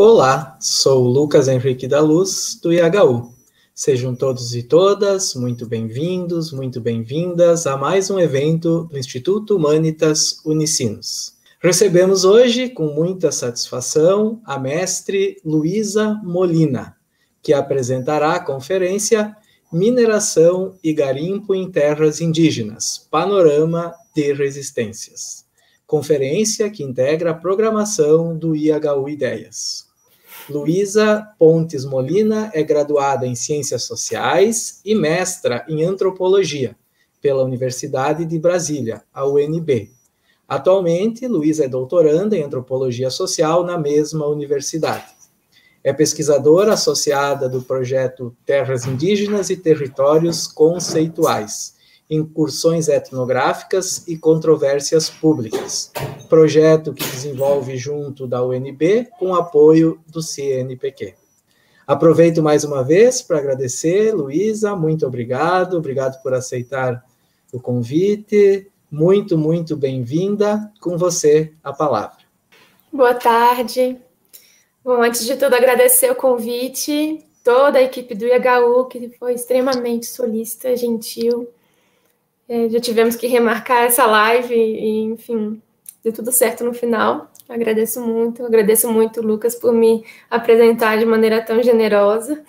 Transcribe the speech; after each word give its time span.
Olá, 0.00 0.56
sou 0.60 1.08
Lucas 1.08 1.48
Henrique 1.48 1.88
da 1.88 2.00
Luz, 2.00 2.56
do 2.62 2.72
IHU. 2.72 3.34
Sejam 3.74 4.14
todos 4.14 4.54
e 4.54 4.62
todas 4.62 5.34
muito 5.34 5.66
bem-vindos, 5.66 6.52
muito 6.52 6.80
bem-vindas 6.80 7.66
a 7.66 7.76
mais 7.76 8.08
um 8.08 8.16
evento 8.16 8.84
do 8.84 8.96
Instituto 8.96 9.56
Humanitas 9.56 10.40
Unicinos. 10.44 11.34
Recebemos 11.60 12.24
hoje, 12.24 12.68
com 12.68 12.94
muita 12.94 13.32
satisfação, 13.32 14.40
a 14.44 14.56
mestre 14.56 15.40
Luísa 15.44 16.14
Molina, 16.22 16.96
que 17.42 17.52
apresentará 17.52 18.34
a 18.34 18.44
conferência 18.44 19.36
Mineração 19.72 20.76
e 20.80 20.92
Garimpo 20.92 21.56
em 21.56 21.68
Terras 21.68 22.20
Indígenas 22.20 23.04
Panorama 23.10 23.92
de 24.14 24.32
Resistências. 24.32 25.44
Conferência 25.88 26.70
que 26.70 26.84
integra 26.84 27.32
a 27.32 27.34
programação 27.34 28.38
do 28.38 28.54
IHU 28.54 29.08
Ideias. 29.08 29.87
Luísa 30.48 31.28
Pontes 31.38 31.84
Molina 31.84 32.50
é 32.54 32.62
graduada 32.62 33.26
em 33.26 33.34
Ciências 33.34 33.84
Sociais 33.84 34.80
e 34.84 34.94
mestra 34.94 35.64
em 35.68 35.84
Antropologia 35.84 36.74
pela 37.20 37.44
Universidade 37.44 38.24
de 38.24 38.38
Brasília, 38.38 39.02
a 39.12 39.26
UNB. 39.26 39.90
Atualmente, 40.48 41.26
Luísa 41.26 41.66
é 41.66 41.68
doutoranda 41.68 42.36
em 42.36 42.42
Antropologia 42.42 43.10
Social 43.10 43.64
na 43.64 43.76
mesma 43.76 44.26
universidade. 44.26 45.12
É 45.84 45.92
pesquisadora 45.92 46.72
associada 46.72 47.48
do 47.48 47.60
projeto 47.60 48.34
Terras 48.46 48.86
Indígenas 48.86 49.50
e 49.50 49.56
Territórios 49.56 50.46
Conceituais, 50.46 51.74
Incursões 52.10 52.88
Etnográficas 52.88 54.06
e 54.08 54.16
Controvérsias 54.16 55.10
Públicas, 55.10 55.92
projeto 56.28 56.94
que 56.94 57.04
desenvolve 57.04 57.76
junto 57.76 58.26
da 58.26 58.42
UNB 58.42 59.08
com 59.18 59.34
apoio 59.34 60.00
do 60.06 60.22
CNPq. 60.22 61.14
Aproveito 61.86 62.42
mais 62.42 62.64
uma 62.64 62.82
vez 62.82 63.22
para 63.22 63.38
agradecer, 63.38 64.14
Luísa, 64.14 64.74
muito 64.76 65.06
obrigado, 65.06 65.76
obrigado 65.76 66.22
por 66.22 66.34
aceitar 66.34 67.04
o 67.52 67.60
convite, 67.60 68.70
muito, 68.90 69.36
muito 69.36 69.76
bem-vinda, 69.76 70.72
com 70.80 70.96
você 70.96 71.52
a 71.62 71.72
palavra. 71.72 72.18
Boa 72.92 73.14
tarde. 73.14 73.98
Bom, 74.82 75.02
antes 75.02 75.26
de 75.26 75.36
tudo, 75.36 75.54
agradecer 75.54 76.10
o 76.10 76.14
convite, 76.14 77.24
toda 77.44 77.78
a 77.78 77.82
equipe 77.82 78.14
do 78.14 78.24
IHU, 78.24 78.86
que 78.86 79.10
foi 79.18 79.34
extremamente 79.34 80.06
solícita, 80.06 80.74
gentil, 80.76 81.48
é, 82.48 82.68
já 82.68 82.80
tivemos 82.80 83.14
que 83.14 83.26
remarcar 83.26 83.84
essa 83.84 84.06
live 84.06 84.54
e, 84.54 85.02
enfim, 85.02 85.60
deu 86.02 86.12
tudo 86.12 86.32
certo 86.32 86.64
no 86.64 86.72
final. 86.72 87.30
Agradeço 87.48 88.00
muito, 88.00 88.44
agradeço 88.44 88.90
muito, 88.90 89.20
Lucas, 89.20 89.54
por 89.54 89.72
me 89.72 90.04
apresentar 90.30 90.98
de 90.98 91.04
maneira 91.04 91.42
tão 91.42 91.62
generosa. 91.62 92.42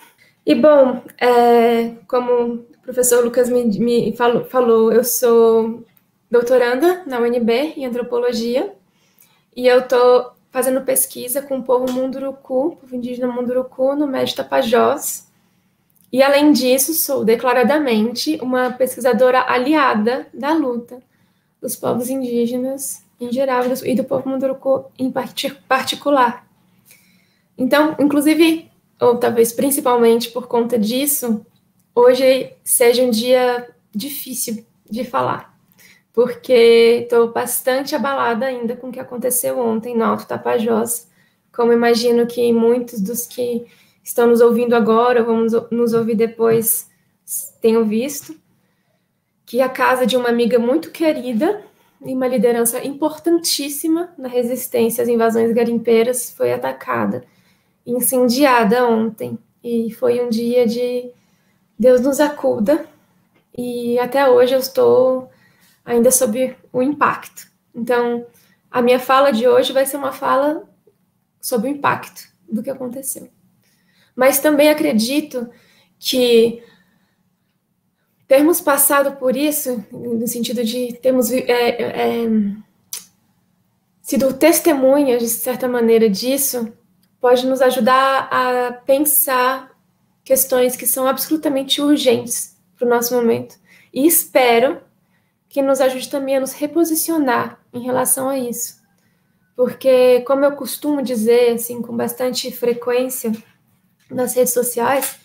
E, 0.46 0.56
bom, 0.56 1.02
é, 1.20 1.96
como 2.08 2.32
o 2.34 2.66
professor 2.82 3.24
Lucas 3.24 3.50
me, 3.50 3.66
me 3.80 4.16
falou, 4.16 4.46
falou, 4.46 4.92
eu 4.92 5.04
sou 5.04 5.84
doutoranda 6.30 7.04
na 7.06 7.20
UNB 7.20 7.74
em 7.78 7.86
antropologia 7.86 8.74
e 9.56 9.68
eu 9.68 9.80
estou 9.80 10.32
fazendo 10.52 10.82
pesquisa 10.82 11.42
com 11.42 11.60
o 11.60 11.64
povo 11.64 11.92
Munduruku, 11.92 12.78
povo 12.78 12.96
indígena 12.96 13.28
Munduruku, 13.28 13.96
no 13.96 14.08
Médio 14.08 14.36
Tapajós, 14.36 15.29
e, 16.12 16.24
além 16.24 16.52
disso, 16.52 16.94
sou 16.94 17.24
declaradamente 17.24 18.40
uma 18.42 18.72
pesquisadora 18.72 19.46
aliada 19.48 20.28
da 20.34 20.54
luta 20.54 21.00
dos 21.62 21.76
povos 21.76 22.10
indígenas 22.10 23.04
em 23.20 23.32
geral 23.32 23.64
e 23.84 23.94
do 23.94 24.04
povo 24.04 24.30
Munduruku 24.30 24.86
em 24.98 25.12
particular. 25.68 26.48
Então, 27.58 27.96
inclusive, 28.00 28.72
ou 29.00 29.18
talvez 29.18 29.52
principalmente 29.52 30.30
por 30.30 30.48
conta 30.48 30.80
disso, 30.80 31.46
hoje 31.94 32.54
seja 32.64 33.04
um 33.04 33.10
dia 33.10 33.70
difícil 33.94 34.66
de 34.90 35.04
falar, 35.04 35.56
porque 36.14 37.02
estou 37.04 37.32
bastante 37.32 37.94
abalada 37.94 38.46
ainda 38.46 38.76
com 38.76 38.88
o 38.88 38.92
que 38.92 39.00
aconteceu 39.00 39.60
ontem 39.60 39.96
no 39.96 40.06
Alto 40.06 40.26
Tapajós, 40.26 41.08
como 41.54 41.74
imagino 41.74 42.26
que 42.26 42.52
muitos 42.54 43.02
dos 43.02 43.26
que 43.26 43.66
estão 44.04 44.28
nos 44.28 44.42
ouvindo 44.42 44.76
agora, 44.76 45.24
vamos 45.24 45.54
nos 45.72 45.94
ouvir 45.94 46.16
depois, 46.16 46.90
tenham 47.62 47.86
visto, 47.86 48.36
que 49.46 49.62
a 49.62 49.70
casa 49.70 50.06
de 50.06 50.16
uma 50.16 50.30
amiga 50.30 50.60
muito 50.60 50.92
querida 50.92 51.64
e 52.06 52.14
uma 52.14 52.28
liderança 52.28 52.86
importantíssima 52.86 54.14
na 54.18 54.28
resistência 54.28 55.02
às 55.02 55.10
invasões 55.10 55.52
garimpeiras 55.52 56.32
foi 56.32 56.54
atacada, 56.54 57.24
incendiada 57.86 58.88
ontem. 58.88 59.38
E 59.64 59.92
foi 59.92 60.22
um 60.24 60.30
dia 60.30 60.66
de 60.66 61.12
Deus 61.78 62.02
nos 62.02 62.20
acuda, 62.20 62.86
e 63.58 63.98
até 64.00 64.30
hoje 64.30 64.54
eu 64.54 64.60
estou 64.60 65.30
ainda 65.84 66.12
sob 66.12 66.56
o 66.72 66.82
impacto. 66.82 67.48
Então, 67.74 68.26
a 68.70 68.82
minha 68.82 69.00
fala 69.00 69.32
de 69.32 69.48
hoje 69.48 69.74
vai 69.74 69.86
ser 69.86 69.98
uma 69.98 70.12
fala 70.12 70.64
sobre 71.42 71.70
o 71.70 71.72
impacto 71.72 72.22
do 72.50 72.62
que 72.62 72.70
aconteceu. 72.70 73.30
Mas 74.20 74.38
também 74.38 74.68
acredito 74.68 75.50
que 75.98 76.62
termos 78.28 78.60
passado 78.60 79.16
por 79.16 79.34
isso, 79.34 79.82
no 79.94 80.28
sentido 80.28 80.62
de 80.62 80.92
termos 81.02 81.32
é, 81.32 81.46
é, 81.48 82.28
sido 84.02 84.34
testemunhas, 84.34 85.22
de 85.22 85.30
certa 85.30 85.70
maneira, 85.70 86.10
disso, 86.10 86.70
pode 87.22 87.48
nos 87.48 87.62
ajudar 87.62 88.28
a 88.30 88.74
pensar 88.74 89.72
questões 90.22 90.76
que 90.76 90.86
são 90.86 91.08
absolutamente 91.08 91.82
urgentes 91.82 92.58
para 92.78 92.88
o 92.88 92.90
nosso 92.90 93.16
momento. 93.16 93.56
E 93.94 94.06
espero 94.06 94.82
que 95.48 95.62
nos 95.62 95.80
ajude 95.80 96.10
também 96.10 96.36
a 96.36 96.42
nos 96.42 96.52
reposicionar 96.52 97.58
em 97.72 97.80
relação 97.80 98.28
a 98.28 98.38
isso. 98.38 98.82
Porque, 99.56 100.20
como 100.28 100.44
eu 100.44 100.52
costumo 100.58 101.02
dizer, 101.02 101.54
assim, 101.54 101.82
com 101.82 101.96
bastante 101.96 102.52
frequência, 102.52 103.32
nas 104.10 104.34
redes 104.34 104.54
sociais, 104.54 105.20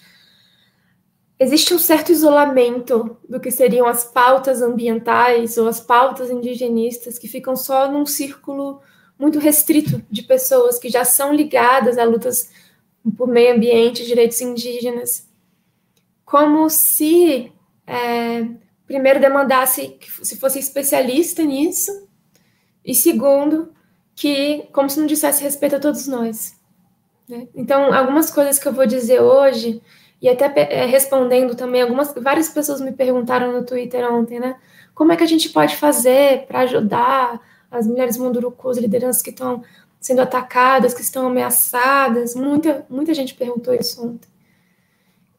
existe 1.38 1.74
um 1.74 1.78
certo 1.78 2.12
isolamento 2.12 3.16
do 3.28 3.40
que 3.40 3.50
seriam 3.50 3.86
as 3.86 4.04
pautas 4.04 4.62
ambientais 4.62 5.56
ou 5.58 5.68
as 5.68 5.80
pautas 5.80 6.30
indigenistas 6.30 7.18
que 7.18 7.28
ficam 7.28 7.56
só 7.56 7.90
num 7.90 8.06
círculo 8.06 8.80
muito 9.18 9.38
restrito 9.38 10.02
de 10.10 10.22
pessoas 10.22 10.78
que 10.78 10.88
já 10.88 11.04
são 11.04 11.32
ligadas 11.32 11.98
a 11.98 12.04
lutas 12.04 12.50
por 13.16 13.28
meio 13.28 13.54
ambiente, 13.54 14.06
direitos 14.06 14.40
indígenas, 14.40 15.28
como 16.24 16.68
se 16.70 17.52
é, 17.86 18.46
primeiro 18.86 19.20
demandasse 19.20 19.88
que 19.88 20.26
se 20.26 20.36
fosse 20.36 20.58
especialista 20.58 21.42
nisso 21.42 22.08
e 22.84 22.94
segundo 22.94 23.72
que 24.14 24.68
como 24.72 24.88
se 24.88 24.98
não 24.98 25.06
dissesse 25.06 25.42
respeito 25.42 25.76
a 25.76 25.80
todos 25.80 26.06
nós. 26.06 26.54
Né? 27.28 27.48
Então, 27.54 27.92
algumas 27.92 28.30
coisas 28.30 28.58
que 28.58 28.68
eu 28.68 28.72
vou 28.72 28.86
dizer 28.86 29.20
hoje, 29.20 29.82
e 30.20 30.28
até 30.28 30.52
é, 30.56 30.86
respondendo 30.86 31.54
também, 31.54 31.82
algumas, 31.82 32.14
várias 32.14 32.48
pessoas 32.48 32.80
me 32.80 32.92
perguntaram 32.92 33.52
no 33.52 33.64
Twitter 33.64 34.10
ontem, 34.12 34.40
né? 34.40 34.56
Como 34.94 35.12
é 35.12 35.16
que 35.16 35.24
a 35.24 35.26
gente 35.26 35.48
pode 35.48 35.76
fazer 35.76 36.46
para 36.46 36.60
ajudar 36.60 37.40
as 37.70 37.86
mulheres 37.86 38.16
mundurucus, 38.16 38.78
lideranças 38.78 39.20
que 39.20 39.30
estão 39.30 39.62
sendo 40.00 40.22
atacadas, 40.22 40.94
que 40.94 41.02
estão 41.02 41.26
ameaçadas? 41.26 42.34
Muita, 42.34 42.86
muita 42.88 43.12
gente 43.12 43.34
perguntou 43.34 43.74
isso 43.74 44.06
ontem. 44.06 44.28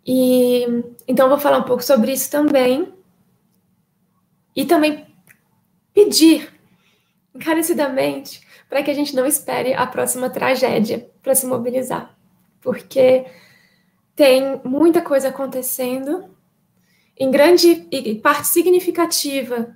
E 0.06 0.66
então 1.08 1.30
vou 1.30 1.40
falar 1.40 1.60
um 1.60 1.64
pouco 1.64 1.84
sobre 1.84 2.12
isso 2.12 2.30
também. 2.30 2.94
E 4.56 4.66
também 4.66 5.08
pedir 5.94 6.54
encarecidamente 7.34 8.45
para 8.70 8.84
que 8.84 8.92
a 8.92 8.94
gente 8.94 9.16
não 9.16 9.26
espere 9.26 9.74
a 9.74 9.86
próxima 9.86 10.30
tragédia 10.30 11.10
para 11.22 11.36
se 11.36 11.46
mobilizar, 11.46 12.16
porque 12.62 13.26
tem 14.16 14.62
muita 14.64 15.02
coisa 15.02 15.30
acontecendo 15.30 16.30
em 17.18 17.32
grande 17.32 17.88
e 17.92 18.16
parte 18.16 18.48
significativa 18.48 19.76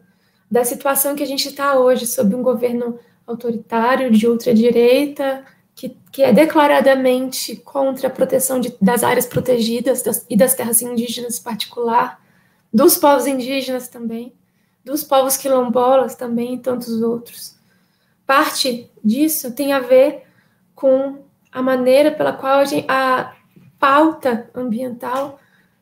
da 0.50 0.64
situação 0.64 1.16
que 1.16 1.24
a 1.24 1.28
gente 1.28 1.48
está 1.48 1.78
hoje 1.80 2.08
sob 2.08 2.36
um 2.36 2.42
governo 2.42 3.00
autoritário 3.26 4.12
de 4.12 4.28
ultradireita 4.28 5.46
que, 5.76 5.96
que 6.12 6.24
é 6.24 6.34
declaradamente 6.34 7.56
contra 7.56 8.08
a 8.08 8.12
proteção 8.12 8.60
de, 8.60 8.76
das 8.82 9.04
áreas 9.04 9.26
protegidas 9.26 10.02
das, 10.02 10.26
e 10.30 10.36
das 10.36 10.54
terras 10.54 10.82
indígenas 10.82 11.40
em 11.40 11.44
particular, 11.44 12.22
dos 12.74 12.98
povos 12.98 13.26
indígenas 13.28 13.88
também, 13.88 14.34
dos 14.84 15.04
povos 15.04 15.38
quilombolas 15.38 16.16
também 16.16 16.56
e 16.56 16.60
tantos 16.60 17.02
outros. 17.02 17.59
Parte 18.30 18.92
disso 19.04 19.56
tem 19.56 19.74
a 19.74 19.80
ver 19.80 20.22
com 20.76 21.24
a 21.52 21.64
maneira 21.64 22.12
pela 22.12 22.32
qual 22.32 22.60
a, 22.60 22.64
gente, 22.64 22.86
a 22.88 23.36
pauta 23.80 24.52
ambiental 24.54 25.40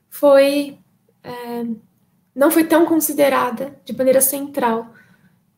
foi 0.09 0.77
é, 1.21 1.65
não 2.33 2.49
foi 2.49 2.63
tão 2.63 2.85
considerada 2.85 3.77
de 3.83 3.93
maneira 3.93 4.21
central 4.21 4.93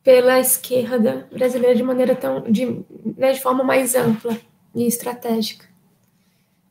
pela 0.02 0.40
esquerda 0.40 1.28
brasileira 1.32 1.76
de 1.76 1.82
maneira 1.84 2.16
tão 2.16 2.42
de, 2.50 2.84
né, 3.16 3.34
de 3.34 3.40
forma 3.40 3.62
mais 3.62 3.94
ampla 3.94 4.36
e 4.74 4.84
estratégica. 4.84 5.66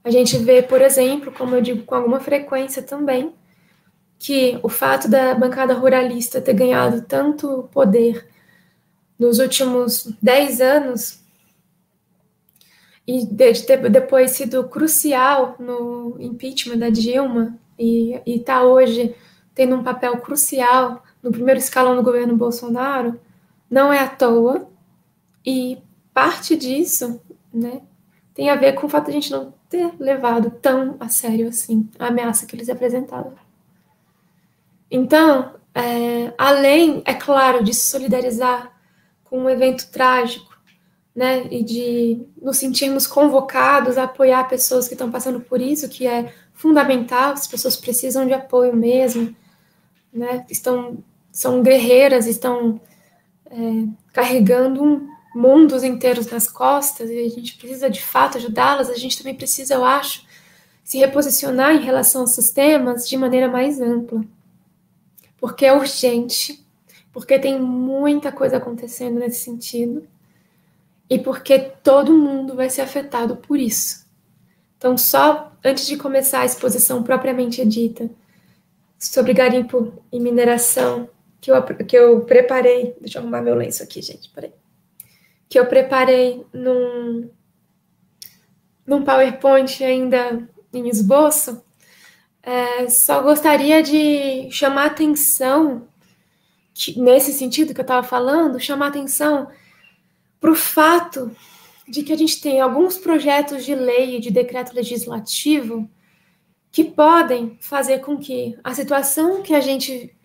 A 0.03 0.11
gente 0.11 0.37
vê, 0.37 0.61
por 0.61 0.81
exemplo, 0.81 1.31
como 1.31 1.55
eu 1.55 1.61
digo 1.61 1.83
com 1.83 1.95
alguma 1.95 2.19
frequência 2.19 2.83
também, 2.83 3.33
que 4.17 4.59
o 4.63 4.67
fato 4.67 5.07
da 5.07 5.33
bancada 5.33 5.73
ruralista 5.73 6.41
ter 6.41 6.55
ganhado 6.55 7.03
tanto 7.03 7.69
poder 7.71 8.27
nos 9.19 9.39
últimos 9.39 10.13
dez 10.21 10.61
anos 10.61 11.19
e 13.05 13.25
de 13.25 13.65
ter 13.65 13.89
depois 13.89 14.31
sido 14.31 14.63
crucial 14.69 15.55
no 15.59 16.15
impeachment 16.19 16.77
da 16.77 16.89
Dilma 16.89 17.59
e 17.77 18.21
está 18.25 18.63
hoje 18.63 19.15
tendo 19.53 19.75
um 19.75 19.83
papel 19.83 20.17
crucial 20.17 21.03
no 21.21 21.31
primeiro 21.31 21.59
escalão 21.59 21.95
do 21.95 22.03
governo 22.03 22.37
Bolsonaro, 22.37 23.19
não 23.69 23.91
é 23.91 23.99
à 23.99 24.07
toa 24.07 24.69
e 25.45 25.77
parte 26.13 26.55
disso, 26.55 27.19
né, 27.53 27.81
tem 28.33 28.49
a 28.49 28.55
ver 28.55 28.73
com 28.73 28.87
o 28.87 28.89
fato 28.89 29.05
de 29.05 29.11
a 29.11 29.13
gente 29.15 29.31
não 29.31 29.53
ter 29.67 29.91
levado 29.99 30.49
tão 30.49 30.95
a 30.99 31.09
sério 31.09 31.49
assim 31.49 31.89
a 31.99 32.07
ameaça 32.07 32.45
que 32.45 32.55
eles 32.55 32.69
apresentaram. 32.69 33.33
Então, 34.89 35.55
é, 35.75 36.33
além, 36.37 37.01
é 37.05 37.13
claro, 37.13 37.63
de 37.63 37.73
se 37.73 37.89
solidarizar 37.89 38.78
com 39.29 39.39
um 39.39 39.49
evento 39.49 39.89
trágico, 39.91 40.57
né, 41.15 41.47
e 41.51 41.63
de 41.63 42.21
nos 42.41 42.57
sentirmos 42.57 43.05
convocados 43.05 43.97
a 43.97 44.03
apoiar 44.03 44.47
pessoas 44.47 44.87
que 44.87 44.93
estão 44.93 45.11
passando 45.11 45.39
por 45.41 45.59
isso, 45.59 45.89
que 45.89 46.07
é 46.07 46.33
fundamental, 46.53 47.33
as 47.33 47.47
pessoas 47.47 47.75
precisam 47.75 48.25
de 48.25 48.33
apoio 48.33 48.75
mesmo, 48.75 49.35
né, 50.13 50.45
estão, 50.49 51.03
são 51.31 51.61
guerreiras, 51.61 52.25
estão 52.25 52.79
é, 53.49 53.85
carregando 54.13 55.07
mundos 55.35 55.83
inteiros 55.83 56.27
nas 56.27 56.47
costas, 56.47 57.09
e 57.09 57.19
a 57.19 57.29
gente 57.29 57.57
precisa 57.57 57.89
de 57.89 58.01
fato 58.01 58.37
ajudá-las, 58.37 58.89
a 58.89 58.95
gente 58.95 59.17
também 59.17 59.35
precisa, 59.35 59.73
eu 59.73 59.85
acho, 59.85 60.25
se 60.83 60.97
reposicionar 60.97 61.75
em 61.75 61.81
relação 61.83 62.21
aos 62.21 62.31
sistemas 62.31 63.07
de 63.07 63.17
maneira 63.17 63.47
mais 63.47 63.79
ampla 63.79 64.23
porque 65.39 65.65
é 65.65 65.73
urgente, 65.73 66.65
porque 67.11 67.39
tem 67.39 67.59
muita 67.59 68.31
coisa 68.31 68.57
acontecendo 68.57 69.19
nesse 69.19 69.41
sentido 69.41 70.07
e 71.09 71.17
porque 71.17 71.59
todo 71.59 72.17
mundo 72.17 72.55
vai 72.55 72.69
ser 72.69 72.81
afetado 72.81 73.37
por 73.37 73.59
isso. 73.59 74.05
Então, 74.77 74.97
só 74.97 75.51
antes 75.63 75.87
de 75.87 75.97
começar 75.97 76.41
a 76.41 76.45
exposição 76.45 77.03
propriamente 77.03 77.65
dita 77.65 78.09
sobre 78.97 79.33
garimpo 79.33 79.93
e 80.11 80.19
mineração, 80.19 81.09
que 81.41 81.51
eu, 81.51 81.63
que 81.63 81.97
eu 81.97 82.21
preparei, 82.21 82.95
deixa 82.99 83.17
eu 83.17 83.21
arrumar 83.21 83.41
meu 83.41 83.55
lenço 83.55 83.81
aqui, 83.81 84.01
gente, 84.01 84.29
peraí, 84.29 84.53
que 85.47 85.59
eu 85.59 85.65
preparei 85.65 86.45
num, 86.53 87.29
num 88.85 89.03
PowerPoint 89.03 89.83
ainda 89.83 90.47
em 90.71 90.87
esboço, 90.87 91.63
é, 92.43 92.87
só 92.89 93.21
gostaria 93.21 93.81
de 93.81 94.49
chamar 94.51 94.87
atenção, 94.87 95.87
nesse 96.97 97.33
sentido 97.33 97.73
que 97.73 97.79
eu 97.79 97.83
estava 97.83 98.05
falando, 98.05 98.59
chamar 98.59 98.87
atenção 98.87 99.49
para 100.39 100.51
o 100.51 100.55
fato 100.55 101.31
de 101.87 102.03
que 102.03 102.13
a 102.13 102.17
gente 102.17 102.39
tem 102.39 102.61
alguns 102.61 102.97
projetos 102.97 103.65
de 103.65 103.75
lei 103.75 104.17
e 104.17 104.19
de 104.19 104.31
decreto 104.31 104.73
legislativo 104.73 105.89
que 106.71 106.83
podem 106.83 107.57
fazer 107.59 107.99
com 107.99 108.17
que 108.17 108.57
a 108.63 108.73
situação 108.73 109.41
que 109.41 109.55
a 109.55 109.59
gente 109.59 110.15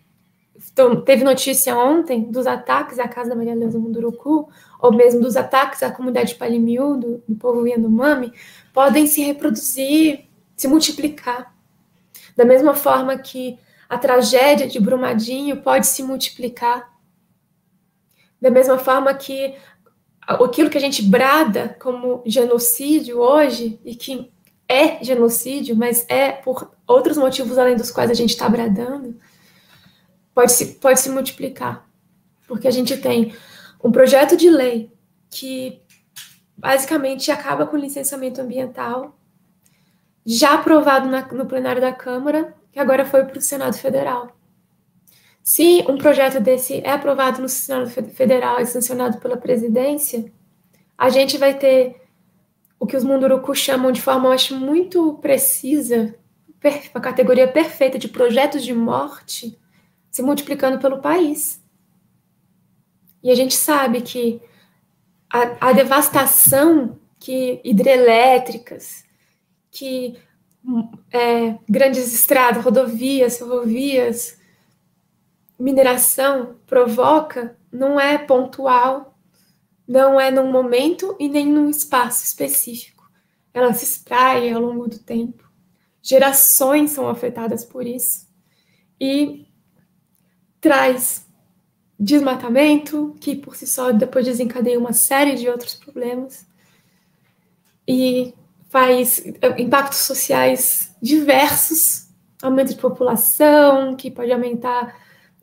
teve 1.05 1.23
notícia 1.23 1.75
ontem 1.77 2.31
dos 2.31 2.47
ataques 2.47 2.99
à 2.99 3.07
casa 3.07 3.29
da 3.29 3.35
Maria 3.35 3.55
Leusa 3.55 3.77
Munduruku, 3.79 4.47
ou 4.79 4.93
mesmo 4.93 5.21
dos 5.21 5.35
ataques 5.35 5.83
à 5.83 5.91
comunidade 5.91 6.35
Palimiú, 6.35 6.97
do, 6.97 7.23
do 7.27 7.35
povo 7.35 7.67
Yanomami, 7.67 8.31
podem 8.73 9.07
se 9.07 9.21
reproduzir, 9.21 10.25
se 10.55 10.67
multiplicar. 10.67 11.53
Da 12.37 12.45
mesma 12.45 12.73
forma 12.73 13.17
que 13.17 13.57
a 13.89 13.97
tragédia 13.97 14.67
de 14.67 14.79
Brumadinho 14.79 15.61
pode 15.61 15.87
se 15.87 16.03
multiplicar. 16.03 16.93
Da 18.41 18.49
mesma 18.49 18.77
forma 18.77 19.13
que 19.13 19.55
aquilo 20.21 20.69
que 20.69 20.77
a 20.77 20.81
gente 20.81 21.03
brada 21.03 21.77
como 21.79 22.23
genocídio 22.25 23.19
hoje, 23.19 23.79
e 23.85 23.95
que 23.95 24.31
é 24.67 25.03
genocídio, 25.03 25.75
mas 25.75 26.05
é 26.09 26.31
por 26.31 26.71
outros 26.87 27.17
motivos 27.17 27.57
além 27.57 27.75
dos 27.75 27.91
quais 27.91 28.09
a 28.09 28.15
gente 28.15 28.31
está 28.31 28.49
bradando, 28.49 29.15
pode 30.33 30.51
se, 30.51 30.75
pode 30.75 30.99
se 30.99 31.09
multiplicar. 31.09 31.87
Porque 32.47 32.67
a 32.67 32.71
gente 32.71 32.97
tem 32.97 33.33
um 33.83 33.91
projeto 33.91 34.35
de 34.35 34.49
lei 34.49 34.91
que 35.29 35.81
basicamente 36.57 37.31
acaba 37.31 37.65
com 37.67 37.75
o 37.75 37.79
licenciamento 37.79 38.41
ambiental, 38.41 39.17
já 40.25 40.55
aprovado 40.55 41.07
na, 41.07 41.21
no 41.27 41.45
plenário 41.45 41.81
da 41.81 41.91
Câmara, 41.91 42.55
que 42.75 42.79
agora 42.81 43.05
foi 43.05 43.23
para 43.23 43.37
o 43.37 43.41
Senado 43.41 43.77
Federal. 43.77 44.35
Se 45.41 45.85
um 45.87 45.97
projeto 45.97 46.41
desse 46.41 46.81
é 46.83 46.91
aprovado 46.91 47.41
no 47.41 47.47
Senado 47.47 47.89
Federal 47.89 48.59
e 48.59 48.65
sancionado 48.65 49.17
pela 49.19 49.37
presidência, 49.37 50.29
a 50.97 51.07
gente 51.07 51.37
vai 51.37 51.57
ter 51.57 51.95
o 52.77 52.85
que 52.85 52.97
os 52.97 53.03
mundurucus 53.05 53.59
chamam 53.59 53.93
de 53.93 54.01
forma, 54.01 54.27
eu 54.27 54.33
acho, 54.33 54.59
muito 54.59 55.13
precisa, 55.19 56.15
uma 56.93 56.99
categoria 56.99 57.47
perfeita 57.47 57.97
de 57.97 58.09
projetos 58.09 58.61
de 58.61 58.73
morte 58.73 59.57
se 60.11 60.21
multiplicando 60.21 60.77
pelo 60.77 60.99
país. 60.99 61.63
E 63.23 63.31
a 63.31 63.35
gente 63.35 63.55
sabe 63.55 64.01
que 64.01 64.41
a, 65.31 65.69
a 65.69 65.71
devastação 65.71 66.99
que 67.17 67.61
hidrelétricas, 67.63 69.05
que 69.71 70.17
é, 71.11 71.57
grandes 71.69 72.13
estradas, 72.13 72.63
rodovias, 72.63 73.37
ferrovias, 73.37 74.39
mineração 75.57 76.55
provoca 76.65 77.57
não 77.71 77.99
é 77.99 78.17
pontual, 78.17 79.17
não 79.87 80.19
é 80.19 80.31
num 80.31 80.51
momento 80.51 81.15
e 81.19 81.27
nem 81.27 81.45
num 81.45 81.69
espaço 81.69 82.23
específico. 82.25 83.09
Ela 83.53 83.73
se 83.73 83.85
espraia 83.85 84.55
ao 84.55 84.61
longo 84.61 84.87
do 84.87 84.99
tempo. 84.99 85.49
Gerações 86.01 86.91
são 86.91 87.07
afetadas 87.07 87.63
por 87.63 87.85
isso. 87.85 88.27
E 88.99 89.47
traz 90.59 91.25
desmatamento, 91.97 93.15
que 93.19 93.35
por 93.35 93.55
si 93.55 93.65
só 93.65 93.91
depois 93.91 94.25
desencadeia 94.25 94.79
uma 94.79 94.93
série 94.93 95.35
de 95.35 95.47
outros 95.47 95.75
problemas. 95.75 96.45
E 97.87 98.33
faz 98.75 99.23
eh, 99.25 99.61
impactos 99.61 99.99
sociais 99.99 100.93
diversos, 101.01 102.09
aumento 102.43 102.73
de 102.73 102.81
população, 102.81 103.95
que 103.95 104.11
pode 104.11 104.33
aumentar, 104.33 104.93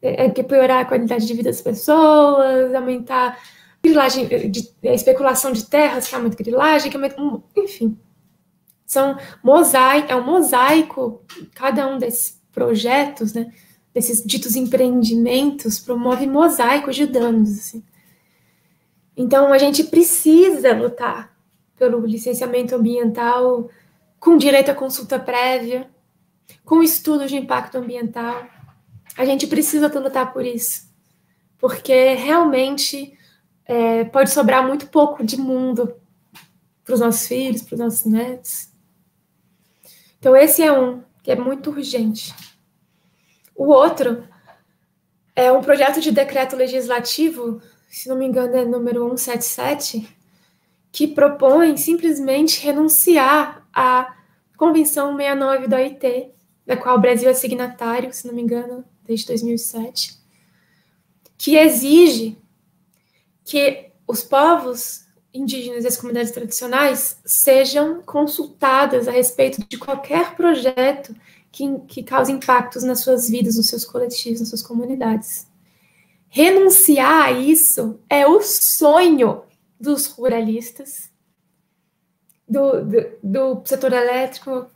é, 0.03 0.29
que 0.29 0.43
piorar 0.43 0.83
a 0.83 0.85
qualidade 0.85 1.27
de 1.27 1.33
vida 1.33 1.49
das 1.49 1.63
pessoas, 1.63 2.75
aumentar 2.75 3.39
grilagem, 3.83 4.29
de, 4.51 4.71
especulação 4.83 5.51
de 5.51 5.65
terras, 5.65 6.07
que 6.07 6.15
aumenta 6.15 6.37
grilagem, 6.37 6.91
que 6.91 6.97
aumenta, 6.99 7.17
enfim. 7.57 7.99
São 8.85 9.17
mosaico, 9.43 10.13
é 10.13 10.15
um 10.15 10.27
mosaico, 10.27 11.25
cada 11.55 11.89
um 11.89 11.97
desses 11.97 12.39
projetos, 12.53 13.33
né, 13.33 13.51
desses 13.95 14.23
ditos 14.23 14.57
empreendimentos, 14.57 15.81
promove 15.81 16.27
mosaicos 16.27 16.97
de 16.97 17.07
danos. 17.07 17.59
Assim. 17.59 17.83
Então, 19.17 19.55
a 19.55 19.57
gente 19.57 19.85
precisa 19.85 20.75
lutar 20.75 21.32
pelo 21.83 22.07
licenciamento 22.07 22.77
ambiental 22.77 23.69
com 24.21 24.37
direito 24.37 24.71
à 24.71 24.75
consulta 24.75 25.19
prévia, 25.19 25.91
com 26.65 26.81
estudos 26.81 27.29
de 27.29 27.37
impacto 27.37 27.77
ambiental. 27.77 28.47
A 29.19 29.25
gente 29.25 29.49
precisa 29.49 29.89
lutar 29.89 30.33
por 30.33 30.47
isso, 30.47 30.89
porque 31.59 32.15
realmente 32.15 33.19
é, 33.65 34.05
pode 34.05 34.31
sobrar 34.31 34.65
muito 34.65 34.87
pouco 34.87 35.25
de 35.25 35.37
mundo 35.37 35.93
para 36.85 36.95
os 36.95 37.01
nossos 37.01 37.27
filhos, 37.27 37.63
para 37.63 37.75
os 37.75 37.81
nossos 37.81 38.05
netos. 38.05 38.69
Então, 40.21 40.37
esse 40.37 40.63
é 40.63 40.71
um 40.71 41.03
que 41.21 41.33
é 41.33 41.35
muito 41.35 41.71
urgente. 41.71 42.33
O 43.57 43.73
outro 43.73 44.23
é 45.35 45.51
um 45.51 45.61
projeto 45.61 46.01
de 46.01 46.13
decreto 46.13 46.55
legislativo, 46.55 47.61
se 47.89 48.09
não 48.09 48.17
me 48.17 48.25
engano, 48.25 48.55
é 48.55 48.65
número 48.65 49.09
177, 49.19 50.22
que 50.93 51.09
propõe 51.09 51.77
simplesmente 51.79 52.61
renunciar 52.61 53.67
à 53.73 54.15
Convenção 54.59 55.17
69 55.17 55.67
da 55.67 55.79
OIT, 55.79 56.31
da 56.67 56.77
qual 56.77 56.97
o 56.97 57.01
Brasil 57.01 57.29
é 57.29 57.35
signatário, 57.35 58.13
se 58.13 58.27
não 58.27 58.35
me 58.35 58.43
engano, 58.43 58.85
desde 59.05 59.27
2007, 59.27 60.21
que 61.37 61.57
exige 61.57 62.39
que 63.45 63.91
os 64.07 64.23
povos 64.23 65.07
indígenas 65.35 65.85
e 65.85 65.89
as 65.89 65.97
comunidades 65.97 66.31
tradicionais 66.31 67.17
sejam 67.25 68.03
consultadas 68.03 69.09
a 69.09 69.11
respeito 69.11 69.67
de 69.67 69.79
qualquer 69.79 70.37
projeto 70.37 71.17
que, 71.51 71.79
que 71.89 72.03
cause 72.03 72.31
impactos 72.31 72.83
nas 72.83 73.01
suas 73.01 73.29
vidas, 73.29 73.57
nos 73.57 73.67
seus 73.67 73.85
coletivos, 73.85 74.41
nas 74.41 74.51
suas 74.51 74.63
comunidades. 74.63 75.47
Renunciar 76.29 77.25
a 77.25 77.33
isso 77.33 77.99
é 78.09 78.27
o 78.27 78.41
sonho 78.43 79.43
dos 79.83 80.07
ruralistas, 80.07 81.11
do, 82.49 82.85
do, 82.85 83.19
do 83.23 83.63
setor 83.65 83.93
elétrico, 83.93 84.71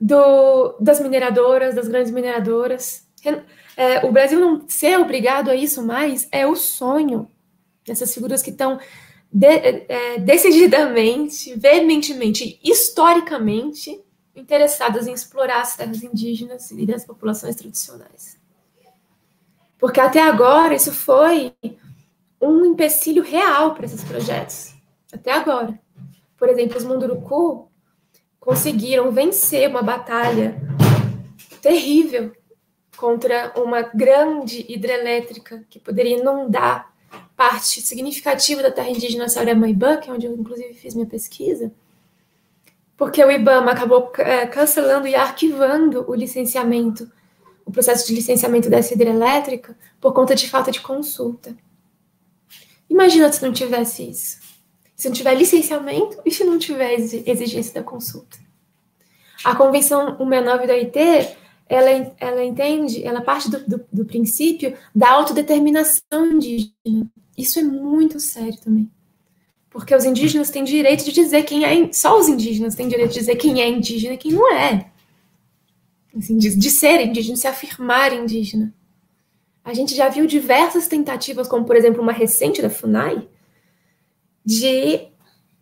do, 0.00 0.76
das 0.80 1.00
mineradoras, 1.00 1.74
das 1.74 1.86
grandes 1.86 2.10
mineradoras. 2.10 3.06
É, 3.76 4.06
o 4.06 4.10
Brasil 4.10 4.40
não 4.40 4.66
ser 4.68 4.98
obrigado 4.98 5.50
a 5.50 5.54
isso 5.54 5.84
mais 5.84 6.26
é 6.32 6.46
o 6.46 6.56
sonho 6.56 7.30
dessas 7.84 8.14
figuras 8.14 8.42
que 8.42 8.50
estão 8.50 8.80
de, 9.30 9.46
é, 9.46 10.18
decididamente, 10.18 11.54
veementemente, 11.58 12.58
historicamente 12.64 14.00
interessadas 14.34 15.06
em 15.06 15.12
explorar 15.12 15.60
as 15.60 15.76
terras 15.76 16.02
indígenas 16.02 16.70
e 16.70 16.86
das 16.86 17.04
populações 17.04 17.56
tradicionais. 17.56 18.38
Porque 19.78 20.00
até 20.00 20.20
agora 20.22 20.74
isso 20.74 20.92
foi 20.92 21.54
um 22.40 22.64
empecilho 22.64 23.22
real 23.22 23.74
para 23.74 23.86
esses 23.86 24.04
projetos. 24.04 24.74
Até 25.12 25.32
agora. 25.32 25.78
Por 26.36 26.48
exemplo, 26.48 26.76
os 26.76 26.84
Munduruku 26.84 27.68
conseguiram 28.38 29.10
vencer 29.10 29.68
uma 29.68 29.82
batalha 29.82 30.60
terrível 31.60 32.32
contra 32.96 33.52
uma 33.56 33.82
grande 33.82 34.64
hidrelétrica 34.68 35.64
que 35.68 35.78
poderia 35.78 36.18
inundar 36.18 36.92
parte 37.36 37.82
significativa 37.82 38.62
da 38.62 38.70
terra 38.70 38.90
indígena 38.90 39.28
Saurema-Ibã, 39.28 39.98
que 39.98 40.08
é 40.08 40.12
onde 40.12 40.26
eu 40.26 40.34
inclusive 40.34 40.74
fiz 40.74 40.94
minha 40.94 41.06
pesquisa, 41.06 41.72
porque 42.96 43.22
o 43.22 43.30
IBAMA 43.30 43.72
acabou 43.72 44.10
é, 44.18 44.46
cancelando 44.46 45.06
e 45.06 45.14
arquivando 45.14 46.04
o 46.08 46.14
licenciamento, 46.14 47.10
o 47.64 47.70
processo 47.70 48.06
de 48.06 48.14
licenciamento 48.14 48.70
dessa 48.70 48.94
hidrelétrica 48.94 49.76
por 50.00 50.14
conta 50.14 50.34
de 50.34 50.48
falta 50.48 50.70
de 50.70 50.80
consulta. 50.80 51.54
Imagina 52.88 53.32
se 53.32 53.42
não 53.42 53.52
tivesse 53.52 54.08
isso. 54.08 54.38
Se 54.94 55.08
não 55.08 55.14
tiver 55.14 55.34
licenciamento 55.34 56.18
e 56.24 56.30
se 56.30 56.44
não 56.44 56.58
tiver 56.58 56.94
exigência 56.94 57.74
da 57.74 57.82
consulta. 57.82 58.38
A 59.44 59.54
Convenção 59.54 60.16
169 60.16 60.66
da 60.66 60.74
OIT, 60.74 61.36
ela, 61.68 62.14
ela 62.18 62.44
entende, 62.44 63.04
ela 63.04 63.20
parte 63.20 63.50
do, 63.50 63.58
do, 63.66 63.86
do 63.92 64.04
princípio 64.04 64.76
da 64.94 65.10
autodeterminação 65.10 66.32
indígena. 66.32 67.10
Isso 67.36 67.58
é 67.58 67.62
muito 67.62 68.18
sério 68.18 68.58
também. 68.58 68.90
Porque 69.68 69.94
os 69.94 70.04
indígenas 70.04 70.48
têm 70.48 70.64
direito 70.64 71.04
de 71.04 71.12
dizer 71.12 71.42
quem 71.42 71.64
é. 71.64 71.92
Só 71.92 72.18
os 72.18 72.28
indígenas 72.28 72.74
têm 72.74 72.88
direito 72.88 73.12
de 73.12 73.18
dizer 73.18 73.36
quem 73.36 73.60
é 73.60 73.68
indígena 73.68 74.14
e 74.14 74.18
quem 74.18 74.32
não 74.32 74.50
é. 74.52 74.90
Assim, 76.16 76.38
de, 76.38 76.56
de 76.56 76.70
ser 76.70 77.00
indígena, 77.02 77.34
de 77.34 77.40
se 77.40 77.46
afirmar 77.46 78.12
indígena. 78.14 78.72
A 79.66 79.74
gente 79.74 79.96
já 79.96 80.08
viu 80.08 80.28
diversas 80.28 80.86
tentativas, 80.86 81.48
como 81.48 81.64
por 81.64 81.74
exemplo 81.74 82.00
uma 82.00 82.12
recente 82.12 82.62
da 82.62 82.70
FUNAI, 82.70 83.28
de 84.44 85.08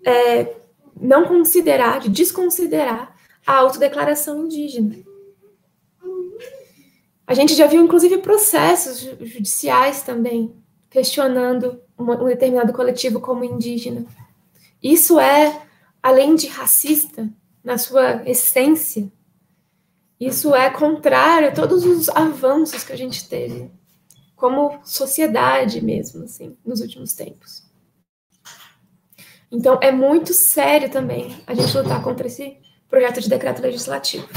é, 0.04 0.56
não 1.00 1.26
considerar, 1.26 2.00
de 2.00 2.10
desconsiderar 2.10 3.16
a 3.46 3.54
autodeclaração 3.54 4.44
indígena. 4.44 4.96
A 7.26 7.32
gente 7.32 7.54
já 7.54 7.66
viu, 7.66 7.82
inclusive, 7.82 8.18
processos 8.18 9.00
judiciais 9.22 10.02
também 10.02 10.54
questionando 10.90 11.80
um 11.98 12.26
determinado 12.26 12.74
coletivo 12.74 13.22
como 13.22 13.42
indígena. 13.42 14.04
Isso 14.82 15.18
é, 15.18 15.62
além 16.02 16.34
de 16.34 16.46
racista, 16.46 17.26
na 17.64 17.78
sua 17.78 18.22
essência, 18.28 19.10
isso 20.20 20.54
é 20.54 20.68
contrário 20.68 21.48
a 21.48 21.52
todos 21.52 21.86
os 21.86 22.10
avanços 22.10 22.84
que 22.84 22.92
a 22.92 22.96
gente 22.96 23.26
teve 23.26 23.72
como 24.44 24.78
sociedade 24.84 25.82
mesmo, 25.82 26.24
assim, 26.24 26.54
nos 26.62 26.82
últimos 26.82 27.14
tempos. 27.14 27.64
Então, 29.50 29.78
é 29.80 29.90
muito 29.90 30.34
sério 30.34 30.90
também 30.90 31.34
a 31.46 31.54
gente 31.54 31.74
lutar 31.74 32.02
contra 32.04 32.26
esse 32.26 32.58
projeto 32.86 33.22
de 33.22 33.30
decreto 33.30 33.62
legislativo. 33.62 34.28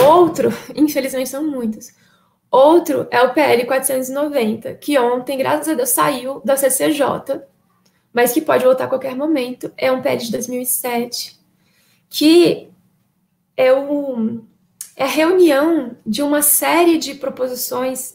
Outro, 0.00 0.48
infelizmente 0.74 1.28
são 1.28 1.46
muitos, 1.46 1.92
Outro 2.50 3.06
é 3.10 3.20
o 3.20 3.34
PL 3.34 3.66
490, 3.66 4.72
que 4.76 4.98
ontem, 4.98 5.36
graças 5.36 5.68
a 5.68 5.74
Deus, 5.74 5.90
saiu 5.90 6.40
da 6.42 6.56
CCJ, 6.56 7.42
mas 8.10 8.32
que 8.32 8.40
pode 8.40 8.64
voltar 8.64 8.84
a 8.84 8.88
qualquer 8.88 9.14
momento. 9.14 9.70
É 9.76 9.92
um 9.92 10.00
PL 10.00 10.24
de 10.24 10.32
2007, 10.32 11.38
que 12.08 12.70
é, 13.54 13.74
um, 13.74 14.46
é 14.96 15.04
a 15.04 15.08
reunião 15.08 15.94
de 16.06 16.22
uma 16.22 16.40
série 16.40 16.96
de 16.96 17.16
proposições 17.16 18.14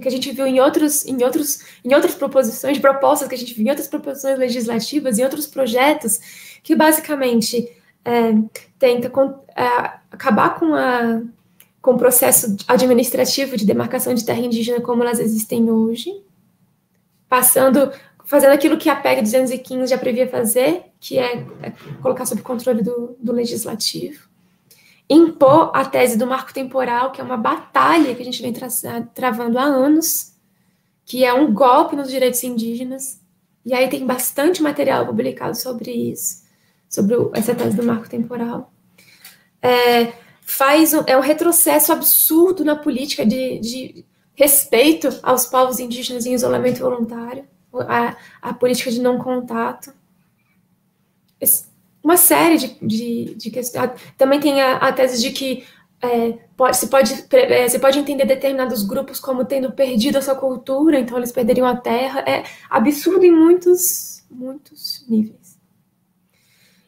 que 0.00 0.08
a 0.08 0.10
gente 0.10 0.30
viu 0.32 0.46
em 0.46 0.60
outros, 0.60 1.04
em 1.06 1.22
outros, 1.22 1.60
em 1.84 1.94
outras 1.94 2.14
proposições, 2.14 2.78
propostas 2.78 3.28
que 3.28 3.34
a 3.34 3.38
gente 3.38 3.54
viu 3.54 3.66
em 3.66 3.70
outras 3.70 3.88
proposições 3.88 4.38
legislativas, 4.38 5.18
em 5.18 5.24
outros 5.24 5.46
projetos, 5.46 6.18
que 6.62 6.74
basicamente 6.74 7.70
é, 8.04 8.34
tenta 8.78 9.12
é, 9.56 9.64
acabar 10.10 10.58
com 10.58 10.74
a 10.74 11.22
com 11.82 11.90
o 11.90 11.98
processo 11.98 12.56
administrativo 12.68 13.56
de 13.56 13.66
demarcação 13.66 14.14
de 14.14 14.24
terra 14.24 14.38
indígena 14.38 14.80
como 14.80 15.02
elas 15.02 15.18
existem 15.18 15.68
hoje, 15.68 16.22
passando, 17.28 17.92
fazendo 18.24 18.52
aquilo 18.52 18.78
que 18.78 18.88
a 18.88 18.94
PEG 18.94 19.22
215 19.22 19.88
já 19.88 19.98
previa 19.98 20.28
fazer, 20.28 20.84
que 21.00 21.18
é, 21.18 21.44
é 21.60 21.72
colocar 22.00 22.24
sob 22.24 22.40
controle 22.40 22.82
do, 22.82 23.16
do 23.18 23.32
legislativo, 23.32 24.28
impor 25.08 25.70
a 25.74 25.84
tese 25.84 26.16
do 26.16 26.26
marco 26.26 26.52
temporal, 26.52 27.12
que 27.12 27.20
é 27.20 27.24
uma 27.24 27.36
batalha 27.36 28.14
que 28.14 28.22
a 28.22 28.24
gente 28.24 28.40
vem 28.40 28.52
tra 28.52 28.68
travando 29.14 29.58
há 29.58 29.64
anos, 29.64 30.32
que 31.04 31.24
é 31.24 31.32
um 31.32 31.52
golpe 31.52 31.96
nos 31.96 32.10
direitos 32.10 32.42
indígenas, 32.42 33.20
e 33.64 33.74
aí 33.74 33.88
tem 33.88 34.06
bastante 34.06 34.62
material 34.62 35.06
publicado 35.06 35.56
sobre 35.56 35.90
isso, 35.90 36.42
sobre 36.88 37.16
essa 37.34 37.54
tese 37.54 37.76
do 37.76 37.82
marco 37.82 38.08
temporal. 38.08 38.72
É, 39.60 40.12
faz 40.42 40.92
um, 40.92 41.02
é 41.06 41.16
um 41.16 41.20
retrocesso 41.20 41.92
absurdo 41.92 42.64
na 42.64 42.76
política 42.76 43.24
de, 43.24 43.58
de 43.60 44.04
respeito 44.34 45.08
aos 45.22 45.46
povos 45.46 45.78
indígenas 45.78 46.26
em 46.26 46.34
isolamento 46.34 46.80
voluntário, 46.80 47.46
a, 47.88 48.16
a 48.40 48.54
política 48.54 48.90
de 48.90 49.00
não 49.00 49.18
contato. 49.18 49.92
Uma 52.02 52.16
série 52.16 52.58
de, 52.58 52.76
de, 52.82 53.34
de 53.34 53.50
questões. 53.50 53.90
Também 54.16 54.40
tem 54.40 54.60
a, 54.60 54.76
a 54.76 54.92
tese 54.92 55.20
de 55.20 55.30
que 55.30 55.64
é, 56.02 56.32
pode, 56.56 56.76
se, 56.76 56.88
pode, 56.88 57.26
é, 57.30 57.68
se 57.68 57.78
pode 57.78 57.98
entender 57.98 58.24
determinados 58.24 58.82
grupos 58.82 59.20
como 59.20 59.44
tendo 59.44 59.70
perdido 59.70 60.18
a 60.18 60.22
sua 60.22 60.34
cultura, 60.34 60.98
então 60.98 61.16
eles 61.16 61.30
perderiam 61.30 61.66
a 61.66 61.76
terra. 61.76 62.20
É 62.26 62.42
absurdo 62.68 63.24
em 63.24 63.30
muitos, 63.30 64.24
muitos 64.28 65.06
níveis. 65.08 65.58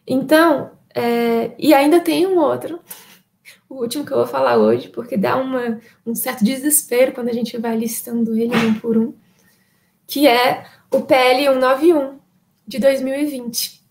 Então, 0.06 0.72
é, 0.92 1.52
e 1.58 1.72
ainda 1.72 2.00
tem 2.00 2.26
um 2.26 2.38
outro, 2.38 2.80
o 3.68 3.76
último 3.76 4.04
que 4.04 4.12
eu 4.12 4.18
vou 4.18 4.26
falar 4.26 4.56
hoje, 4.56 4.88
porque 4.88 5.16
dá 5.16 5.36
uma, 5.36 5.80
um 6.04 6.14
certo 6.14 6.44
desespero 6.44 7.12
quando 7.12 7.28
a 7.28 7.32
gente 7.32 7.56
vai 7.56 7.76
listando 7.76 8.36
ele 8.36 8.54
um 8.54 8.74
por 8.74 8.96
um, 8.96 9.14
que 10.06 10.26
é 10.26 10.66
o 10.90 11.02
PL 11.02 11.44
191 11.44 12.18
de 12.66 12.78
2020, 12.78 13.83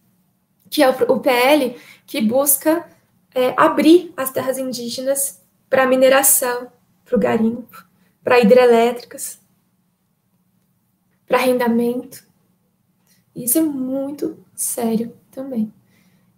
que 0.74 0.82
é 0.82 0.90
o, 0.90 1.20
PL 1.20 1.78
que 2.04 2.20
busca 2.20 2.90
é, 3.36 3.54
abrir 3.56 4.12
as 4.18 4.32
terras 4.32 4.58
indígenas 4.58 5.40
para 5.70 5.86
mineração, 5.86 6.72
para 7.06 7.16
o 7.16 7.20
garimpo, 7.20 7.86
para 8.24 8.40
hidrelétricas, 8.40 9.40
para 11.28 11.38
arrendamento. 11.38 12.24
Isso 13.36 13.60
é 13.60 13.62
muito 13.62 14.44
sério 14.56 15.16
também. 15.30 15.72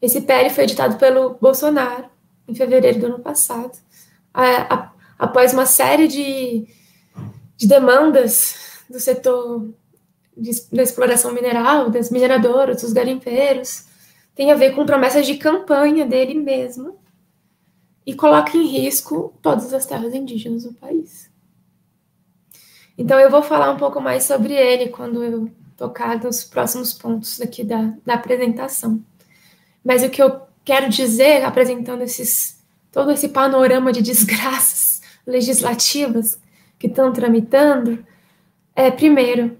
Esse 0.01 0.19
PL 0.19 0.49
foi 0.49 0.65
editado 0.65 0.97
pelo 0.97 1.35
Bolsonaro 1.35 2.09
em 2.45 2.53
fevereiro 2.53 2.99
do 2.99 3.05
ano 3.05 3.19
passado, 3.19 3.71
a, 4.33 4.73
a, 4.75 4.93
após 5.17 5.53
uma 5.53 5.65
série 5.65 6.09
de, 6.09 6.67
de 7.55 7.67
demandas 7.67 8.83
do 8.89 8.99
setor 8.99 9.69
de, 10.35 10.51
da 10.73 10.83
exploração 10.83 11.33
mineral, 11.33 11.89
das 11.89 12.11
mineradoras, 12.11 12.81
dos 12.81 12.91
garimpeiros, 12.91 13.94
tem 14.35 14.51
a 14.51 14.55
ver 14.55 14.75
com 14.75 14.85
promessas 14.85 15.25
de 15.25 15.37
campanha 15.37 16.05
dele 16.05 16.33
mesmo 16.33 16.99
e 18.05 18.13
coloca 18.13 18.55
em 18.55 18.67
risco 18.67 19.33
todas 19.41 19.73
as 19.73 19.85
terras 19.85 20.13
indígenas 20.13 20.63
do 20.63 20.73
país. 20.73 21.31
Então 22.97 23.19
eu 23.19 23.29
vou 23.29 23.41
falar 23.41 23.71
um 23.71 23.77
pouco 23.77 23.99
mais 23.99 24.25
sobre 24.25 24.53
ele 24.53 24.89
quando 24.89 25.23
eu 25.23 25.49
tocar 25.75 26.21
nos 26.21 26.43
próximos 26.43 26.93
pontos 26.93 27.41
aqui 27.41 27.63
da, 27.63 27.93
da 28.05 28.13
apresentação. 28.13 29.03
Mas 29.83 30.03
o 30.03 30.09
que 30.09 30.21
eu 30.21 30.41
quero 30.63 30.89
dizer, 30.89 31.43
apresentando 31.43 32.01
esses, 32.01 32.63
todo 32.91 33.11
esse 33.11 33.29
panorama 33.29 33.91
de 33.91 34.01
desgraças 34.01 35.01
legislativas 35.25 36.39
que 36.77 36.87
estão 36.87 37.11
tramitando, 37.11 38.05
é, 38.75 38.91
primeiro, 38.91 39.57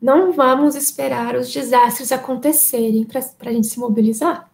não 0.00 0.32
vamos 0.32 0.74
esperar 0.74 1.36
os 1.36 1.52
desastres 1.52 2.12
acontecerem 2.12 3.04
para 3.04 3.50
a 3.50 3.52
gente 3.52 3.66
se 3.66 3.78
mobilizar. 3.78 4.50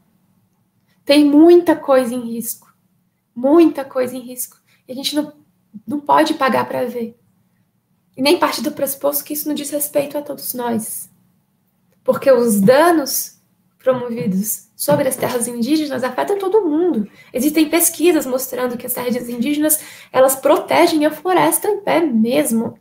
Tem 1.05 1.25
muita 1.25 1.75
coisa 1.75 2.15
em 2.15 2.21
risco. 2.21 2.73
Muita 3.35 3.85
coisa 3.85 4.17
em 4.17 4.21
risco. 4.21 4.57
E 4.87 4.93
a 4.93 4.95
gente 4.95 5.17
não, 5.17 5.33
não 5.87 6.01
pode 6.01 6.35
pagar 6.35 6.69
para 6.69 6.87
ver. 6.87 7.19
E 8.17 8.23
nem 8.23 8.39
parte 8.39 8.63
do 8.63 8.73
pressuposto 8.73 9.25
que 9.25 9.33
isso 9.33 9.49
não 9.49 9.55
diz 9.55 9.71
respeito 9.71 10.17
a 10.17 10.23
todos 10.23 10.55
nós. 10.55 11.11
Porque 12.05 12.31
os 12.31 12.61
danos 12.61 13.41
promovidos 13.79 14.69
sobre 14.77 15.09
as 15.09 15.17
terras 15.17 15.49
indígenas 15.49 16.05
afetam 16.05 16.39
todo 16.39 16.65
mundo. 16.65 17.09
Existem 17.33 17.69
pesquisas 17.69 18.27
mostrando 18.27 18.77
que 18.77 18.87
as 18.87 18.93
terras 18.93 19.29
indígenas, 19.29 19.81
elas 20.13 20.37
protegem 20.37 21.05
a 21.05 21.11
floresta 21.11 21.69
em 21.69 21.81
pé 21.81 22.01
mesmo. 22.01 22.79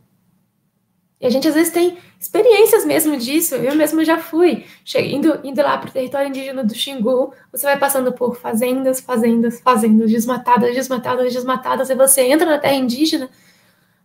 E 1.22 1.26
a 1.26 1.30
gente 1.30 1.46
às 1.46 1.54
vezes 1.54 1.72
tem 1.72 1.96
experiências 2.18 2.84
mesmo 2.84 3.16
disso. 3.16 3.54
Eu 3.54 3.76
mesmo 3.76 4.04
já 4.04 4.18
fui. 4.18 4.66
Indo, 4.96 5.38
indo 5.44 5.62
lá 5.62 5.78
para 5.78 5.88
o 5.88 5.92
território 5.92 6.28
indígena 6.28 6.64
do 6.64 6.74
Xingu, 6.74 7.32
você 7.52 7.64
vai 7.64 7.78
passando 7.78 8.12
por 8.12 8.34
fazendas, 8.34 9.00
fazendas, 9.00 9.60
fazendas, 9.60 10.10
desmatadas, 10.10 10.74
desmatadas, 10.74 11.32
desmatadas, 11.32 11.90
e 11.90 11.94
você 11.94 12.22
entra 12.22 12.44
na 12.44 12.58
terra 12.58 12.74
indígena, 12.74 13.30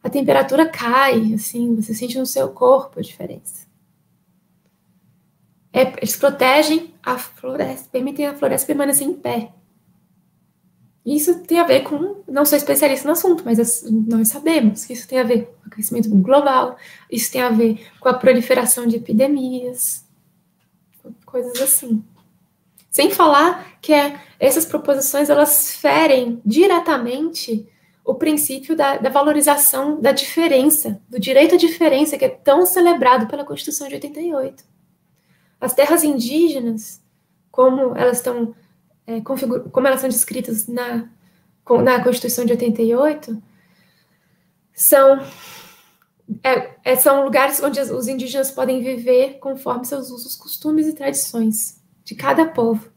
a 0.03 0.09
temperatura 0.11 0.69
cai, 0.69 1.33
assim, 1.33 1.75
você 1.75 1.91
sente 1.95 2.19
no 2.19 2.25
seu 2.27 2.49
corpo 2.49 2.99
a 2.99 3.01
diferença. 3.01 3.65
É, 5.73 5.93
eles 5.97 6.15
protegem 6.15 6.93
a 7.03 7.17
floresta, 7.17 7.89
permitem 7.91 8.27
a 8.27 8.35
floresta 8.35 8.67
permanecer 8.67 9.07
em 9.07 9.13
pé. 9.13 9.51
Isso 11.07 11.39
tem 11.39 11.57
a 11.57 11.63
ver 11.63 11.83
com, 11.83 12.17
não 12.27 12.45
sou 12.45 12.57
especialista 12.57 13.07
no 13.07 13.13
assunto, 13.13 13.41
mas 13.45 13.85
nós 13.89 14.27
sabemos 14.27 14.83
que 14.83 14.91
isso 14.91 15.07
tem 15.07 15.17
a 15.19 15.23
ver 15.23 15.45
com 15.45 15.63
o 15.63 15.67
aquecimento 15.71 16.09
global, 16.09 16.75
isso 17.09 17.31
tem 17.31 17.39
a 17.39 17.49
ver 17.49 17.87
com 17.97 18.09
a 18.09 18.13
proliferação 18.13 18.85
de 18.85 18.97
epidemias, 18.97 20.05
coisas 21.25 21.61
assim. 21.61 22.03
Sem 22.91 23.09
falar 23.09 23.77
que 23.81 23.93
é, 23.93 24.19
essas 24.37 24.65
proposições 24.65 25.29
elas 25.29 25.71
ferem 25.77 26.41
diretamente 26.45 27.65
o 28.03 28.13
princípio 28.13 28.75
da, 28.75 28.97
da, 28.97 29.09
valorização 29.09 30.01
da 30.01 30.11
diferença, 30.11 31.01
do 31.07 31.17
direito 31.17 31.55
à 31.55 31.57
diferença 31.57 32.17
que 32.17 32.25
é 32.25 32.29
tão 32.29 32.65
celebrado 32.65 33.27
pela 33.27 33.45
Constituição 33.45 33.87
de 33.87 33.93
88. 33.93 34.61
As 35.61 35.73
terras 35.73 36.03
indígenas, 36.03 37.01
como 37.49 37.95
elas 37.95 38.17
estão 38.17 38.53
é, 39.07 39.21
como 39.21 39.87
elas 39.87 40.01
são 40.01 40.09
descritas 40.09 40.67
na, 40.67 41.09
na 41.81 42.03
Constituição 42.03 42.43
de 42.43 42.51
88, 42.51 43.41
são, 44.73 45.25
é, 46.43 46.71
é, 46.83 46.95
são 46.97 47.23
lugares 47.23 47.63
onde 47.63 47.79
os 47.79 48.07
indígenas 48.09 48.51
podem 48.51 48.83
viver 48.83 49.39
conforme 49.39 49.85
seus 49.85 50.11
usos, 50.11 50.35
costumes 50.35 50.87
e 50.87 50.93
tradições 50.93 51.81
de 52.03 52.15
cada 52.15 52.45
povo, 52.45 52.91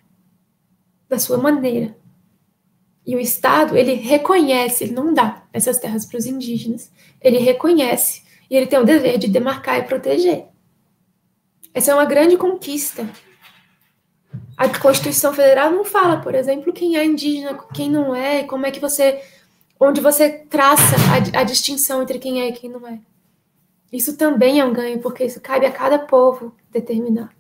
da 1.08 1.18
sua 1.18 1.38
maneira. 1.38 1.96
E 3.06 3.14
o 3.14 3.20
Estado, 3.20 3.76
ele 3.76 3.94
reconhece, 3.94 4.84
ele 4.84 4.92
não 4.92 5.14
dá 5.14 5.44
essas 5.52 5.78
terras 5.78 6.04
para 6.04 6.18
os 6.18 6.26
indígenas, 6.26 6.90
ele 7.20 7.38
reconhece 7.38 8.22
e 8.50 8.56
ele 8.56 8.66
tem 8.66 8.78
o 8.78 8.84
dever 8.84 9.16
de 9.16 9.28
demarcar 9.28 9.78
e 9.78 9.84
proteger. 9.84 10.46
Essa 11.72 11.92
é 11.92 11.94
uma 11.94 12.04
grande 12.04 12.36
conquista 12.36 13.08
a 14.60 14.78
Constituição 14.78 15.32
Federal 15.32 15.70
não 15.70 15.86
fala, 15.86 16.20
por 16.20 16.34
exemplo, 16.34 16.70
quem 16.70 16.94
é 16.94 17.02
indígena, 17.02 17.58
quem 17.72 17.90
não 17.90 18.14
é, 18.14 18.44
como 18.44 18.66
é 18.66 18.70
que 18.70 18.78
você. 18.78 19.24
onde 19.80 20.02
você 20.02 20.28
traça 20.28 20.96
a, 21.34 21.40
a 21.40 21.44
distinção 21.44 22.02
entre 22.02 22.18
quem 22.18 22.42
é 22.42 22.48
e 22.48 22.52
quem 22.52 22.68
não 22.68 22.86
é. 22.86 23.00
Isso 23.90 24.18
também 24.18 24.60
é 24.60 24.64
um 24.64 24.70
ganho, 24.70 25.00
porque 25.00 25.24
isso 25.24 25.40
cabe 25.40 25.64
a 25.64 25.72
cada 25.72 25.98
povo 25.98 26.54
determinar. 26.70 27.34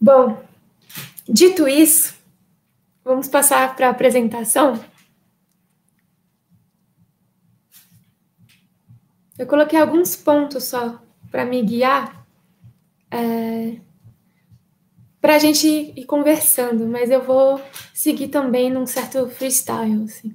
Bom, 0.00 0.40
dito 1.28 1.66
isso, 1.66 2.14
vamos 3.02 3.26
passar 3.26 3.74
para 3.74 3.88
a 3.88 3.90
apresentação. 3.90 4.78
Eu 9.36 9.46
coloquei 9.48 9.80
alguns 9.80 10.14
pontos 10.14 10.62
só 10.62 11.02
para 11.32 11.44
me 11.44 11.60
guiar. 11.62 12.24
É, 13.10 13.80
para 15.20 15.34
a 15.34 15.38
gente 15.38 15.66
ir 15.66 16.04
conversando, 16.04 16.86
mas 16.86 17.10
eu 17.10 17.22
vou 17.22 17.60
seguir 17.92 18.28
também 18.28 18.70
num 18.70 18.86
certo 18.86 19.28
freestyle, 19.28 20.04
assim. 20.04 20.34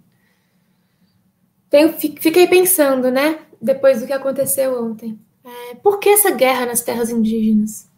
Tenho, 1.69 1.93
fiquei 1.93 2.47
pensando, 2.47 3.09
né, 3.09 3.39
depois 3.61 4.01
do 4.01 4.07
que 4.07 4.13
aconteceu 4.13 4.83
ontem, 4.83 5.17
é, 5.43 5.75
por 5.75 5.99
que 5.99 6.09
essa 6.09 6.31
guerra 6.31 6.65
nas 6.65 6.81
terras 6.81 7.09
indígenas? 7.09 7.89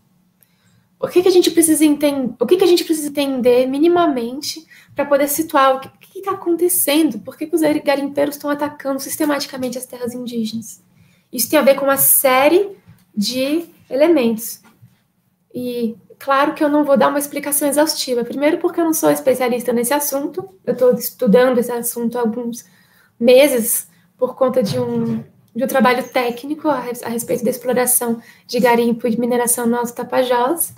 O 0.99 1.07
que, 1.07 1.21
que 1.21 1.27
a 1.27 1.31
gente 1.31 1.51
precisa 1.51 1.83
entender? 1.83 2.33
O 2.39 2.45
que, 2.45 2.57
que 2.57 2.63
a 2.63 2.67
gente 2.67 2.83
precisa 2.83 3.09
entender 3.09 3.67
minimamente 3.67 4.65
para 4.95 5.05
poder 5.05 5.27
situar 5.27 5.75
o 5.75 5.79
que 5.79 6.19
está 6.19 6.31
acontecendo? 6.31 7.19
Por 7.19 7.37
que, 7.37 7.45
que 7.45 7.55
os 7.55 7.61
garimpeiros 7.61 8.35
estão 8.35 8.49
atacando 8.49 8.99
sistematicamente 8.99 9.77
as 9.77 9.85
terras 9.85 10.13
indígenas? 10.13 10.81
Isso 11.31 11.49
tem 11.49 11.59
a 11.59 11.61
ver 11.61 11.75
com 11.75 11.85
uma 11.85 11.97
série 11.97 12.77
de 13.15 13.65
elementos. 13.89 14.61
E 15.53 15.95
claro 16.19 16.53
que 16.53 16.63
eu 16.63 16.69
não 16.69 16.83
vou 16.83 16.97
dar 16.97 17.09
uma 17.09 17.19
explicação 17.19 17.67
exaustiva. 17.67 18.23
Primeiro, 18.23 18.57
porque 18.57 18.79
eu 18.79 18.85
não 18.85 18.93
sou 18.93 19.09
especialista 19.09 19.71
nesse 19.73 19.93
assunto, 19.93 20.47
eu 20.65 20.73
estou 20.73 20.93
estudando 20.93 21.57
esse 21.57 21.71
assunto 21.71 22.17
há 22.17 22.21
alguns 22.21 22.65
meses 23.19 23.89
por 24.17 24.35
conta 24.35 24.63
de 24.63 24.79
um, 24.79 25.23
de 25.55 25.63
um 25.63 25.67
trabalho 25.67 26.03
técnico 26.09 26.69
a, 26.69 26.83
a 27.03 27.09
respeito 27.09 27.43
da 27.43 27.49
exploração 27.49 28.21
de 28.47 28.59
garimpo 28.59 29.07
e 29.07 29.19
mineração 29.19 29.65
no 29.65 29.77
Alto 29.77 29.93
Tapajós. 29.93 30.73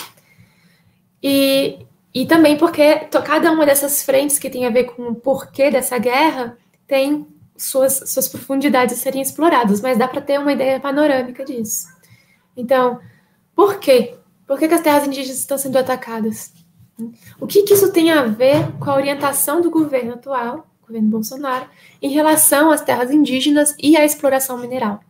E, 1.21 1.85
e 2.13 2.25
também 2.25 2.57
porque 2.57 2.95
cada 3.25 3.51
uma 3.51 3.65
dessas 3.65 4.03
frentes 4.03 4.39
que 4.39 4.49
tem 4.49 4.65
a 4.65 4.69
ver 4.69 4.85
com 4.85 5.09
o 5.09 5.15
porquê 5.15 5.71
dessa 5.71 5.97
guerra 5.97 6.57
tem 6.87 7.27
suas, 7.57 8.03
suas 8.05 8.27
profundidades 8.27 8.97
serem 8.99 9.21
exploradas, 9.21 9.81
mas 9.81 9.97
dá 9.97 10.07
para 10.07 10.21
ter 10.21 10.39
uma 10.39 10.53
ideia 10.53 10.79
panorâmica 10.79 11.43
disso. 11.43 11.87
Então, 12.55 12.99
por 13.55 13.79
quê? 13.79 14.15
Por 14.47 14.57
que, 14.57 14.67
que 14.67 14.73
as 14.73 14.81
terras 14.81 15.05
indígenas 15.05 15.39
estão 15.39 15.57
sendo 15.57 15.77
atacadas? 15.77 16.53
O 17.39 17.45
que, 17.45 17.63
que 17.63 17.73
isso 17.73 17.91
tem 17.91 18.11
a 18.11 18.23
ver 18.23 18.71
com 18.79 18.89
a 18.89 18.95
orientação 18.95 19.61
do 19.61 19.69
governo 19.69 20.13
atual, 20.13 20.65
governo 20.81 21.09
Bolsonaro, 21.09 21.69
em 22.01 22.09
relação 22.09 22.71
às 22.71 22.81
terras 22.81 23.11
indígenas 23.11 23.75
e 23.77 23.97
à 23.97 24.05
exploração 24.05 24.57
mineral? 24.57 25.01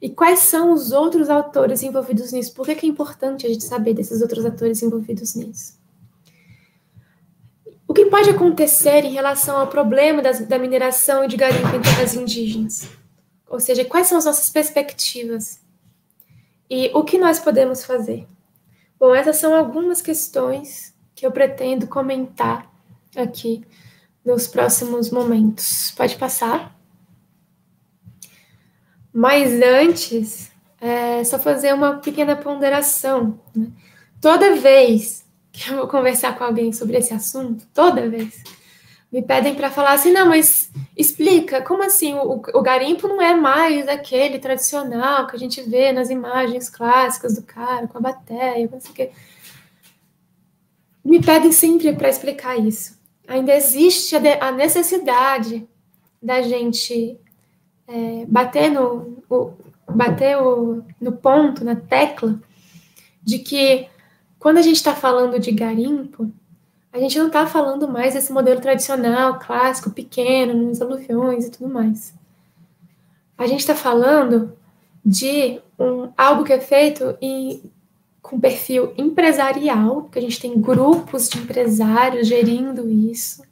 E 0.00 0.10
quais 0.10 0.40
são 0.40 0.72
os 0.72 0.90
outros 0.90 1.30
autores 1.30 1.82
envolvidos 1.82 2.32
nisso? 2.32 2.54
Por 2.54 2.66
que, 2.66 2.74
que 2.74 2.86
é 2.86 2.88
importante 2.88 3.46
a 3.46 3.48
gente 3.48 3.64
saber 3.64 3.94
desses 3.94 4.20
outros 4.20 4.44
atores 4.44 4.82
envolvidos 4.82 5.34
nisso? 5.34 5.78
O 7.86 7.92
que 7.92 8.06
pode 8.06 8.30
acontecer 8.30 9.04
em 9.04 9.12
relação 9.12 9.56
ao 9.56 9.66
problema 9.66 10.20
das, 10.20 10.40
da 10.40 10.58
mineração 10.58 11.24
e 11.24 11.28
de 11.28 11.36
garimpo 11.36 11.76
em 11.76 11.80
terras 11.80 12.14
indígenas? 12.14 12.88
Ou 13.48 13.60
seja, 13.60 13.84
quais 13.84 14.06
são 14.06 14.18
as 14.18 14.24
nossas 14.24 14.50
perspectivas? 14.50 15.63
E 16.68 16.90
o 16.94 17.04
que 17.04 17.18
nós 17.18 17.38
podemos 17.38 17.84
fazer? 17.84 18.26
Bom, 18.98 19.14
essas 19.14 19.36
são 19.36 19.54
algumas 19.54 20.00
questões 20.00 20.94
que 21.14 21.26
eu 21.26 21.30
pretendo 21.30 21.86
comentar 21.86 22.70
aqui 23.16 23.64
nos 24.24 24.46
próximos 24.46 25.10
momentos. 25.10 25.92
Pode 25.96 26.16
passar. 26.16 26.74
Mas 29.12 29.52
antes, 29.62 30.50
é 30.80 31.22
só 31.24 31.38
fazer 31.38 31.72
uma 31.72 31.98
pequena 31.98 32.34
ponderação. 32.34 33.38
Né? 33.54 33.68
Toda 34.20 34.56
vez 34.56 35.24
que 35.52 35.70
eu 35.70 35.76
vou 35.76 35.88
conversar 35.88 36.36
com 36.36 36.44
alguém 36.44 36.72
sobre 36.72 36.96
esse 36.98 37.14
assunto, 37.14 37.66
toda 37.72 38.08
vez, 38.08 38.42
me 39.14 39.22
pedem 39.22 39.54
para 39.54 39.70
falar 39.70 39.92
assim, 39.92 40.10
não, 40.10 40.26
mas 40.26 40.72
explica, 40.96 41.62
como 41.62 41.84
assim 41.84 42.14
o, 42.14 42.42
o, 42.52 42.62
garimpo 42.62 43.06
não 43.06 43.22
é 43.22 43.32
mais 43.32 43.86
aquele 43.86 44.40
tradicional 44.40 45.28
que 45.28 45.36
a 45.36 45.38
gente 45.38 45.62
vê 45.62 45.92
nas 45.92 46.10
imagens 46.10 46.68
clássicas 46.68 47.36
do 47.36 47.42
cara 47.44 47.86
com 47.86 47.96
a 47.96 48.00
bateria, 48.00 48.68
não 48.68 48.80
sei 48.80 48.90
o 48.90 48.94
quê. 48.94 49.12
Me, 51.04 51.22
pedem 51.22 51.52
sempre 51.52 51.92
para 51.92 52.08
explicar 52.08 52.58
isso. 52.58 52.98
Ainda 53.28 53.54
existe 53.54 54.16
a, 54.16 54.50
necessidade 54.50 55.64
da 56.20 56.42
gente 56.42 57.16
é, 57.86 58.26
bater, 58.26 58.68
no, 58.68 59.22
o, 59.30 59.52
bater 59.88 60.42
o, 60.42 60.82
no 61.00 61.12
ponto, 61.12 61.64
na 61.64 61.76
tecla, 61.76 62.40
de 63.22 63.38
que 63.38 63.86
quando 64.40 64.58
a 64.58 64.62
gente 64.62 64.74
está 64.74 64.92
falando 64.92 65.38
de 65.38 65.52
garimpo, 65.52 66.32
a 66.94 66.98
gente 67.00 67.18
não 67.18 67.26
está 67.26 67.44
falando 67.44 67.88
mais 67.88 68.14
desse 68.14 68.32
modelo 68.32 68.60
tradicional, 68.60 69.40
clássico, 69.40 69.90
pequeno, 69.90 70.54
nos 70.54 70.80
aluviões 70.80 71.44
e 71.44 71.50
tudo 71.50 71.68
mais. 71.68 72.14
A 73.36 73.48
gente 73.48 73.58
está 73.58 73.74
falando 73.74 74.56
de 75.04 75.60
um, 75.76 76.12
algo 76.16 76.44
que 76.44 76.52
é 76.52 76.60
feito 76.60 77.18
em, 77.20 77.68
com 78.22 78.38
perfil 78.38 78.94
empresarial, 78.96 80.04
que 80.04 80.20
a 80.20 80.22
gente 80.22 80.40
tem 80.40 80.60
grupos 80.60 81.28
de 81.28 81.38
empresários 81.38 82.28
gerindo 82.28 82.88
isso. 82.88 83.42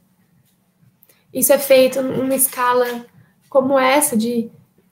Isso 1.33 1.51
é 1.51 1.59
feito 1.59 2.01
numa 2.01 2.35
escala 2.35 3.05
como 3.49 3.77
essa, 3.77 4.15
de, 4.15 4.49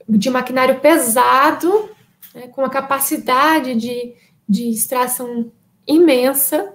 de 0.09 0.29
maquinário 0.29 0.81
pesado, 0.81 1.89
né, 2.35 2.49
com 2.49 2.63
uma 2.63 2.69
capacidade 2.69 3.75
de, 3.75 4.13
de 4.47 4.71
extração 4.71 5.49
imensa 5.87 6.73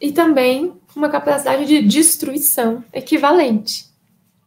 e 0.00 0.10
também 0.10 0.72
uma 0.96 1.08
capacidade 1.08 1.66
de 1.66 1.82
destruição 1.82 2.84
equivalente. 2.92 3.92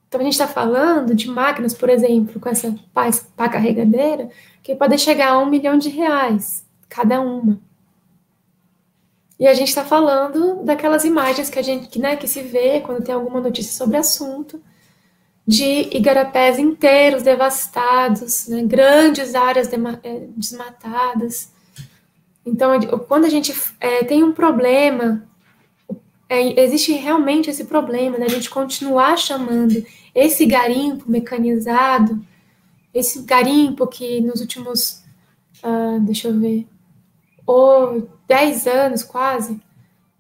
Então, 0.08 0.22
a 0.22 0.24
gente 0.24 0.34
está 0.34 0.48
falando 0.48 1.14
de 1.14 1.28
máquinas, 1.30 1.74
por 1.74 1.90
exemplo, 1.90 2.40
com 2.40 2.48
essa 2.48 2.74
pá, 2.94 3.10
pá 3.36 3.50
carregadeira, 3.50 4.30
que 4.64 4.76
podem 4.76 4.98
chegar 4.98 5.32
a 5.32 5.40
um 5.40 5.46
milhão 5.46 5.78
de 5.78 5.90
reais 5.90 6.66
cada 6.88 7.20
uma. 7.20 7.60
E 9.40 9.46
a 9.48 9.54
gente 9.54 9.68
está 9.68 9.84
falando 9.84 10.64
daquelas 10.64 11.06
imagens 11.06 11.50
que 11.50 11.60
a 11.60 11.62
gente 11.62 11.88
que, 11.88 12.00
né, 12.00 12.16
que 12.16 12.28
se 12.28 12.42
vê 12.42 12.80
quando 12.80 13.04
tem 13.04 13.14
alguma 13.14 13.40
notícia 13.40 13.74
sobre 13.74 13.98
assunto, 13.98 14.62
de 15.46 15.96
igarapés 15.96 16.58
inteiros 16.58 17.24
devastados, 17.24 18.48
né, 18.48 18.64
grandes 18.64 19.36
áreas 19.36 19.70
é, 20.04 20.28
desmatadas. 20.36 21.52
Então, 22.46 22.80
quando 23.08 23.26
a 23.26 23.30
gente 23.30 23.54
é, 23.80 24.04
tem 24.04 24.24
um 24.24 24.34
problema, 24.34 25.24
é, 26.30 26.62
existe 26.62 26.92
realmente 26.94 27.50
esse 27.50 27.66
problema 27.66 28.18
da 28.18 28.26
né, 28.26 28.30
gente 28.30 28.50
continuar 28.50 29.18
chamando 29.18 29.84
esse 30.14 30.46
garimpo 30.46 31.10
mecanizado, 31.10 32.22
esse 32.94 33.22
garimpo 33.22 33.88
que 33.88 34.20
nos 34.22 34.42
últimos, 34.42 35.04
uh, 35.64 36.00
deixa 36.02 36.28
eu 36.28 36.40
ver, 36.40 36.68
ou 37.46 38.10
10 38.28 38.68
anos 38.68 39.04
quase, 39.04 39.60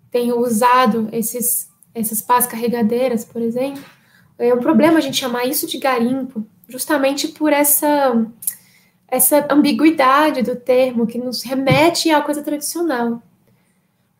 tem 0.10 0.32
usado 0.32 1.10
esses, 1.12 1.70
essas 1.94 2.22
pás 2.22 2.48
carregadeiras, 2.48 3.26
por 3.26 3.42
exemplo, 3.42 3.84
é 4.40 4.54
um 4.54 4.60
problema 4.60 5.00
a 5.00 5.02
gente 5.02 5.18
chamar 5.18 5.46
isso 5.46 5.68
de 5.68 5.78
garimpo, 5.78 6.46
justamente 6.70 7.28
por 7.30 7.52
essa, 7.52 8.26
essa 9.08 9.48
ambiguidade 9.52 10.42
do 10.44 10.56
termo 10.56 11.08
que 11.08 11.18
nos 11.18 11.42
remete 11.42 12.12
à 12.12 12.22
coisa 12.22 12.44
tradicional. 12.44 13.22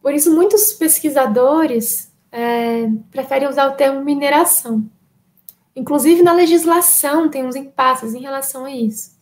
Por 0.08 0.14
isso, 0.14 0.34
muitos 0.34 0.72
pesquisadores 0.72 2.10
é, 2.32 2.90
preferem 3.12 3.50
usar 3.50 3.68
o 3.68 3.76
termo 3.76 4.06
mineração. 4.06 4.90
Inclusive, 5.76 6.24
na 6.24 6.32
legislação 6.32 7.28
tem 7.28 7.46
uns 7.46 7.58
impasses 7.58 8.14
em 8.14 8.22
relação 8.22 8.64
a 8.64 8.72
isso. 8.72 9.18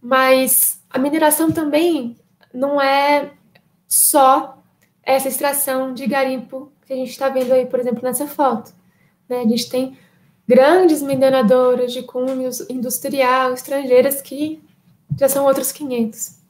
Mas 0.00 0.80
a 0.88 0.98
mineração 0.98 1.52
também 1.52 2.16
não 2.54 2.80
é 2.80 3.32
só 3.86 4.62
essa 5.02 5.28
extração 5.28 5.92
de 5.92 6.06
garimpo 6.06 6.72
que 6.86 6.94
a 6.94 6.96
gente 6.96 7.10
está 7.10 7.28
vendo 7.28 7.52
aí, 7.52 7.66
por 7.66 7.78
exemplo, 7.78 8.02
nessa 8.02 8.26
foto. 8.26 8.72
Né? 9.28 9.40
A 9.40 9.46
gente 9.46 9.68
tem 9.68 9.98
grandes 10.48 11.02
mineradoras 11.02 11.92
de 11.92 12.02
cunho 12.02 12.48
industrial 12.70 13.52
estrangeiras 13.52 14.22
que 14.22 14.58
já 15.20 15.28
são 15.28 15.44
outros 15.44 15.70
500. 15.70 16.45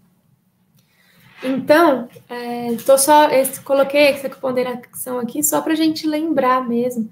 Então, 1.43 2.09
é, 2.29 2.75
tô 2.85 2.97
só, 2.97 3.29
coloquei 3.65 4.07
essa 4.07 4.29
ponderação 4.29 5.19
aqui 5.19 5.43
só 5.43 5.61
para 5.61 5.73
a 5.73 5.77
gente 5.77 6.07
lembrar 6.07 6.67
mesmo 6.67 7.11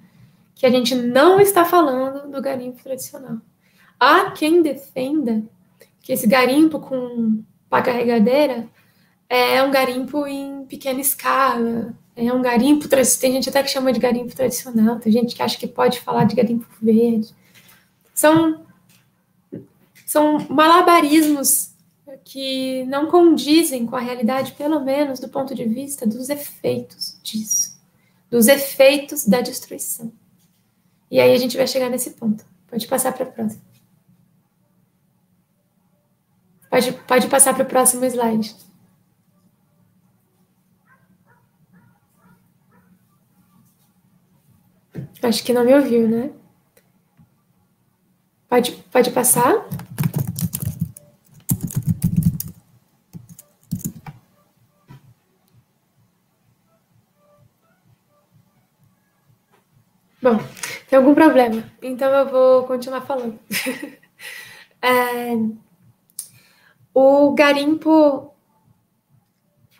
que 0.55 0.65
a 0.65 0.71
gente 0.71 0.95
não 0.95 1.41
está 1.41 1.65
falando 1.65 2.31
do 2.31 2.41
garimpo 2.41 2.83
tradicional. 2.83 3.39
Há 3.99 4.31
quem 4.31 4.63
defenda 4.63 5.43
que 6.01 6.13
esse 6.13 6.27
garimpo 6.27 6.81
com 6.81 7.43
pá 7.69 7.83
carregadeira 7.83 8.69
é 9.29 9.63
um 9.63 9.71
garimpo 9.71 10.27
em 10.27 10.65
pequena 10.67 11.01
escala, 11.01 11.95
é 12.17 12.33
um 12.33 12.41
garimpo, 12.41 12.89
tem 12.89 13.33
gente 13.33 13.49
até 13.49 13.63
que 13.63 13.71
chama 13.71 13.93
de 13.93 13.99
garimpo 13.99 14.35
tradicional, 14.35 14.99
tem 14.99 15.13
gente 15.13 15.35
que 15.35 15.43
acha 15.43 15.59
que 15.59 15.67
pode 15.67 16.01
falar 16.01 16.25
de 16.25 16.37
garimpo 16.37 16.67
verde. 16.81 17.35
São, 18.15 18.65
são 20.07 20.39
malabarismos 20.49 21.74
que 22.25 22.85
não 22.85 23.11
condizem 23.11 23.87
com 23.87 23.97
a 23.97 24.01
realidade, 24.01 24.53
pelo 24.53 24.81
menos 24.81 25.19
do 25.19 25.29
ponto 25.29 25.55
de 25.55 25.65
vista 25.65 26.07
dos 26.07 26.29
efeitos 26.29 27.19
disso, 27.23 27.81
dos 28.31 28.49
efeitos 28.49 29.27
da 29.27 29.41
destruição. 29.41 30.13
E 31.11 31.21
aí 31.21 31.33
a 31.33 31.39
gente 31.39 31.57
vai 31.57 31.67
chegar 31.67 31.89
nesse 31.89 32.11
ponto. 32.11 32.45
Pode 32.69 32.87
passar 32.87 33.13
para 33.13 33.25
a 33.25 33.31
próxima. 33.31 33.63
Pode, 36.69 36.93
pode 37.07 37.29
passar 37.29 37.55
para 37.55 37.63
o 37.63 37.67
próximo 37.67 38.05
slide. 38.05 38.57
Acho 45.23 45.43
que 45.45 45.53
não 45.53 45.65
me 45.65 45.75
ouviu, 45.75 46.09
né? 46.09 46.33
Pode, 48.49 48.73
pode 48.91 49.11
passar? 49.11 49.67
Bom, 60.25 60.39
tem 60.89 60.97
algum 60.97 61.15
problema, 61.15 61.63
então 61.83 62.11
eu 62.11 62.27
vou 62.27 62.63
continuar 62.63 63.03
falando. 63.03 63.39
é, 64.81 65.37
o 66.95 67.35
garimpo, 67.35 68.33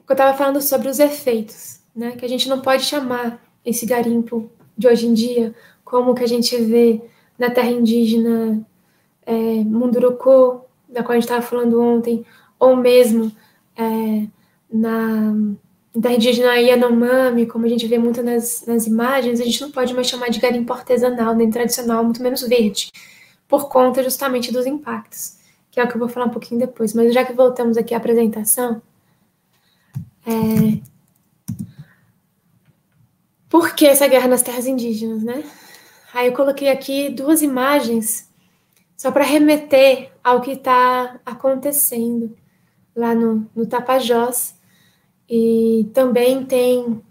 eu 0.07 0.13
estava 0.13 0.37
falando 0.37 0.61
sobre 0.61 0.89
os 0.89 0.99
efeitos, 0.99 1.81
né? 1.97 2.13
Que 2.13 2.27
a 2.27 2.29
gente 2.29 2.47
não 2.47 2.61
pode 2.61 2.83
chamar 2.83 3.43
esse 3.65 3.87
garimpo 3.87 4.51
de 4.77 4.87
hoje 4.87 5.07
em 5.07 5.15
dia, 5.15 5.55
como 5.83 6.15
que 6.15 6.23
a 6.23 6.29
gente 6.29 6.55
vê 6.59 7.01
na 7.39 7.49
terra 7.49 7.71
indígena 7.71 8.63
é, 9.25 9.33
Munduruku, 9.33 10.61
da 10.87 11.03
qual 11.03 11.13
a 11.13 11.15
gente 11.15 11.25
estava 11.25 11.41
falando 11.41 11.81
ontem, 11.81 12.23
ou 12.59 12.77
mesmo 12.77 13.35
é, 13.75 14.29
na 14.71 15.33
terra 16.01 16.15
indígena 16.15 16.57
Yanomami, 16.57 17.47
como 17.47 17.67
a 17.67 17.69
gente 17.69 17.87
vê 17.87 17.99
muito 17.99 18.23
nas, 18.23 18.65
nas 18.67 18.87
imagens, 18.87 19.41
a 19.41 19.45
gente 19.45 19.61
não 19.61 19.71
pode 19.71 19.95
mais 19.95 20.09
chamar 20.09 20.29
de 20.29 20.41
garimpo 20.41 20.73
artesanal, 20.73 21.35
nem 21.35 21.51
tradicional, 21.51 22.03
muito 22.03 22.23
menos 22.23 22.43
verde, 22.43 22.91
por 23.47 23.69
conta 23.69 24.03
justamente 24.03 24.53
dos 24.53 24.67
impactos, 24.67 25.37
que 25.71 25.79
é 25.79 25.85
o 25.85 25.89
que 25.89 25.95
eu 25.95 26.01
vou 26.01 26.09
falar 26.09 26.27
um 26.27 26.31
pouquinho 26.31 26.61
depois. 26.61 26.93
Mas 26.95 27.15
já 27.15 27.25
que 27.25 27.33
voltamos 27.33 27.77
aqui 27.77 27.95
à 27.95 27.99
apresentação, 27.99 28.83
é, 30.27 30.81
por 33.49 33.75
que 33.75 33.87
essa 33.87 34.09
guerra 34.09 34.27
nas 34.27 34.43
terras 34.43 34.67
indígenas, 34.67 35.23
né? 35.23 35.45
Aí 36.13 36.27
eu 36.27 36.33
coloquei 36.33 36.69
aqui 36.71 37.09
duas 37.09 37.43
imagens 37.43 38.29
só 38.97 39.13
para 39.13 39.25
remeter 39.25 40.11
ao 40.25 40.41
que 40.41 40.53
está 40.53 41.21
acontecendo 41.25 42.37
lá 42.97 43.15
no, 43.15 43.49
no 43.55 43.67
Tapajós. 43.67 44.55
E 45.29 45.89
também 45.95 46.45
tem 46.45 47.03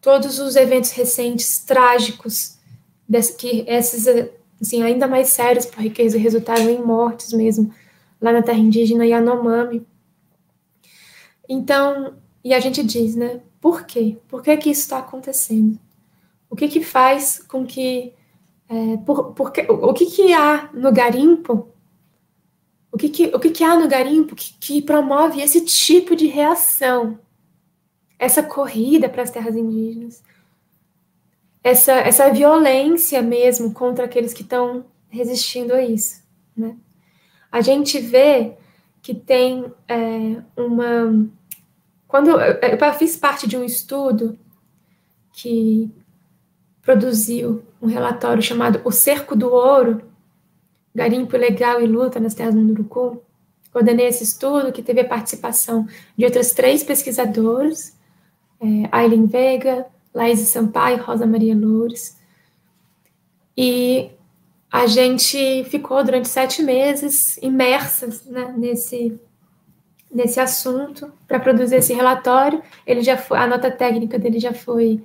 todos 0.00 0.38
os 0.38 0.56
eventos 0.56 0.90
recentes 0.92 1.58
trágicos, 1.60 2.58
que 3.38 3.64
esses, 3.66 4.06
assim, 4.60 4.82
ainda 4.82 5.06
mais 5.06 5.28
sérios, 5.28 5.66
porque 5.66 6.00
eles 6.00 6.14
resultaram 6.14 6.68
em 6.70 6.82
mortes 6.82 7.32
mesmo, 7.32 7.72
lá 8.20 8.32
na 8.32 8.42
terra 8.42 8.58
indígena 8.58 9.06
Yanomami. 9.06 9.86
Então, 11.48 12.14
e 12.42 12.54
a 12.54 12.60
gente 12.60 12.82
diz, 12.82 13.14
né? 13.16 13.40
Por 13.60 13.84
quê? 13.84 14.16
Por 14.28 14.42
que, 14.42 14.56
que 14.56 14.70
isso 14.70 14.82
está 14.82 14.98
acontecendo? 14.98 15.78
O 16.48 16.56
que, 16.56 16.68
que 16.68 16.82
faz 16.82 17.38
com 17.46 17.66
que. 17.66 18.14
É, 18.68 18.96
por, 18.98 19.32
por 19.32 19.52
que, 19.52 19.62
o 19.68 19.92
que, 19.92 20.06
que 20.06 20.32
há 20.32 20.70
no 20.72 20.92
garimpo? 20.92 21.68
O 22.92 22.96
que, 22.96 23.08
que, 23.08 23.26
o 23.26 23.38
que, 23.38 23.50
que 23.50 23.64
há 23.64 23.76
no 23.76 23.88
garimpo 23.88 24.34
que, 24.34 24.54
que 24.58 24.82
promove 24.82 25.40
esse 25.40 25.64
tipo 25.64 26.16
de 26.16 26.26
reação? 26.26 27.18
Essa 28.20 28.42
corrida 28.42 29.08
para 29.08 29.22
as 29.22 29.30
terras 29.30 29.56
indígenas? 29.56 30.22
Essa, 31.64 31.92
essa 31.92 32.30
violência 32.30 33.20
mesmo 33.22 33.72
contra 33.72 34.04
aqueles 34.04 34.32
que 34.32 34.42
estão 34.42 34.84
resistindo 35.08 35.74
a 35.74 35.82
isso. 35.82 36.22
Né? 36.56 36.76
A 37.50 37.60
gente 37.60 37.98
vê 37.98 38.54
que 39.02 39.14
tem 39.14 39.72
é, 39.88 40.42
uma 40.56 41.30
quando 42.10 42.28
eu, 42.28 42.38
eu 42.38 42.92
fiz 42.94 43.16
parte 43.16 43.46
de 43.46 43.56
um 43.56 43.62
estudo 43.62 44.36
que 45.32 45.88
produziu 46.82 47.62
um 47.80 47.86
relatório 47.86 48.42
chamado 48.42 48.80
O 48.84 48.90
Cerco 48.90 49.36
do 49.36 49.48
Ouro, 49.48 50.02
Garimpo 50.92 51.36
Ilegal 51.36 51.80
e 51.80 51.86
Luta 51.86 52.18
nas 52.18 52.34
Terras 52.34 52.54
do 52.54 52.60
Murucu. 52.60 53.22
Coordenei 53.72 54.08
esse 54.08 54.24
estudo, 54.24 54.72
que 54.72 54.82
teve 54.82 55.02
a 55.02 55.08
participação 55.08 55.86
de 56.18 56.24
outras 56.24 56.50
três 56.50 56.82
pesquisadoras, 56.82 57.96
é, 58.60 58.88
Aileen 58.92 59.26
Veiga, 59.26 59.86
Laís 60.14 60.40
Sampaio 60.40 61.02
Rosa 61.02 61.26
Maria 61.26 61.56
Loures. 61.56 62.18
E 63.56 64.10
a 64.70 64.86
gente 64.86 65.64
ficou 65.64 66.02
durante 66.04 66.28
sete 66.28 66.62
meses 66.62 67.36
imersas 67.38 68.24
né, 68.24 68.54
nesse, 68.56 69.18
nesse 70.12 70.38
assunto 70.38 71.12
para 71.26 71.40
produzir 71.40 71.76
esse 71.76 71.92
relatório. 71.92 72.62
Ele 72.86 73.02
já 73.02 73.16
foi, 73.16 73.38
a 73.38 73.46
nota 73.46 73.70
técnica 73.70 74.18
dele 74.18 74.38
já 74.38 74.52
foi 74.52 75.02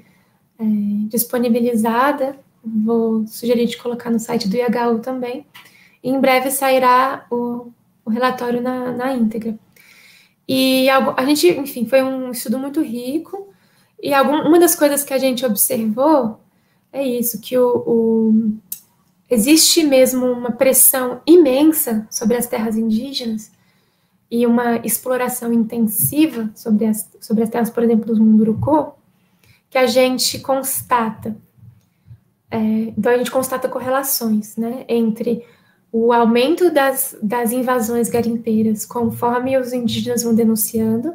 é, 0.59 0.63
disponibilizada. 1.07 2.37
Vou 2.63 3.25
sugerir 3.27 3.65
de 3.67 3.77
colocar 3.77 4.09
no 4.09 4.19
site 4.19 4.47
do 4.47 4.55
IHU 4.55 4.99
também. 4.99 5.45
E 6.03 6.09
em 6.09 6.19
breve 6.19 6.51
sairá 6.51 7.25
o, 7.31 7.71
o 8.03 8.09
relatório 8.09 8.61
na, 8.61 8.91
na 8.91 9.13
íntegra. 9.13 9.57
E 10.47 10.87
a 10.89 11.25
gente, 11.25 11.47
enfim, 11.47 11.85
foi 11.85 12.03
um 12.03 12.31
estudo 12.31 12.59
muito 12.59 12.81
rico. 12.81 13.49
E 14.01 14.13
algum, 14.13 14.47
uma 14.47 14.59
das 14.59 14.75
coisas 14.75 15.03
que 15.03 15.13
a 15.13 15.17
gente 15.17 15.45
observou 15.45 16.39
é 16.93 17.05
isso, 17.05 17.41
que 17.41 17.57
o, 17.57 17.83
o, 17.85 18.57
existe 19.29 19.83
mesmo 19.83 20.25
uma 20.27 20.51
pressão 20.51 21.21
imensa 21.25 22.07
sobre 22.09 22.37
as 22.37 22.47
terras 22.47 22.77
indígenas 22.77 23.51
e 24.31 24.45
uma 24.47 24.77
exploração 24.77 25.51
intensiva 25.51 26.49
sobre 26.55 26.85
as, 26.85 27.09
sobre 27.19 27.43
as 27.43 27.49
terras, 27.49 27.69
por 27.69 27.83
exemplo, 27.83 28.05
dos 28.05 28.17
Munduruku, 28.17 28.93
que 29.69 29.77
a 29.77 29.85
gente 29.85 30.39
constata. 30.39 31.35
É, 32.49 32.57
então, 32.57 33.11
a 33.11 33.17
gente 33.17 33.31
constata 33.31 33.67
correlações 33.67 34.55
né, 34.55 34.85
entre 34.87 35.43
o 35.97 36.11
aumento 36.11 36.69
das, 36.69 37.17
das 37.23 37.53
invasões 37.53 38.09
garimpeiras 38.09 38.85
conforme 38.85 39.57
os 39.57 39.71
indígenas 39.71 40.23
vão 40.23 40.35
denunciando, 40.35 41.13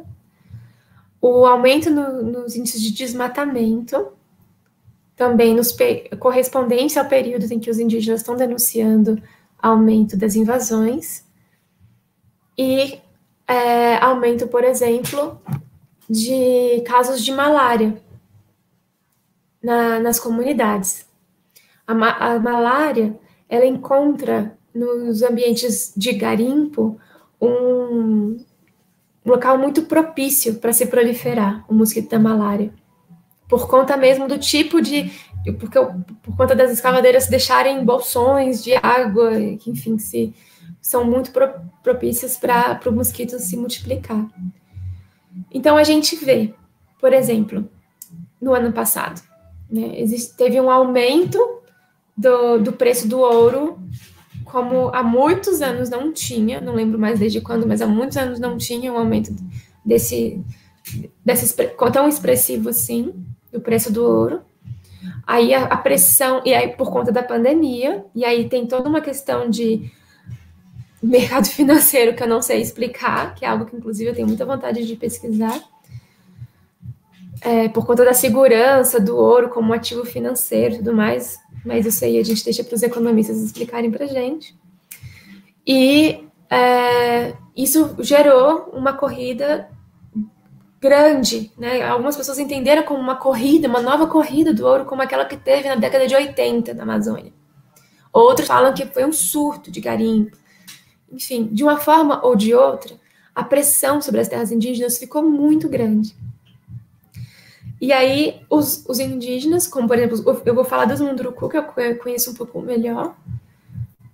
o 1.21 1.45
aumento 1.45 1.91
no, 1.91 2.23
nos 2.23 2.55
índices 2.55 2.81
de 2.81 2.91
desmatamento, 2.91 4.07
também 5.15 5.53
nos 5.53 5.77
correspondente 6.17 6.97
ao 6.97 7.05
período 7.05 7.43
em 7.53 7.59
que 7.59 7.69
os 7.69 7.77
indígenas 7.77 8.21
estão 8.21 8.35
denunciando 8.35 9.21
aumento 9.59 10.17
das 10.17 10.35
invasões, 10.35 11.23
e 12.57 12.99
é, 13.47 13.97
aumento, 13.97 14.47
por 14.47 14.63
exemplo, 14.63 15.39
de 16.09 16.81
casos 16.87 17.23
de 17.23 17.31
malária 17.31 18.01
na, 19.61 19.99
nas 19.99 20.19
comunidades. 20.19 21.05
A, 21.85 21.93
ma 21.93 22.09
a 22.13 22.39
malária, 22.39 23.15
ela 23.47 23.67
encontra 23.67 24.57
nos 24.73 25.21
ambientes 25.21 25.93
de 25.95 26.13
garimpo 26.13 26.99
um 27.41 28.43
local 29.25 29.57
muito 29.57 29.83
propício 29.83 30.55
para 30.55 30.73
se 30.73 30.85
proliferar 30.85 31.65
o 31.67 31.73
mosquito 31.73 32.09
da 32.09 32.19
malária, 32.19 32.73
por 33.47 33.67
conta 33.67 33.97
mesmo 33.97 34.27
do 34.27 34.37
tipo 34.37 34.81
de 34.81 35.11
porque 35.59 35.79
por 36.21 36.37
conta 36.37 36.55
das 36.55 36.71
escavadeiras 36.71 37.27
deixarem 37.27 37.83
bolsões 37.83 38.63
de 38.63 38.75
água, 38.75 39.31
que 39.59 39.71
enfim 39.71 39.97
se 39.97 40.33
são 40.79 41.03
muito 41.03 41.31
pro, 41.31 41.49
propícias 41.81 42.37
para 42.37 42.79
o 42.85 42.91
mosquito 42.91 43.39
se 43.39 43.57
multiplicar. 43.57 44.27
Então 45.51 45.77
a 45.77 45.83
gente 45.83 46.15
vê, 46.15 46.53
por 46.99 47.11
exemplo, 47.11 47.67
no 48.39 48.53
ano 48.53 48.71
passado, 48.71 49.21
né, 49.69 49.99
existe, 49.99 50.35
teve 50.35 50.59
um 50.61 50.69
aumento 50.69 51.39
do, 52.15 52.59
do 52.59 52.73
preço 52.73 53.07
do 53.07 53.19
ouro 53.19 53.79
como 54.51 54.93
há 54.93 55.01
muitos 55.01 55.61
anos 55.61 55.89
não 55.89 56.11
tinha, 56.11 56.59
não 56.59 56.75
lembro 56.75 56.99
mais 56.99 57.17
desde 57.17 57.39
quando, 57.39 57.65
mas 57.65 57.81
há 57.81 57.87
muitos 57.87 58.17
anos 58.17 58.37
não 58.37 58.57
tinha 58.57 58.91
um 58.91 58.97
aumento 58.97 59.33
desse, 59.83 60.43
desse 61.23 61.55
tão 61.93 62.07
expressivo 62.07 62.69
assim, 62.69 63.13
do 63.51 63.61
preço 63.61 63.91
do 63.91 64.03
ouro. 64.03 64.41
Aí 65.25 65.53
a, 65.53 65.63
a, 65.63 65.77
pressão, 65.77 66.41
e 66.45 66.53
aí 66.53 66.75
por 66.75 66.91
conta 66.91 67.13
da 67.13 67.23
pandemia, 67.23 68.05
e 68.13 68.25
aí 68.25 68.49
tem 68.49 68.67
toda 68.67 68.89
uma 68.89 68.99
questão 68.99 69.49
de 69.49 69.89
mercado 71.01 71.47
financeiro 71.49 72.13
que 72.13 72.21
eu 72.21 72.27
não 72.27 72.41
sei 72.41 72.61
explicar, 72.61 73.33
que 73.33 73.45
é 73.45 73.47
algo 73.47 73.65
que 73.65 73.75
inclusive 73.75 74.09
eu 74.09 74.15
tenho 74.15 74.27
muita 74.27 74.45
vontade 74.45 74.85
de 74.85 74.95
pesquisar. 74.97 75.59
É, 77.43 77.69
por 77.69 77.87
conta 77.87 78.03
da 78.03 78.13
segurança 78.13 78.99
do 78.99 79.15
ouro 79.15 79.49
como 79.49 79.73
ativo 79.73 80.05
financeiro 80.05 80.75
e 80.75 80.77
tudo 80.77 80.93
mais, 80.93 81.39
mas 81.65 81.85
isso 81.85 82.03
aí 82.03 82.17
a 82.17 82.23
gente 82.23 82.43
deixa 82.43 82.63
para 82.63 82.75
os 82.75 82.83
economistas 82.83 83.41
explicarem 83.41 83.91
para 83.91 84.05
a 84.05 84.07
gente. 84.07 84.55
E 85.65 86.23
é, 86.49 87.33
isso 87.55 87.95
gerou 87.99 88.71
uma 88.73 88.93
corrida 88.93 89.69
grande, 90.79 91.51
né? 91.57 91.83
Algumas 91.83 92.17
pessoas 92.17 92.39
entenderam 92.39 92.83
como 92.83 92.99
uma 92.99 93.15
corrida, 93.15 93.67
uma 93.67 93.81
nova 93.81 94.07
corrida 94.07 94.51
do 94.51 94.65
ouro, 94.65 94.85
como 94.85 95.03
aquela 95.03 95.25
que 95.25 95.37
teve 95.37 95.69
na 95.69 95.75
década 95.75 96.07
de 96.07 96.15
80 96.15 96.73
na 96.73 96.83
Amazônia. 96.83 97.31
Outros 98.11 98.47
falam 98.47 98.73
que 98.73 98.85
foi 98.87 99.05
um 99.05 99.13
surto 99.13 99.69
de 99.69 99.79
garimpo. 99.79 100.35
Enfim, 101.11 101.47
de 101.51 101.63
uma 101.63 101.77
forma 101.77 102.25
ou 102.25 102.35
de 102.35 102.53
outra, 102.53 102.95
a 103.35 103.43
pressão 103.43 104.01
sobre 104.01 104.21
as 104.21 104.27
terras 104.27 104.51
indígenas 104.51 104.97
ficou 104.97 105.21
muito 105.23 105.69
grande. 105.69 106.15
E 107.81 107.91
aí, 107.91 108.39
os, 108.47 108.85
os 108.87 108.99
indígenas, 108.99 109.65
como 109.65 109.87
por 109.87 109.97
exemplo, 109.97 110.43
eu 110.45 110.53
vou 110.53 110.63
falar 110.63 110.85
dos 110.85 111.01
Munduruku, 111.01 111.49
que 111.49 111.57
eu 111.57 111.97
conheço 111.97 112.29
um 112.29 112.35
pouco 112.35 112.61
melhor, 112.61 113.17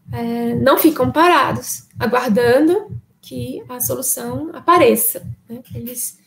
é, 0.10 0.56
não 0.56 0.78
ficam 0.78 1.12
parados, 1.12 1.84
aguardando 2.00 2.90
que 3.22 3.62
a 3.68 3.82
solução 3.82 4.52
apareça. 4.54 5.28
Né? 5.50 5.62
Eles, 5.76 6.18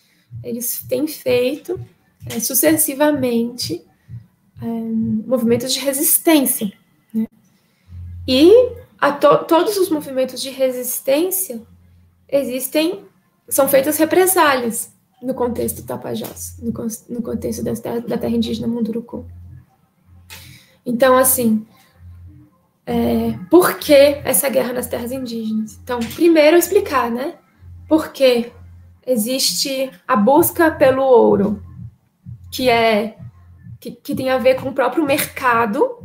eles 0.45 0.85
têm 0.87 1.07
feito 1.07 1.81
é, 2.27 2.39
sucessivamente 2.39 3.83
é, 4.61 4.67
movimentos 4.67 5.73
de 5.73 5.81
resistência. 5.81 6.71
Né? 7.15 7.27
E 8.29 8.51
to 9.19 9.45
todos 9.49 9.79
os 9.79 9.89
movimentos 9.89 10.43
de 10.43 10.51
resistência 10.51 11.63
existem, 12.29 13.03
são 13.49 13.67
feitas 13.67 13.97
represálias 13.97 14.93
no 15.23 15.35
contexto 15.35 15.85
Tapajós, 15.85 16.59
no, 16.61 16.73
no 17.09 17.23
contexto 17.23 17.63
das 17.63 17.81
terra, 17.81 18.01
da 18.01 18.19
terra 18.19 18.35
indígena 18.35 18.67
Munduruku. 18.67 19.27
Então, 20.85 21.17
assim, 21.17 21.67
é, 22.87 23.39
por 23.51 23.79
que 23.79 24.21
essa 24.25 24.49
guerra 24.49 24.73
nas 24.73 24.87
terras 24.87 25.13
indígenas? 25.13 25.79
Então, 25.83 26.01
primeiro 26.01 26.57
explicar, 26.57 27.11
né? 27.11 27.35
Por 27.87 28.13
que 28.13 28.53
existe 29.07 29.91
a 30.07 30.17
busca 30.17 30.71
pelo 30.71 31.03
ouro, 31.03 31.63
que 32.51 32.69
é 32.69 33.17
que, 33.79 33.93
que 33.93 34.15
tem 34.15 34.29
a 34.31 34.39
ver 34.39 34.61
com 34.61 34.69
o 34.69 34.75
próprio 34.75 35.05
mercado. 35.05 35.99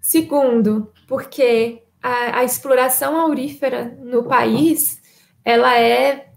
Segundo, 0.00 0.90
porque 1.06 1.82
a, 2.02 2.38
a 2.38 2.44
exploração 2.44 3.16
aurífera 3.16 3.96
no 4.00 4.24
país 4.24 5.02
ela 5.44 5.78
é 5.78 6.30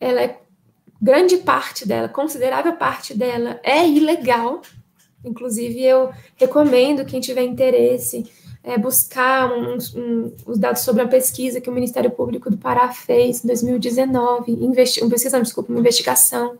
ela 0.00 0.22
é 0.22 0.40
grande 1.00 1.38
parte 1.38 1.86
dela, 1.86 2.08
considerável 2.08 2.74
parte 2.74 3.14
dela, 3.16 3.60
é 3.62 3.86
ilegal. 3.86 4.62
Inclusive, 5.24 5.82
eu 5.82 6.10
recomendo 6.36 7.04
quem 7.04 7.20
tiver 7.20 7.42
interesse 7.42 8.24
é, 8.62 8.76
buscar 8.76 9.50
um, 9.50 9.78
um, 9.96 10.36
os 10.46 10.58
dados 10.58 10.82
sobre 10.82 11.02
uma 11.02 11.08
pesquisa 11.08 11.60
que 11.60 11.70
o 11.70 11.72
Ministério 11.72 12.10
Público 12.10 12.50
do 12.50 12.58
Pará 12.58 12.92
fez 12.92 13.42
em 13.42 13.46
2019, 13.46 14.52
investi 14.52 15.00
uma 15.00 15.10
pesquisa, 15.10 15.40
desculpa, 15.40 15.72
uma 15.72 15.80
investigação, 15.80 16.58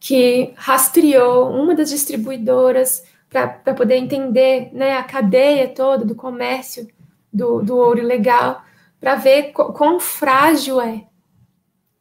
que 0.00 0.52
rastreou 0.56 1.50
uma 1.50 1.74
das 1.74 1.90
distribuidoras 1.90 3.04
para 3.28 3.74
poder 3.74 3.96
entender 3.96 4.70
né, 4.72 4.94
a 4.94 5.02
cadeia 5.02 5.68
toda 5.68 6.04
do 6.04 6.14
comércio 6.14 6.88
do, 7.32 7.60
do 7.60 7.76
ouro 7.76 7.98
ilegal, 7.98 8.62
para 8.98 9.16
ver 9.16 9.52
quão 9.52 10.00
frágil 10.00 10.80
é 10.80 11.04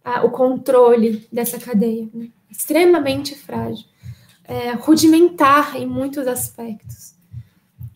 a, 0.05 0.23
o 0.23 0.29
controle 0.29 1.27
dessa 1.31 1.59
cadeia. 1.59 2.07
Né? 2.13 2.29
Extremamente 2.49 3.35
frágil. 3.35 3.85
É, 4.43 4.73
rudimentar 4.73 5.75
em 5.75 5.87
muitos 5.87 6.27
aspectos. 6.27 7.15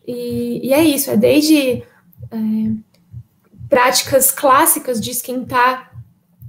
E, 0.04 0.66
e 0.66 0.72
é 0.72 0.82
isso, 0.82 1.08
é 1.08 1.16
desde 1.16 1.82
é, 1.82 1.84
práticas 3.68 4.32
clássicas 4.32 5.00
de 5.00 5.12
esquentar 5.12 5.94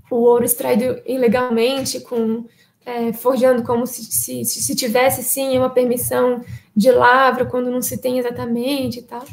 o 0.10 0.16
ouro 0.16 0.44
extraído 0.44 1.00
ilegalmente, 1.06 2.00
com 2.00 2.46
é, 2.84 3.14
forjando 3.14 3.62
como 3.64 3.86
se, 3.86 4.04
se, 4.04 4.44
se, 4.44 4.76
tivesse 4.76 5.24
sim 5.24 5.58
uma 5.58 5.70
permissão 5.70 6.44
de 6.76 6.92
lavra, 6.92 7.46
quando 7.46 7.70
não 7.70 7.82
se 7.82 7.98
tem 8.00 8.18
exatamente 8.18 9.00
e 9.00 9.02
tal, 9.04 9.24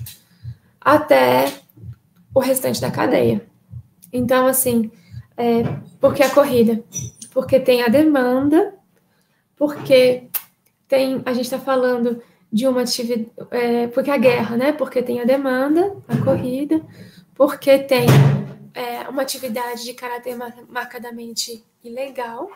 até 0.79 1.51
o 2.35 2.41
restante 2.41 2.81
da 2.81 2.91
cadeia. 2.91 3.45
Então, 4.13 4.47
assim, 4.47 4.91
é, 5.39 5.63
porque 6.01 6.21
a 6.21 6.35
corrida? 6.35 6.83
Porque 7.31 7.61
tem 7.61 7.85
a 7.85 7.89
demanda, 7.89 8.75
porque 9.57 10.29
tem, 10.89 11.23
a 11.25 11.33
gente 11.33 11.45
está 11.45 11.61
falando 11.61 12.21
de 12.53 12.67
uma 12.67 12.83
atividade, 12.83 13.31
é, 13.53 13.87
porque 13.87 14.11
a 14.11 14.17
guerra, 14.17 14.57
né? 14.57 14.73
Porque 14.73 15.01
tem 15.01 15.21
a 15.21 15.25
demanda, 15.25 15.97
a 16.09 16.17
corrida, 16.25 16.85
porque 17.37 17.79
tem 17.79 18.09
é, 18.75 19.09
uma 19.09 19.23
atividade 19.23 19.85
de 19.85 19.95
caráter 19.95 20.37
marcadamente 20.69 21.65
ilegal, 21.85 22.51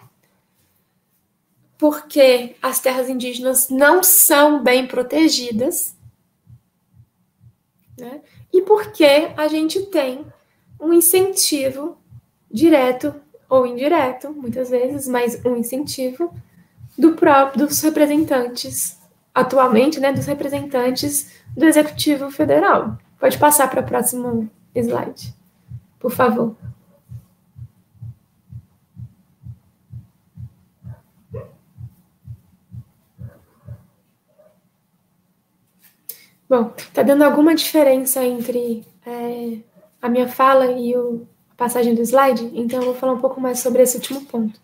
porque 1.78 2.56
as 2.60 2.80
terras 2.80 3.08
indígenas 3.08 3.68
não 3.68 4.02
são 4.02 4.60
bem 4.60 4.88
protegidas, 4.88 5.96
né? 7.96 8.22
E 8.52 8.60
porque 8.62 9.32
a 9.36 9.46
gente 9.46 9.82
tem 9.86 10.26
um 10.80 10.92
incentivo 10.92 12.01
direto 12.52 13.14
ou 13.48 13.66
indireto, 13.66 14.30
muitas 14.32 14.70
vezes, 14.70 15.08
mas 15.08 15.40
um 15.44 15.56
incentivo 15.56 16.34
do 16.98 17.12
próprio 17.12 17.66
dos 17.66 17.80
representantes 17.80 19.00
atualmente, 19.34 19.98
né, 19.98 20.12
dos 20.12 20.26
representantes 20.26 21.42
do 21.56 21.64
Executivo 21.64 22.30
Federal. 22.30 22.98
Pode 23.18 23.38
passar 23.38 23.68
para 23.70 23.80
o 23.80 23.84
próximo 23.84 24.50
slide, 24.74 25.34
por 25.98 26.10
favor. 26.10 26.54
Bom, 36.48 36.70
tá 36.92 37.02
dando 37.02 37.24
alguma 37.24 37.54
diferença 37.54 38.22
entre 38.22 38.84
é, 39.06 39.58
a 40.02 40.08
minha 40.08 40.28
fala 40.28 40.66
e 40.66 40.94
o, 40.94 41.26
passagem 41.62 41.94
do 41.94 42.02
slide? 42.02 42.50
Então 42.54 42.80
eu 42.80 42.86
vou 42.86 42.94
falar 42.94 43.12
um 43.12 43.20
pouco 43.20 43.40
mais 43.40 43.60
sobre 43.60 43.82
esse 43.82 43.96
último 43.96 44.22
ponto. 44.22 44.60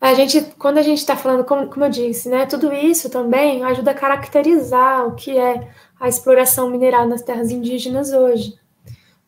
A 0.00 0.14
gente, 0.14 0.40
quando 0.56 0.78
a 0.78 0.82
gente 0.82 0.98
está 0.98 1.16
falando, 1.16 1.44
como, 1.44 1.66
como 1.66 1.84
eu 1.84 1.90
disse, 1.90 2.28
né, 2.28 2.46
tudo 2.46 2.72
isso 2.72 3.10
também 3.10 3.64
ajuda 3.64 3.90
a 3.90 3.94
caracterizar 3.94 5.04
o 5.04 5.16
que 5.16 5.36
é 5.36 5.68
a 5.98 6.08
exploração 6.08 6.70
mineral 6.70 7.08
nas 7.08 7.22
terras 7.22 7.50
indígenas 7.50 8.12
hoje. 8.12 8.56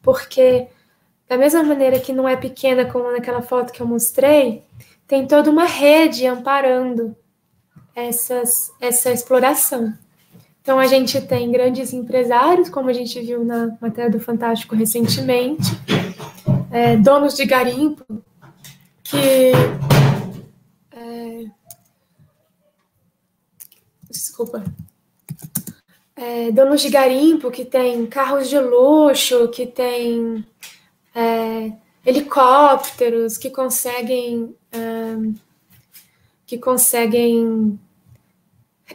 Porque, 0.01 0.69
da 1.29 1.37
mesma 1.37 1.65
maneira 1.65 1.99
que 1.99 2.13
não 2.13 2.29
é 2.29 2.37
pequena 2.37 2.85
como 2.85 3.11
naquela 3.11 3.43
foto 3.43 3.73
que 3.73 3.83
eu 3.83 3.87
mostrei, 3.87 4.63
tem 5.09 5.27
toda 5.27 5.51
uma 5.51 5.65
rede 5.65 6.25
amparando 6.25 7.17
essas, 7.93 8.73
essa 8.81 9.11
exploração. 9.11 9.93
Então, 10.71 10.79
a 10.79 10.87
gente 10.87 11.21
tem 11.23 11.51
grandes 11.51 11.93
empresários, 11.93 12.69
como 12.69 12.89
a 12.89 12.93
gente 12.93 13.21
viu 13.21 13.45
na 13.45 13.77
matéria 13.81 14.09
do 14.09 14.21
Fantástico 14.21 14.77
recentemente, 14.77 15.65
é, 16.71 16.97
donos 16.97 17.35
de 17.35 17.45
garimpo, 17.45 18.23
que 19.03 19.51
desculpa. 24.09 24.63
É, 26.15 26.53
donos 26.53 26.81
de 26.83 26.89
garimpo 26.89 27.51
que 27.51 27.65
tem 27.65 28.07
carros 28.07 28.49
de 28.49 28.61
luxo, 28.61 29.49
que 29.49 29.67
tem 29.67 30.47
é, 31.13 31.73
helicópteros, 32.07 33.37
que 33.37 33.51
conseguem 33.51 34.55
é, 34.71 35.17
que 36.47 36.57
conseguem 36.57 37.77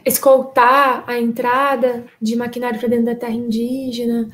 escoltar 0.04 1.04
a 1.06 1.18
entrada 1.18 2.06
de 2.20 2.36
maquinário 2.36 2.78
para 2.78 2.88
dentro 2.88 3.06
da 3.06 3.14
terra 3.14 3.32
indígena, 3.32 4.28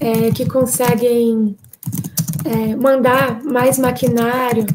é, 0.00 0.30
que 0.30 0.46
conseguem 0.46 1.56
é, 2.44 2.76
mandar 2.76 3.42
mais 3.42 3.78
maquinário 3.78 4.66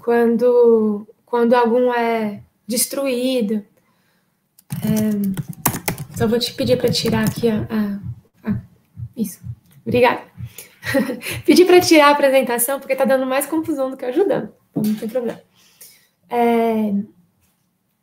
quando, 0.00 1.06
quando 1.24 1.54
algum 1.54 1.92
é 1.92 2.42
destruído. 2.66 3.64
É, 4.82 6.16
só 6.16 6.26
vou 6.26 6.38
te 6.38 6.52
pedir 6.54 6.76
para 6.78 6.90
tirar 6.90 7.26
aqui 7.26 7.48
a, 7.48 7.66
a, 7.70 8.50
a 8.50 8.60
Isso. 9.16 9.40
Obrigada. 9.84 10.22
Pedir 11.44 11.64
para 11.64 11.80
tirar 11.80 12.08
a 12.08 12.10
apresentação, 12.10 12.78
porque 12.78 12.92
está 12.92 13.04
dando 13.04 13.26
mais 13.26 13.46
confusão 13.46 13.90
do 13.90 13.96
que 13.96 14.04
ajudando. 14.04 14.52
Então, 14.70 14.82
não 14.82 14.94
tem 14.94 15.08
problema. 15.08 15.40
É, 16.28 16.92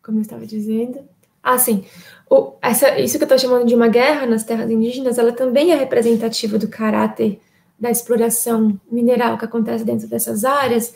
como 0.01 0.17
eu 0.17 0.21
estava 0.21 0.45
dizendo. 0.45 1.07
Ah, 1.43 1.57
sim. 1.57 1.85
O, 2.29 2.53
essa, 2.61 2.97
isso 2.99 3.17
que 3.17 3.23
eu 3.23 3.25
estou 3.25 3.37
chamando 3.37 3.67
de 3.67 3.75
uma 3.75 3.89
guerra 3.89 4.25
nas 4.25 4.43
terras 4.43 4.71
indígenas, 4.71 5.17
ela 5.17 5.33
também 5.33 5.71
é 5.71 5.75
representativa 5.75 6.57
do 6.57 6.67
caráter 6.67 7.39
da 7.77 7.91
exploração 7.91 8.79
mineral 8.89 9.37
que 9.37 9.45
acontece 9.45 9.83
dentro 9.83 10.07
dessas 10.07 10.45
áreas, 10.45 10.93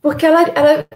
porque 0.00 0.24
ela, 0.24 0.42
ela 0.54 0.86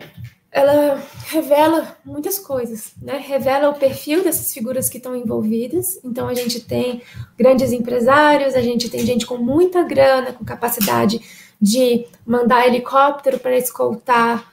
ela 0.51 1.01
revela 1.27 1.97
muitas 2.05 2.38
coisas, 2.38 2.92
né? 3.01 3.18
Revela 3.18 3.68
o 3.68 3.75
perfil 3.75 4.25
dessas 4.25 4.53
figuras 4.53 4.88
que 4.88 4.97
estão 4.97 5.14
envolvidas. 5.14 6.01
Então 6.03 6.27
a 6.27 6.35
gente 6.35 6.61
tem 6.61 7.03
grandes 7.38 7.71
empresários, 7.71 8.55
a 8.55 8.61
gente 8.62 8.88
tem 8.88 9.05
gente 9.05 9.27
com 9.27 9.37
muita 9.37 9.83
grana, 9.83 10.33
com 10.33 10.44
capacidade 10.44 11.21
de 11.61 12.07
mandar 12.27 12.66
helicóptero 12.66 13.38
para 13.38 13.57
escoltar 13.57 14.51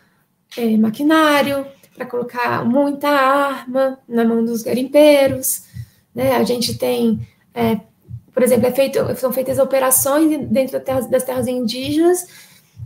é, 0.57 0.75
maquinário, 0.77 1.65
para 1.95 2.05
colocar 2.05 2.65
muita 2.65 3.07
arma 3.07 3.97
na 4.07 4.25
mão 4.25 4.43
dos 4.43 4.61
garimpeiros, 4.61 5.63
né? 6.13 6.35
A 6.35 6.43
gente 6.43 6.77
tem, 6.77 7.25
é, 7.53 7.79
por 8.33 8.43
exemplo, 8.43 8.67
é 8.67 8.71
feito, 8.71 8.99
são 9.15 9.31
feitas 9.31 9.57
operações 9.57 10.47
dentro 10.47 10.79
das 11.09 11.23
terras 11.23 11.47
indígenas 11.47 12.27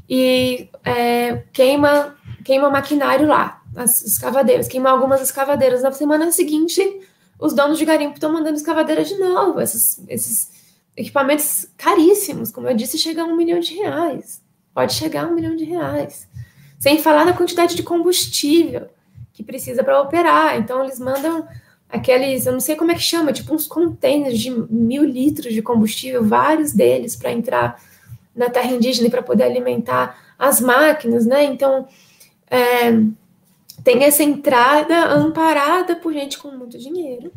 e 0.07 0.69
é, 0.85 1.43
queima 1.51 2.15
queima 2.43 2.69
maquinário 2.69 3.27
lá, 3.27 3.61
as 3.75 4.01
escavadeiras, 4.03 4.67
queima 4.67 4.89
algumas 4.89 5.21
escavadeiras. 5.21 5.83
Na 5.83 5.91
semana 5.91 6.31
seguinte, 6.31 7.01
os 7.39 7.53
donos 7.53 7.77
de 7.77 7.85
garimpo 7.85 8.15
estão 8.15 8.31
mandando 8.31 8.57
escavadeiras 8.57 9.07
de 9.07 9.15
novo. 9.15 9.61
Esses, 9.61 10.01
esses 10.07 10.49
equipamentos 10.95 11.67
caríssimos, 11.77 12.51
como 12.51 12.67
eu 12.67 12.75
disse, 12.75 12.97
chegam 12.97 13.29
a 13.29 13.33
um 13.33 13.35
milhão 13.35 13.59
de 13.59 13.75
reais. 13.75 14.41
Pode 14.73 14.93
chegar 14.93 15.25
a 15.25 15.27
um 15.27 15.35
milhão 15.35 15.55
de 15.55 15.63
reais. 15.63 16.27
Sem 16.79 16.97
falar 16.99 17.25
na 17.25 17.33
quantidade 17.33 17.75
de 17.75 17.83
combustível 17.83 18.87
que 19.39 19.43
precisa 19.43 19.81
para 19.85 20.01
operar. 20.01 20.57
Então, 20.57 20.83
eles 20.83 20.99
mandam 20.99 21.47
aqueles, 21.87 22.45
eu 22.45 22.51
não 22.51 22.59
sei 22.59 22.75
como 22.75 22.91
é 22.91 22.93
que 22.93 22.99
chama, 22.99 23.31
tipo 23.31 23.55
uns 23.55 23.65
containers 23.65 24.37
de 24.37 24.51
mil 24.51 25.05
litros 25.05 25.53
de 25.53 25.61
combustível, 25.61 26.21
vários 26.25 26.73
deles, 26.73 27.15
para 27.15 27.31
entrar 27.31 27.81
na 28.35 28.49
terra 28.49 28.69
indígena 28.69 29.07
e 29.07 29.09
para 29.09 29.23
poder 29.23 29.43
alimentar 29.43 30.35
as 30.37 30.59
máquinas, 30.59 31.25
né? 31.25 31.45
Então, 31.45 31.87
é, 32.51 32.91
tem 33.81 34.03
essa 34.03 34.23
entrada 34.23 35.05
amparada 35.05 35.95
por 35.95 36.11
gente 36.11 36.37
com 36.37 36.51
muito 36.51 36.77
dinheiro 36.77 37.31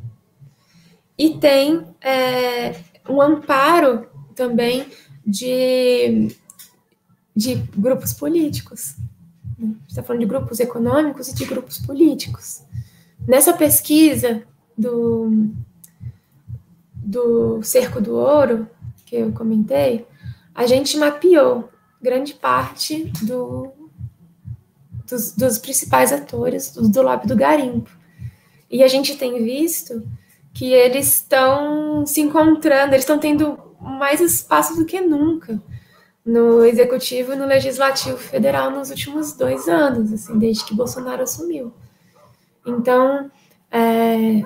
e 1.16 1.38
tem 1.38 1.86
é, 2.00 2.74
um 3.08 3.22
amparo 3.22 4.08
também 4.34 4.86
de, 5.24 6.34
de 7.34 7.54
grupos 7.76 8.12
políticos. 8.12 8.96
Está 9.88 10.02
falando 10.02 10.20
de 10.20 10.26
grupos 10.26 10.60
econômicos 10.60 11.28
e 11.28 11.34
de 11.34 11.44
grupos 11.44 11.78
políticos. 11.78 12.62
Nessa 13.26 13.52
pesquisa 13.52 14.42
do, 14.76 15.50
do 16.94 17.62
Cerco 17.62 18.00
do 18.00 18.14
Ouro, 18.14 18.68
que 19.06 19.16
eu 19.16 19.32
comentei, 19.32 20.06
a 20.54 20.66
gente 20.66 20.96
mapeou 20.96 21.68
grande 22.00 22.34
parte 22.34 23.12
do, 23.22 23.70
dos, 25.08 25.32
dos 25.32 25.58
principais 25.58 26.12
atores 26.12 26.72
do, 26.72 26.88
do 26.88 27.02
lobby 27.02 27.26
do 27.26 27.36
garimpo. 27.36 27.90
E 28.70 28.82
a 28.82 28.88
gente 28.88 29.16
tem 29.16 29.44
visto 29.44 30.02
que 30.52 30.72
eles 30.72 31.06
estão 31.06 32.04
se 32.06 32.20
encontrando, 32.20 32.94
eles 32.94 33.02
estão 33.02 33.18
tendo 33.18 33.58
mais 33.80 34.20
espaço 34.20 34.76
do 34.76 34.84
que 34.84 35.00
nunca 35.00 35.60
no 36.24 36.64
executivo 36.64 37.32
e 37.32 37.36
no 37.36 37.46
legislativo 37.46 38.16
federal 38.16 38.70
nos 38.70 38.90
últimos 38.90 39.32
dois 39.32 39.68
anos, 39.68 40.12
assim, 40.12 40.38
desde 40.38 40.64
que 40.64 40.74
Bolsonaro 40.74 41.22
assumiu. 41.22 41.72
Então, 42.64 43.30
é, 43.70 44.42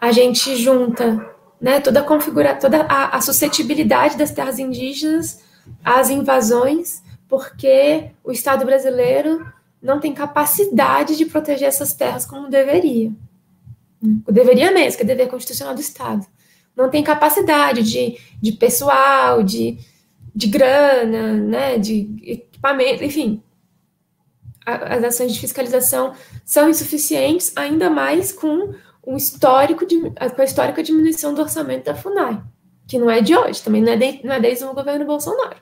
a 0.00 0.12
gente 0.12 0.56
junta 0.56 1.30
né, 1.60 1.80
toda 1.80 2.00
a 2.00 2.04
configura, 2.04 2.54
toda 2.54 2.82
a, 2.82 3.16
a 3.16 3.20
suscetibilidade 3.20 4.16
das 4.16 4.30
terras 4.30 4.58
indígenas 4.58 5.40
às 5.84 6.08
invasões, 6.08 7.02
porque 7.28 8.10
o 8.24 8.32
Estado 8.32 8.64
brasileiro 8.64 9.46
não 9.80 10.00
tem 10.00 10.14
capacidade 10.14 11.16
de 11.16 11.26
proteger 11.26 11.68
essas 11.68 11.92
terras 11.92 12.24
como 12.24 12.48
deveria. 12.48 13.12
Deveria 14.00 14.72
mesmo, 14.72 14.96
que 14.96 15.02
é 15.02 15.06
dever 15.06 15.28
constitucional 15.28 15.74
do 15.74 15.80
Estado. 15.80 16.26
Não 16.74 16.88
tem 16.88 17.04
capacidade 17.04 17.82
de, 17.82 18.18
de 18.40 18.52
pessoal, 18.52 19.42
de, 19.42 19.78
de 20.34 20.46
grana, 20.46 21.32
né, 21.34 21.78
de 21.78 22.08
equipamento, 22.22 23.04
enfim. 23.04 23.42
as 24.64 25.02
ações 25.04 25.32
de 25.32 25.40
fiscalização 25.40 26.14
são 26.44 26.68
insuficientes, 26.68 27.52
ainda 27.56 27.90
mais 27.90 28.32
com 28.32 28.74
o 29.02 29.16
histórico 29.16 29.86
de, 29.86 29.98
com 30.00 30.40
a 30.40 30.44
histórica 30.44 30.82
diminuição 30.82 31.34
do 31.34 31.42
orçamento 31.42 31.86
da 31.86 31.94
FUNAI, 31.94 32.42
que 32.86 32.98
não 32.98 33.10
é 33.10 33.20
de 33.20 33.36
hoje, 33.36 33.62
também 33.62 33.82
não 33.82 33.92
é, 33.92 33.96
de, 33.96 34.20
não 34.24 34.34
é 34.34 34.40
desde 34.40 34.64
o 34.64 34.74
governo 34.74 35.04
Bolsonaro. 35.04 35.56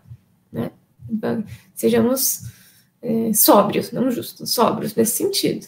Né? 0.53 0.71
Então, 1.09 1.45
sejamos 1.75 2.43
é, 3.01 3.33
sóbrios, 3.33 3.93
não 3.93 4.11
justos, 4.11 4.53
sóbrios 4.53 4.95
nesse 4.95 5.13
sentido. 5.13 5.67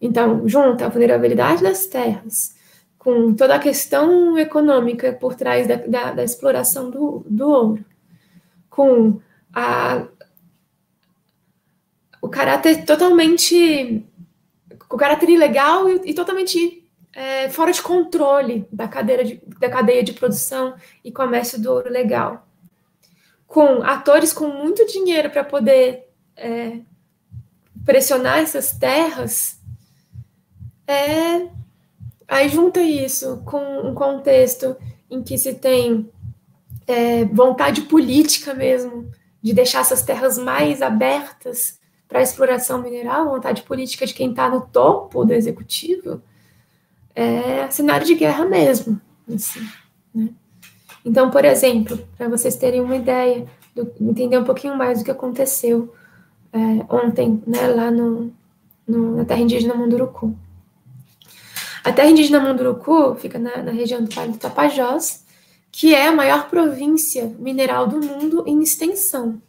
Então, 0.00 0.46
junta 0.48 0.86
a 0.86 0.88
vulnerabilidade 0.88 1.62
das 1.62 1.86
terras 1.86 2.56
com 2.98 3.32
toda 3.34 3.54
a 3.54 3.58
questão 3.58 4.38
econômica 4.38 5.12
por 5.12 5.34
trás 5.34 5.66
da, 5.66 5.76
da, 5.76 6.12
da 6.12 6.24
exploração 6.24 6.90
do, 6.90 7.24
do 7.28 7.48
ouro, 7.48 7.84
com 8.78 9.20
a, 9.52 10.06
o 12.22 12.28
caráter 12.28 12.84
totalmente. 12.84 14.06
o 14.88 14.96
caráter 14.96 15.28
ilegal 15.30 15.88
e, 15.88 16.10
e 16.10 16.14
totalmente 16.14 16.88
é, 17.12 17.48
fora 17.48 17.72
de 17.72 17.82
controle 17.82 18.68
da, 18.70 18.86
de, 18.86 19.42
da 19.58 19.68
cadeia 19.68 20.04
de 20.04 20.12
produção 20.12 20.76
e 21.04 21.10
comércio 21.10 21.60
do 21.60 21.72
ouro 21.72 21.90
legal. 21.90 22.46
Com 23.48 23.82
atores 23.82 24.32
com 24.32 24.46
muito 24.46 24.86
dinheiro 24.86 25.28
para 25.28 25.42
poder 25.42 26.08
é, 26.36 26.78
pressionar 27.84 28.38
essas 28.38 28.70
terras, 28.70 29.58
é, 30.86 31.48
aí 32.28 32.48
junta 32.48 32.80
isso 32.80 33.42
com 33.44 33.88
um 33.88 33.92
contexto 33.92 34.76
em 35.10 35.20
que 35.20 35.36
se 35.36 35.54
tem 35.54 36.08
é, 36.88 37.26
vontade 37.26 37.82
política 37.82 38.54
mesmo 38.54 39.10
de 39.42 39.52
deixar 39.52 39.80
essas 39.80 40.02
terras 40.02 40.38
mais 40.38 40.80
abertas 40.80 41.78
para 42.08 42.20
a 42.20 42.22
exploração 42.22 42.82
mineral, 42.82 43.28
vontade 43.28 43.62
política 43.62 44.06
de 44.06 44.14
quem 44.14 44.30
está 44.30 44.48
no 44.48 44.62
topo 44.62 45.26
do 45.26 45.34
executivo, 45.34 46.22
é 47.14 47.68
cenário 47.70 48.06
de 48.06 48.14
guerra 48.14 48.46
mesmo. 48.46 48.98
Assim, 49.32 49.60
né? 50.14 50.30
Então, 51.04 51.30
por 51.30 51.44
exemplo, 51.44 51.98
para 52.16 52.28
vocês 52.28 52.56
terem 52.56 52.80
uma 52.80 52.96
ideia, 52.96 53.46
do, 53.74 53.92
entender 54.00 54.38
um 54.38 54.44
pouquinho 54.44 54.76
mais 54.76 54.98
do 54.98 55.04
que 55.04 55.10
aconteceu 55.10 55.94
é, 56.52 56.58
ontem, 56.94 57.42
né, 57.46 57.68
lá 57.68 57.90
no, 57.90 58.32
no, 58.86 59.16
na 59.16 59.24
terra 59.24 59.40
indígena 59.40 59.74
Munduruku. 59.74 60.34
A 61.84 61.92
terra 61.92 62.10
indígena 62.10 62.40
Munduruku 62.40 63.14
fica 63.16 63.38
na, 63.38 63.62
na 63.62 63.72
região 63.72 64.02
do 64.02 64.10
Vale 64.14 64.32
do 64.32 64.38
Tapajós, 64.38 65.24
que 65.70 65.94
é 65.94 66.08
a 66.08 66.12
maior 66.12 66.48
província 66.48 67.26
mineral 67.38 67.86
do 67.86 68.00
mundo 68.00 68.44
em 68.46 68.62
extensão. 68.62 69.40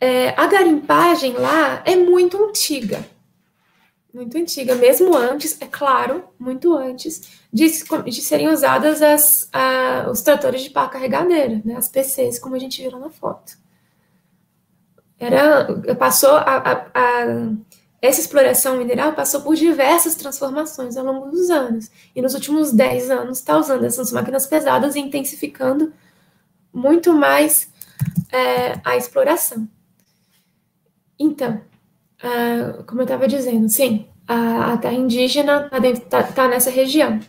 É, 0.00 0.30
a 0.30 0.46
garimpagem 0.46 1.34
lá 1.34 1.82
é 1.86 1.94
muito 1.94 2.36
antiga, 2.42 3.06
muito 4.12 4.36
antiga, 4.36 4.74
mesmo 4.74 5.16
antes, 5.16 5.56
é 5.60 5.66
claro, 5.66 6.24
muito 6.38 6.76
antes 6.76 7.40
de, 7.52 7.66
de 8.04 8.20
serem 8.20 8.48
usadas 8.48 9.00
as, 9.00 9.48
a, 9.52 10.10
os 10.10 10.20
tratores 10.20 10.62
de 10.62 10.70
pá 10.70 10.88
carregadeira, 10.88 11.62
né, 11.64 11.76
as 11.76 11.88
PCs, 11.88 12.38
como 12.38 12.54
a 12.54 12.58
gente 12.58 12.82
viu 12.82 12.98
na 12.98 13.10
foto. 13.10 13.56
Era, 15.18 15.94
passou 15.94 16.32
a, 16.32 16.56
a, 16.56 16.72
a, 16.94 17.24
essa 18.02 18.20
exploração 18.20 18.76
mineral 18.76 19.12
passou 19.12 19.42
por 19.42 19.54
diversas 19.54 20.16
transformações 20.16 20.96
ao 20.96 21.04
longo 21.04 21.30
dos 21.30 21.48
anos. 21.50 21.88
E 22.16 22.20
nos 22.20 22.34
últimos 22.34 22.72
10 22.72 23.10
anos 23.12 23.38
está 23.38 23.56
usando 23.56 23.84
essas 23.84 24.10
máquinas 24.10 24.44
pesadas 24.44 24.96
e 24.96 24.98
intensificando 24.98 25.92
muito 26.74 27.14
mais 27.14 27.72
é, 28.32 28.80
a 28.84 28.96
exploração. 28.96 29.68
Então, 31.16 31.62
uh, 32.24 32.82
como 32.82 33.02
eu 33.02 33.04
estava 33.04 33.28
dizendo, 33.28 33.68
sim, 33.68 34.08
a, 34.26 34.72
a 34.72 34.78
terra 34.78 34.94
indígena 34.94 35.70
está 35.72 36.24
tá, 36.24 36.32
tá 36.32 36.48
nessa 36.48 36.70
região. 36.70 37.20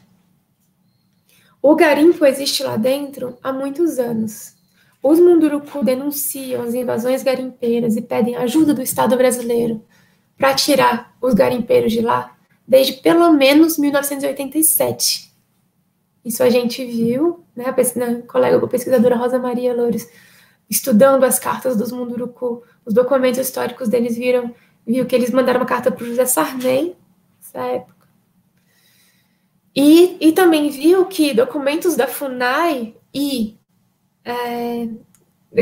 O 1.62 1.76
garimpo 1.76 2.26
existe 2.26 2.64
lá 2.64 2.78
dentro 2.78 3.38
há 3.44 3.54
muitos 3.54 4.00
anos. 4.00 4.56
Os 5.04 5.20
Munduruku 5.20 5.84
denunciam 5.84 6.64
as 6.64 6.74
invasões 6.74 7.22
garimpeiras 7.22 7.96
e 7.96 8.02
pedem 8.02 8.36
ajuda 8.36 8.74
do 8.74 8.82
Estado 8.82 9.16
brasileiro 9.16 9.86
para 10.44 10.56
tirar 10.56 11.16
os 11.22 11.34
garimpeiros 11.34 11.94
de 11.94 12.02
lá 12.02 12.36
desde 12.68 12.92
pelo 12.92 13.32
menos 13.32 13.78
1987. 13.78 15.34
Isso 16.26 16.44
a 16.44 16.50
gente 16.50 16.84
viu, 16.84 17.46
né, 17.56 17.68
a, 17.68 18.28
colega 18.28 18.58
a 18.58 18.68
pesquisadora 18.68 19.16
Rosa 19.16 19.40
Maria 19.40 19.74
Loures, 19.74 20.06
estudando 20.70 21.24
as 21.24 21.40
cartas 21.40 21.78
dos 21.78 21.94
Munduruku, 21.94 22.62
os 22.86 22.94
documentos 22.94 23.40
históricos 23.40 23.88
deles 23.88 24.18
viram 24.18 24.54
viu 24.86 25.06
que 25.06 25.16
eles 25.16 25.32
mandaram 25.32 25.62
uma 25.62 25.66
carta 25.66 25.90
para 25.90 26.04
o 26.04 26.08
José 26.08 26.26
Sarney, 26.26 26.94
nessa 27.38 27.66
época. 27.66 28.06
E, 29.74 30.18
e 30.20 30.34
também 30.34 30.70
viu 30.70 31.06
que 31.06 31.34
documentos 31.34 31.96
da 31.96 32.06
FUNAI 32.06 32.98
e 33.14 33.58
é, 34.26 34.90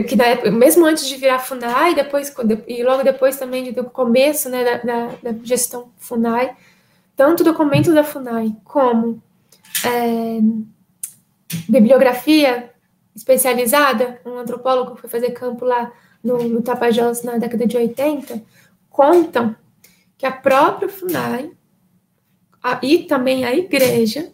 que 0.08 0.16
na 0.16 0.26
época, 0.26 0.52
mesmo 0.52 0.86
antes 0.86 1.06
de 1.08 1.18
virar 1.18 1.40
FUNAI, 1.40 1.94
depois, 1.94 2.34
e 2.68 2.82
logo 2.82 3.04
depois 3.04 3.38
também 3.38 3.74
do 3.74 3.84
começo 3.84 4.50
né, 4.50 4.64
da, 4.64 4.78
da, 4.78 5.08
da 5.22 5.40
gestão 5.44 5.92
FUNAI, 5.98 6.56
tanto 7.16 7.44
documentos 7.44 7.94
da 7.94 8.04
FUNAI 8.04 8.56
como 8.64 9.22
é, 9.86 10.40
bibliografia 11.68 12.72
especializada, 13.14 14.22
um 14.26 14.38
antropólogo 14.38 14.96
foi 14.96 15.10
fazer 15.10 15.32
campo 15.32 15.66
lá 15.66 15.92
no, 16.24 16.38
no 16.48 16.62
Tapajós 16.62 17.24
na 17.24 17.38
década 17.38 17.68
de 17.68 17.76
80, 17.76 18.42
contam 18.90 19.54
que 20.18 20.26
a 20.26 20.32
própria 20.32 20.88
FUNAI 20.88 21.52
a, 22.64 22.80
e 22.82 23.00
também 23.00 23.44
a 23.44 23.54
igreja 23.54 24.32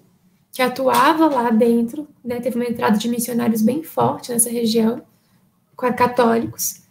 que 0.52 0.62
atuava 0.62 1.28
lá 1.28 1.50
dentro, 1.50 2.08
né, 2.24 2.40
teve 2.40 2.58
uma 2.58 2.66
entrada 2.66 2.98
de 2.98 3.08
missionários 3.08 3.62
bem 3.62 3.84
forte 3.84 4.32
nessa 4.32 4.50
região, 4.50 5.02
católicos, 5.78 6.82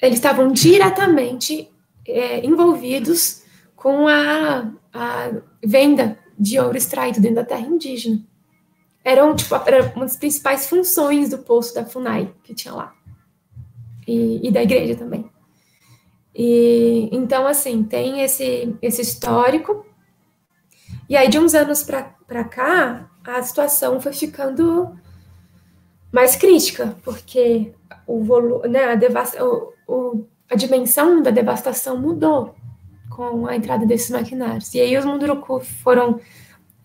eles 0.00 0.18
estavam 0.18 0.52
diretamente 0.52 1.70
é, 2.06 2.44
envolvidos 2.44 3.42
com 3.74 4.06
a, 4.06 4.70
a, 4.92 5.30
venda 5.64 6.18
de 6.38 6.58
ouro 6.58 6.76
extraído 6.76 7.20
dentro 7.20 7.36
da 7.36 7.44
terra 7.44 7.66
indígena. 7.66 8.20
Eram, 9.04 9.34
tipo, 9.34 9.54
era 9.54 9.92
uma 9.94 10.04
das 10.04 10.16
principais 10.16 10.68
funções 10.68 11.30
do 11.30 11.38
poço 11.38 11.74
da 11.74 11.84
FUNAI 11.84 12.32
que 12.42 12.54
tinha 12.54 12.74
lá. 12.74 12.94
E, 14.06 14.46
e 14.46 14.52
da 14.52 14.62
igreja 14.62 14.96
também. 14.96 15.28
E, 16.34 17.08
então, 17.12 17.46
assim, 17.46 17.82
tem 17.82 18.20
esse, 18.20 18.76
esse 18.82 19.00
histórico. 19.00 19.86
E 21.08 21.16
aí, 21.16 21.28
de 21.28 21.38
uns 21.38 21.54
anos 21.54 21.82
para 21.82 22.44
cá, 22.44 23.10
a 23.24 23.42
situação 23.42 24.00
foi 24.00 24.12
ficando 24.12 24.96
mais 26.12 26.36
crítica, 26.36 26.96
porque 27.02 27.72
o 28.06 28.22
volume, 28.22 28.68
né, 28.68 28.92
a, 28.92 29.44
o, 29.44 29.72
o, 29.86 30.24
a 30.50 30.54
dimensão 30.54 31.22
da 31.22 31.30
devastação 31.30 31.98
mudou 31.98 32.54
com 33.10 33.46
a 33.46 33.56
entrada 33.56 33.84
desses 33.86 34.10
maquinários. 34.10 34.72
E 34.74 34.80
aí 34.80 34.96
os 34.96 35.04
Munduruku 35.04 35.60
foram 35.60 36.20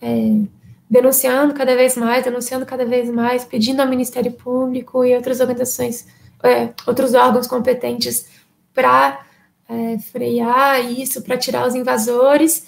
é, 0.01 0.41
denunciando 0.89 1.53
cada 1.53 1.75
vez 1.75 1.95
mais, 1.95 2.23
denunciando 2.23 2.65
cada 2.65 2.85
vez 2.85 3.09
mais, 3.09 3.45
pedindo 3.45 3.81
ao 3.81 3.87
Ministério 3.87 4.31
Público 4.31 5.05
e 5.05 5.15
outras 5.15 5.39
organizações, 5.39 6.07
é, 6.43 6.69
outros 6.87 7.13
órgãos 7.13 7.47
competentes 7.47 8.27
para 8.73 9.25
é, 9.69 9.97
frear 9.99 10.83
isso, 10.91 11.21
para 11.21 11.37
tirar 11.37 11.67
os 11.67 11.75
invasores. 11.75 12.67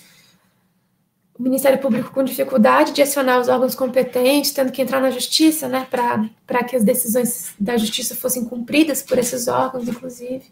O 1.38 1.42
Ministério 1.42 1.80
Público 1.80 2.12
com 2.12 2.24
dificuldade 2.24 2.94
de 2.94 3.02
acionar 3.02 3.40
os 3.40 3.48
órgãos 3.48 3.74
competentes, 3.74 4.52
tendo 4.52 4.72
que 4.72 4.82
entrar 4.82 5.02
na 5.02 5.10
justiça, 5.10 5.68
né, 5.68 5.88
para 5.90 6.64
que 6.64 6.76
as 6.76 6.84
decisões 6.84 7.54
da 7.60 7.76
justiça 7.76 8.16
fossem 8.16 8.46
cumpridas 8.46 9.02
por 9.02 9.18
esses 9.18 9.48
órgãos, 9.48 9.88
inclusive. 9.88 10.44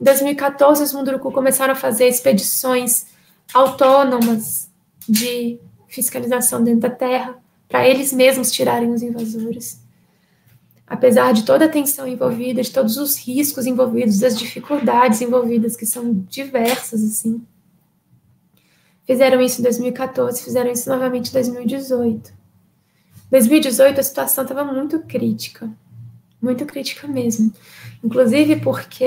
Em 0.00 0.04
2014, 0.04 0.82
os 0.82 0.92
Munduruku 0.92 1.30
começaram 1.30 1.72
a 1.72 1.76
fazer 1.76 2.08
expedições 2.08 3.06
autônomas 3.54 4.68
de 5.08 5.60
fiscalização 5.86 6.62
dentro 6.62 6.80
da 6.80 6.90
terra, 6.90 7.36
para 7.68 7.86
eles 7.88 8.12
mesmos 8.12 8.50
tirarem 8.50 8.90
os 8.90 9.02
invasores 9.02 9.86
apesar 10.86 11.32
de 11.32 11.44
toda 11.44 11.64
a 11.64 11.68
tensão 11.68 12.06
envolvida, 12.06 12.62
de 12.62 12.70
todos 12.70 12.96
os 12.96 13.16
riscos 13.16 13.66
envolvidos, 13.66 14.20
das 14.20 14.38
dificuldades 14.38 15.20
envolvidas, 15.20 15.76
que 15.76 15.84
são 15.84 16.12
diversas, 16.28 17.02
assim. 17.02 17.42
Fizeram 19.06 19.40
isso 19.40 19.60
em 19.60 19.62
2014, 19.62 20.42
fizeram 20.42 20.70
isso 20.70 20.88
novamente 20.88 21.30
em 21.30 21.32
2018. 21.32 22.34
2018 23.30 24.00
a 24.00 24.02
situação 24.02 24.42
estava 24.42 24.64
muito 24.64 24.98
crítica, 25.00 25.70
muito 26.42 26.66
crítica 26.66 27.06
mesmo. 27.06 27.52
Inclusive 28.02 28.56
porque 28.56 29.04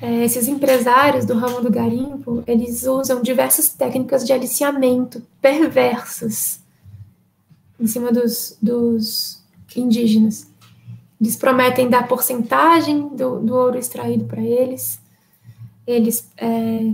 é, 0.00 0.24
esses 0.24 0.46
empresários 0.46 1.24
do 1.24 1.34
ramo 1.34 1.60
do 1.60 1.70
garimpo, 1.70 2.44
eles 2.46 2.84
usam 2.84 3.20
diversas 3.20 3.70
técnicas 3.70 4.24
de 4.24 4.32
aliciamento 4.32 5.22
perversas 5.40 6.60
em 7.78 7.86
cima 7.86 8.12
dos, 8.12 8.56
dos 8.62 9.42
indígenas. 9.76 10.48
Eles 11.20 11.36
prometem 11.36 11.88
dar 11.88 12.06
porcentagem 12.06 13.08
do, 13.08 13.40
do 13.40 13.54
ouro 13.54 13.78
extraído 13.78 14.24
para 14.24 14.40
eles. 14.40 15.00
Eles 15.86 16.30
é, 16.36 16.92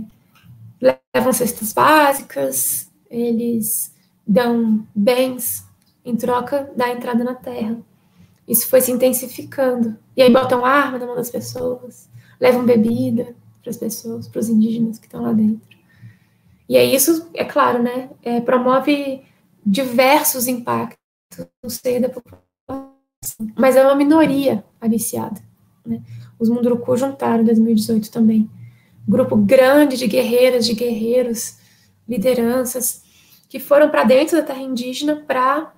levam 1.15 1.31
cestas 1.31 1.71
básicas, 1.71 2.91
eles 3.09 3.95
dão 4.27 4.85
bens 4.93 5.65
em 6.03 6.13
troca 6.13 6.69
da 6.75 6.89
entrada 6.89 7.23
na 7.23 7.33
terra. 7.33 7.77
Isso 8.45 8.67
foi 8.67 8.81
se 8.81 8.91
intensificando. 8.91 9.97
E 10.17 10.21
aí 10.21 10.29
botam 10.29 10.65
arma 10.65 10.99
na 10.99 11.05
mão 11.05 11.15
das 11.15 11.29
pessoas, 11.29 12.09
levam 12.37 12.65
bebida, 12.65 13.33
para 13.61 13.69
as 13.69 13.77
pessoas, 13.77 14.27
para 14.27 14.39
os 14.39 14.49
indígenas 14.49 14.99
que 14.99 15.05
estão 15.05 15.21
lá 15.21 15.31
dentro. 15.31 15.77
E 16.67 16.75
aí 16.75 16.93
isso, 16.93 17.29
é 17.33 17.45
claro, 17.45 17.81
né, 17.81 18.09
é, 18.21 18.41
promove 18.41 19.23
diversos 19.65 20.47
impactos 20.47 20.99
no 21.63 21.69
seio 21.69 22.01
da 22.01 22.09
população, 22.09 22.91
mas 23.57 23.77
é 23.77 23.83
uma 23.83 23.95
minoria 23.95 24.65
aliciada. 24.81 25.41
Né? 25.85 26.01
Os 26.37 26.49
Munduruku 26.49 26.97
juntaram 26.97 27.41
em 27.41 27.45
2018 27.45 28.11
também. 28.11 28.49
Grupo 29.07 29.35
grande 29.35 29.97
de 29.97 30.07
guerreiras, 30.07 30.65
de 30.65 30.73
guerreiros, 30.73 31.57
lideranças, 32.07 33.03
que 33.47 33.59
foram 33.59 33.89
para 33.89 34.03
dentro 34.03 34.37
da 34.37 34.43
terra 34.43 34.61
indígena 34.61 35.23
para 35.27 35.73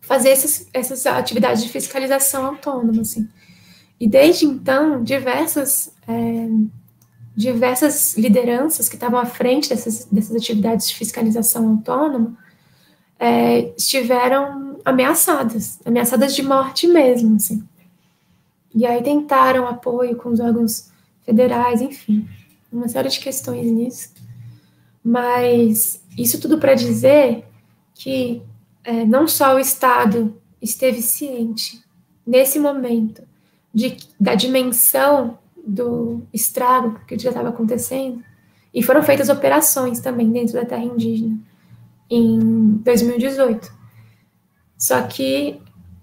fazer 0.00 0.30
essas, 0.30 0.68
essas 0.72 1.06
atividades 1.06 1.62
de 1.62 1.68
fiscalização 1.68 2.46
autônoma. 2.46 3.02
Assim. 3.02 3.28
E 3.98 4.08
desde 4.08 4.44
então, 4.44 5.02
diversas, 5.02 5.94
é, 6.06 6.48
diversas 7.34 8.16
lideranças 8.16 8.88
que 8.88 8.96
estavam 8.96 9.18
à 9.18 9.24
frente 9.24 9.68
dessas, 9.68 10.04
dessas 10.06 10.36
atividades 10.36 10.88
de 10.88 10.94
fiscalização 10.94 11.70
autônoma 11.70 12.36
é, 13.18 13.72
estiveram 13.76 14.80
ameaçadas, 14.84 15.78
ameaçadas 15.84 16.34
de 16.34 16.42
morte 16.42 16.86
mesmo. 16.88 17.36
Assim. 17.36 17.62
E 18.74 18.84
aí 18.84 19.02
tentaram 19.02 19.66
apoio 19.66 20.16
com 20.16 20.30
os 20.30 20.40
órgãos 20.40 20.90
federais, 21.24 21.80
enfim, 21.80 22.28
uma 22.72 22.88
série 22.88 23.08
de 23.08 23.20
questões 23.20 23.70
nisso. 23.70 24.12
Mas 25.04 26.02
isso 26.16 26.40
tudo 26.40 26.58
para 26.58 26.74
dizer 26.74 27.44
que 27.94 28.42
é, 28.84 29.04
não 29.04 29.28
só 29.28 29.54
o 29.54 29.58
Estado 29.58 30.40
esteve 30.60 31.02
ciente 31.02 31.82
nesse 32.26 32.58
momento 32.58 33.22
de, 33.74 33.96
da 34.18 34.34
dimensão 34.34 35.38
do 35.64 36.22
estrago 36.32 37.00
que 37.06 37.18
já 37.18 37.30
estava 37.30 37.48
acontecendo, 37.50 38.22
e 38.74 38.82
foram 38.82 39.02
feitas 39.02 39.28
operações 39.28 40.00
também 40.00 40.30
dentro 40.30 40.54
da 40.54 40.64
terra 40.64 40.84
indígena 40.84 41.38
em 42.08 42.76
2018. 42.78 43.70
Só 44.78 45.02
que 45.02 45.60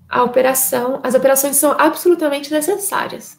a 0.08 0.24
operação, 0.24 1.00
as 1.04 1.16
operações 1.16 1.56
são 1.56 1.72
absolutamente 1.72 2.52
necessárias. 2.52 3.39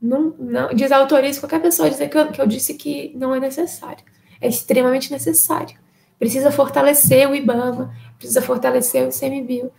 Não, 0.00 0.34
não 0.38 0.74
desautorizo 0.74 1.40
qualquer 1.40 1.60
pessoa 1.60 1.88
dizer 1.88 2.08
que 2.08 2.18
eu, 2.18 2.28
que 2.28 2.40
eu 2.40 2.46
disse 2.46 2.74
que 2.74 3.12
não 3.16 3.34
é 3.34 3.40
necessário. 3.40 4.04
É 4.40 4.48
extremamente 4.48 5.10
necessário. 5.10 5.78
Precisa 6.18 6.50
fortalecer 6.50 7.28
o 7.28 7.34
IBAMA, 7.34 7.94
precisa 8.18 8.42
fortalecer 8.42 9.04
o 9.04 9.08
ICMBio 9.08 9.70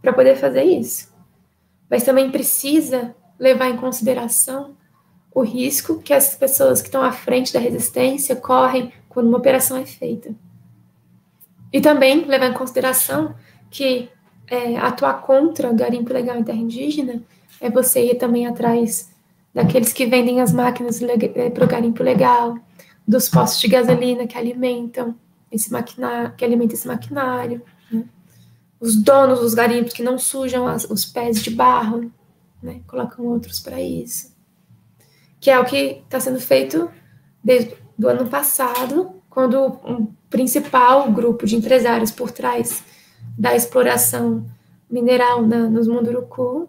para 0.00 0.12
poder 0.12 0.36
fazer 0.36 0.64
isso. 0.64 1.12
Mas 1.88 2.04
também 2.04 2.30
precisa 2.30 3.14
levar 3.38 3.68
em 3.68 3.76
consideração 3.76 4.76
o 5.34 5.42
risco 5.42 6.00
que 6.00 6.12
as 6.12 6.34
pessoas 6.34 6.80
que 6.80 6.88
estão 6.88 7.02
à 7.02 7.12
frente 7.12 7.52
da 7.52 7.58
resistência 7.58 8.36
correm 8.36 8.92
quando 9.08 9.28
uma 9.28 9.38
operação 9.38 9.76
é 9.76 9.86
feita. 9.86 10.34
E 11.72 11.80
também 11.80 12.24
levar 12.24 12.46
em 12.46 12.54
consideração 12.54 13.34
que 13.70 14.10
é, 14.46 14.76
atuar 14.76 15.22
contra 15.22 15.70
o 15.70 15.74
garimpo 15.74 16.10
ilegal 16.10 16.36
em 16.36 16.44
terra 16.44 16.58
indígena 16.58 17.22
é 17.60 17.70
você 17.70 18.04
ir 18.10 18.16
também 18.16 18.46
atrás 18.46 19.10
daqueles 19.54 19.92
que 19.92 20.06
vendem 20.06 20.40
as 20.40 20.52
máquinas 20.52 21.00
é, 21.02 21.50
para 21.50 21.64
o 21.64 21.68
garimpo 21.68 22.02
legal, 22.02 22.56
dos 23.06 23.28
postos 23.28 23.60
de 23.60 23.68
gasolina 23.68 24.26
que 24.26 24.38
alimentam 24.38 25.14
esse 25.50 25.70
maquinário, 25.70 26.34
que 26.36 26.44
alimenta 26.44 26.74
esse 26.74 26.86
maquinário, 26.86 27.62
né? 27.90 28.04
os 28.80 28.96
donos 28.96 29.40
dos 29.40 29.54
garimpos 29.54 29.92
que 29.92 30.02
não 30.02 30.18
sujam 30.18 30.66
as, 30.66 30.84
os 30.84 31.04
pés 31.04 31.42
de 31.42 31.50
barro, 31.50 32.10
né? 32.62 32.80
colocam 32.86 33.26
outros 33.26 33.60
para 33.60 33.80
isso, 33.80 34.34
que 35.40 35.50
é 35.50 35.58
o 35.58 35.64
que 35.64 36.02
está 36.04 36.18
sendo 36.18 36.40
feito 36.40 36.90
desde 37.44 37.76
o 37.98 38.06
ano 38.06 38.26
passado, 38.26 39.22
quando 39.28 39.80
um 39.84 40.06
principal 40.30 41.10
grupo 41.12 41.46
de 41.46 41.56
empresários 41.56 42.10
por 42.10 42.30
trás 42.30 42.82
da 43.36 43.54
exploração 43.54 44.46
mineral 44.88 45.46
na, 45.46 45.68
nos 45.68 45.88
Munduruku 45.88 46.68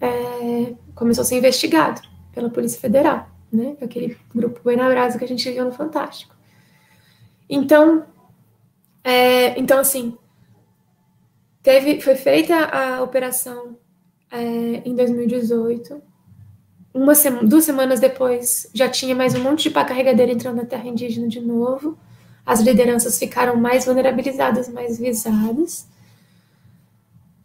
é, 0.00 0.74
começou 0.94 1.22
a 1.22 1.24
ser 1.24 1.38
investigado 1.38 2.00
pela 2.32 2.50
Polícia 2.50 2.80
Federal, 2.80 3.28
né? 3.52 3.76
Aquele 3.80 4.16
grupo 4.34 4.60
Buenabrasa 4.62 5.18
que 5.18 5.24
a 5.24 5.28
gente 5.28 5.50
viu 5.50 5.64
no 5.64 5.72
Fantástico. 5.72 6.34
Então, 7.48 8.04
é, 9.02 9.58
então 9.58 9.78
assim, 9.78 10.16
teve, 11.62 12.00
foi 12.00 12.16
feita 12.16 12.54
a 12.56 13.02
operação 13.02 13.76
é, 14.30 14.38
em 14.84 14.94
2018. 14.94 16.02
Uma 16.92 17.14
sema, 17.14 17.44
duas 17.44 17.64
semanas 17.64 18.00
depois, 18.00 18.70
já 18.74 18.88
tinha 18.88 19.14
mais 19.14 19.34
um 19.34 19.42
monte 19.42 19.64
de 19.64 19.70
pá 19.70 19.84
carregadeira 19.84 20.32
entrando 20.32 20.56
na 20.56 20.64
terra 20.64 20.88
indígena 20.88 21.28
de 21.28 21.40
novo. 21.40 21.98
As 22.44 22.60
lideranças 22.60 23.18
ficaram 23.18 23.56
mais 23.56 23.84
vulnerabilizadas, 23.84 24.68
mais 24.68 24.98
visadas. 24.98 25.88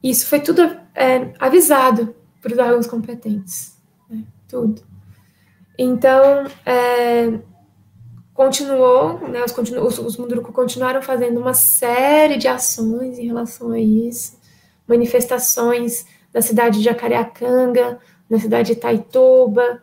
Isso 0.01 0.25
foi 0.25 0.39
tudo 0.39 0.61
é, 0.95 1.33
avisado 1.39 2.15
para 2.41 2.53
os 2.53 2.57
órgãos 2.57 2.87
competentes. 2.87 3.77
Né? 4.09 4.23
Tudo. 4.47 4.81
Então, 5.77 6.45
é, 6.65 7.39
continuou, 8.33 9.19
né, 9.27 9.43
os, 9.43 9.51
continu, 9.51 9.85
os, 9.85 9.97
os 9.99 10.17
Munduruku 10.17 10.51
continuaram 10.51 11.01
fazendo 11.01 11.39
uma 11.39 11.53
série 11.53 12.37
de 12.37 12.47
ações 12.47 13.17
em 13.17 13.27
relação 13.27 13.71
a 13.71 13.79
isso, 13.79 14.39
manifestações 14.87 16.05
na 16.33 16.41
cidade 16.41 16.79
de 16.79 16.85
Jacareacanga, 16.85 17.99
na 18.29 18.39
cidade 18.39 18.67
de 18.67 18.73
Itaituba, 18.73 19.81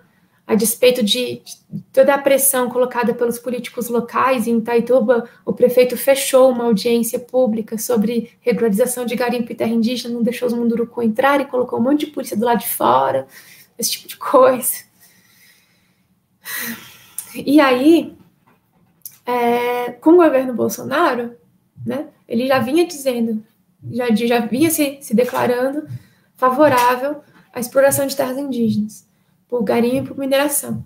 a 0.48 0.54
despeito 0.54 1.02
de, 1.02 1.42
de 1.44 1.56
toda 1.92 2.14
a 2.14 2.18
pressão 2.18 2.70
colocada 2.70 3.12
pelos 3.12 3.38
políticos 3.38 3.90
locais, 3.90 4.46
em 4.46 4.56
Itaituba, 4.56 5.28
o 5.44 5.52
prefeito 5.52 5.94
fechou 5.94 6.50
uma 6.50 6.64
audiência 6.64 7.18
pública 7.18 7.76
sobre 7.76 8.32
regularização 8.40 9.04
de 9.04 9.14
garimpo 9.14 9.52
e 9.52 9.54
terra 9.54 9.72
indígena, 9.72 10.14
não 10.14 10.22
deixou 10.22 10.48
os 10.48 10.54
Munduruku 10.54 11.02
entrar 11.02 11.38
e 11.38 11.44
colocou 11.44 11.78
um 11.78 11.82
monte 11.82 12.06
de 12.06 12.12
polícia 12.12 12.34
do 12.34 12.46
lado 12.46 12.60
de 12.60 12.68
fora, 12.68 13.28
esse 13.78 13.90
tipo 13.90 14.08
de 14.08 14.16
coisa. 14.16 14.84
E 17.34 17.60
aí, 17.60 18.16
é, 19.26 19.92
com 19.92 20.12
o 20.12 20.16
governo 20.16 20.54
Bolsonaro, 20.54 21.36
né, 21.84 22.06
ele 22.26 22.46
já 22.46 22.58
vinha 22.58 22.86
dizendo, 22.86 23.44
já, 23.92 24.14
já 24.14 24.40
vinha 24.40 24.70
se, 24.70 24.96
se 25.02 25.14
declarando 25.14 25.86
favorável 26.36 27.20
à 27.52 27.60
exploração 27.60 28.06
de 28.06 28.16
terras 28.16 28.38
indígenas, 28.38 29.07
por 29.48 29.62
garimpo 29.62 30.06
e 30.06 30.14
por 30.14 30.18
mineração. 30.18 30.84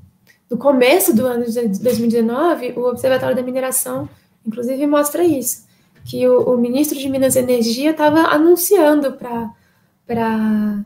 No 0.50 0.58
começo 0.58 1.14
do 1.14 1.26
ano 1.26 1.44
de 1.46 1.80
2019, 1.80 2.74
o 2.76 2.82
Observatório 2.82 3.34
da 3.34 3.42
Mineração, 3.42 4.08
inclusive, 4.46 4.86
mostra 4.86 5.24
isso, 5.24 5.66
que 6.04 6.28
o, 6.28 6.54
o 6.54 6.58
ministro 6.58 6.98
de 6.98 7.08
Minas 7.08 7.36
e 7.36 7.38
Energia 7.38 7.92
estava 7.92 8.20
anunciando 8.20 9.12
para 9.12 10.84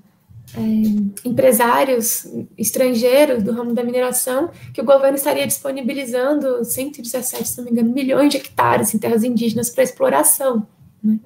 é, 0.55 1.29
empresários 1.29 2.29
estrangeiros 2.57 3.43
do 3.43 3.53
ramo 3.53 3.75
da 3.75 3.83
mineração 3.83 4.51
que 4.73 4.81
o 4.81 4.85
governo 4.85 5.17
estaria 5.17 5.47
disponibilizando 5.47 6.65
117, 6.65 7.49
se 7.49 7.59
não 7.59 7.65
me 7.65 7.73
engano, 7.73 7.93
milhões 7.93 8.31
de 8.31 8.37
hectares 8.37 8.95
em 8.95 8.99
terras 8.99 9.25
indígenas 9.25 9.69
para 9.69 9.83
exploração. 9.83 10.67
Né? 11.03 11.19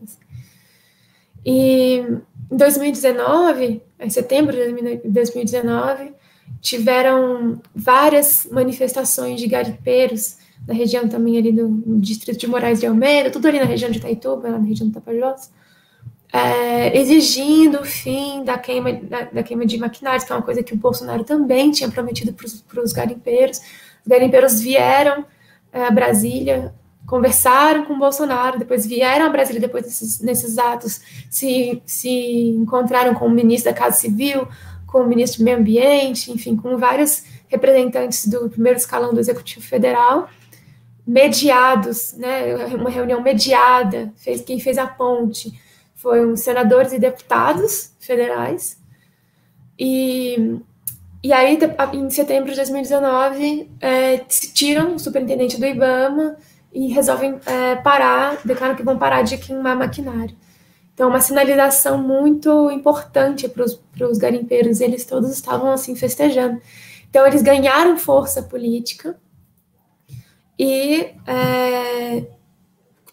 E 1.44 2.02
em 2.50 2.56
2019, 2.56 3.82
em 4.00 4.10
setembro 4.10 4.56
de 4.56 5.08
2019, 5.10 6.12
tiveram 6.60 7.60
várias 7.74 8.46
manifestações 8.50 9.40
de 9.40 9.46
garimpeiros 9.46 10.36
na 10.66 10.74
região 10.74 11.08
também 11.08 11.38
ali 11.38 11.52
do 11.52 11.68
distrito 11.98 12.38
de 12.38 12.46
Moraes 12.46 12.80
de 12.80 12.86
Almeida, 12.86 13.30
tudo 13.30 13.48
ali 13.48 13.58
na 13.58 13.64
região 13.64 13.90
de 13.90 13.98
Itaituba, 13.98 14.50
na 14.50 14.58
região 14.58 14.88
do 14.88 14.94
Tapajós, 14.94 15.50
é, 16.32 16.96
exigindo 16.96 17.80
o 17.80 17.84
fim 17.84 18.44
da 18.44 18.56
queima, 18.56 18.92
da, 18.92 19.22
da, 19.22 19.42
queima 19.42 19.66
de 19.66 19.78
maquinários, 19.78 20.22
que 20.22 20.32
é 20.32 20.36
uma 20.36 20.42
coisa 20.42 20.62
que 20.62 20.74
o 20.74 20.76
Bolsonaro 20.76 21.24
também 21.24 21.70
tinha 21.70 21.90
prometido 21.90 22.32
para 22.32 22.82
os 22.82 22.92
garimpeiros. 22.92 23.58
Os 23.58 24.06
garimpeiros 24.06 24.60
vieram 24.60 25.24
é, 25.72 25.84
a 25.84 25.90
Brasília, 25.90 26.72
conversaram 27.06 27.84
com 27.86 27.94
o 27.94 27.98
Bolsonaro, 27.98 28.58
depois 28.58 28.86
vieram 28.86 29.26
a 29.26 29.30
Brasília 29.30 29.60
depois 29.60 29.82
desses, 29.82 30.20
nesses 30.20 30.56
atos, 30.58 31.00
se, 31.28 31.82
se 31.84 32.50
encontraram 32.50 33.14
com 33.14 33.26
o 33.26 33.30
ministro 33.30 33.72
da 33.72 33.76
Casa 33.76 33.96
Civil, 33.96 34.46
com 34.90 34.98
o 34.98 35.06
ministro 35.06 35.40
do 35.40 35.44
Meio 35.44 35.58
Ambiente, 35.58 36.32
enfim, 36.32 36.56
com 36.56 36.76
vários 36.76 37.24
representantes 37.48 38.26
do 38.26 38.48
primeiro 38.50 38.78
escalão 38.78 39.14
do 39.14 39.20
Executivo 39.20 39.64
Federal, 39.64 40.28
mediados, 41.06 42.14
né, 42.14 42.54
uma 42.74 42.90
reunião 42.90 43.20
mediada, 43.20 44.12
fez, 44.16 44.42
quem 44.42 44.60
fez 44.60 44.78
a 44.78 44.86
ponte 44.86 45.58
foram 45.94 46.36
senadores 46.36 46.92
e 46.92 46.98
deputados 46.98 47.92
federais. 48.00 48.78
E, 49.78 50.58
e 51.22 51.32
aí, 51.32 51.58
em 51.92 52.10
setembro 52.10 52.50
de 52.50 52.56
2019, 52.56 53.70
é, 53.80 54.18
tiram 54.54 54.94
o 54.94 54.98
superintendente 54.98 55.58
do 55.58 55.66
IBAMA 55.66 56.36
e 56.72 56.88
resolvem 56.92 57.38
é, 57.44 57.76
parar, 57.76 58.38
declaram 58.44 58.74
que 58.74 58.82
vão 58.82 58.98
parar 58.98 59.22
de 59.22 59.36
queimar 59.36 59.76
maquinário. 59.76 60.34
Então, 61.00 61.08
uma 61.08 61.22
sinalização 61.22 61.96
muito 61.96 62.70
importante 62.70 63.48
para 63.48 63.64
os 64.06 64.18
garimpeiros, 64.18 64.82
eles 64.82 65.02
todos 65.06 65.30
estavam 65.30 65.72
assim 65.72 65.96
festejando. 65.96 66.60
Então, 67.08 67.26
eles 67.26 67.40
ganharam 67.40 67.96
força 67.96 68.42
política 68.42 69.18
e 70.58 71.08
é, 71.26 72.26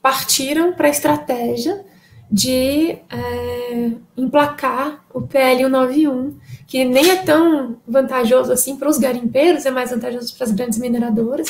partiram 0.02 0.74
para 0.74 0.88
a 0.88 0.90
estratégia 0.90 1.86
de 2.30 3.00
é, 3.10 3.92
emplacar 4.18 5.06
o 5.14 5.22
PL 5.22 5.64
191, 5.64 6.38
que 6.68 6.84
nem 6.84 7.10
é 7.12 7.24
tão 7.24 7.78
vantajoso 7.88 8.52
assim 8.52 8.76
para 8.76 8.90
os 8.90 8.98
garimpeiros, 8.98 9.66
é 9.66 9.72
mais 9.72 9.92
vantajoso 9.92 10.36
para 10.36 10.44
as 10.44 10.52
grandes 10.52 10.78
mineradoras, 10.78 11.48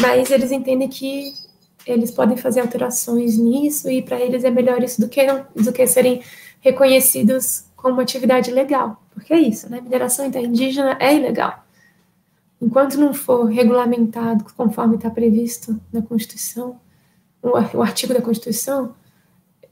mas 0.00 0.30
eles 0.30 0.52
entendem 0.52 0.86
que 0.86 1.32
eles 1.86 2.10
podem 2.10 2.36
fazer 2.36 2.60
alterações 2.60 3.36
nisso 3.36 3.90
e 3.90 4.02
para 4.02 4.20
eles 4.20 4.44
é 4.44 4.50
melhor 4.50 4.82
isso 4.82 5.00
do 5.00 5.08
que, 5.08 5.26
do 5.54 5.72
que 5.72 5.86
serem 5.86 6.22
reconhecidos 6.60 7.64
como 7.76 8.00
atividade 8.00 8.50
legal, 8.50 9.02
porque 9.12 9.32
é 9.32 9.40
isso, 9.40 9.68
né? 9.68 9.80
Mineração 9.80 10.26
indígena 10.26 10.96
é 11.00 11.14
ilegal. 11.14 11.64
Enquanto 12.60 12.94
não 12.94 13.12
for 13.12 13.46
regulamentado 13.46 14.44
conforme 14.56 14.94
está 14.94 15.10
previsto 15.10 15.80
na 15.92 16.00
Constituição, 16.00 16.80
o 17.42 17.82
artigo 17.82 18.14
da 18.14 18.22
Constituição, 18.22 18.94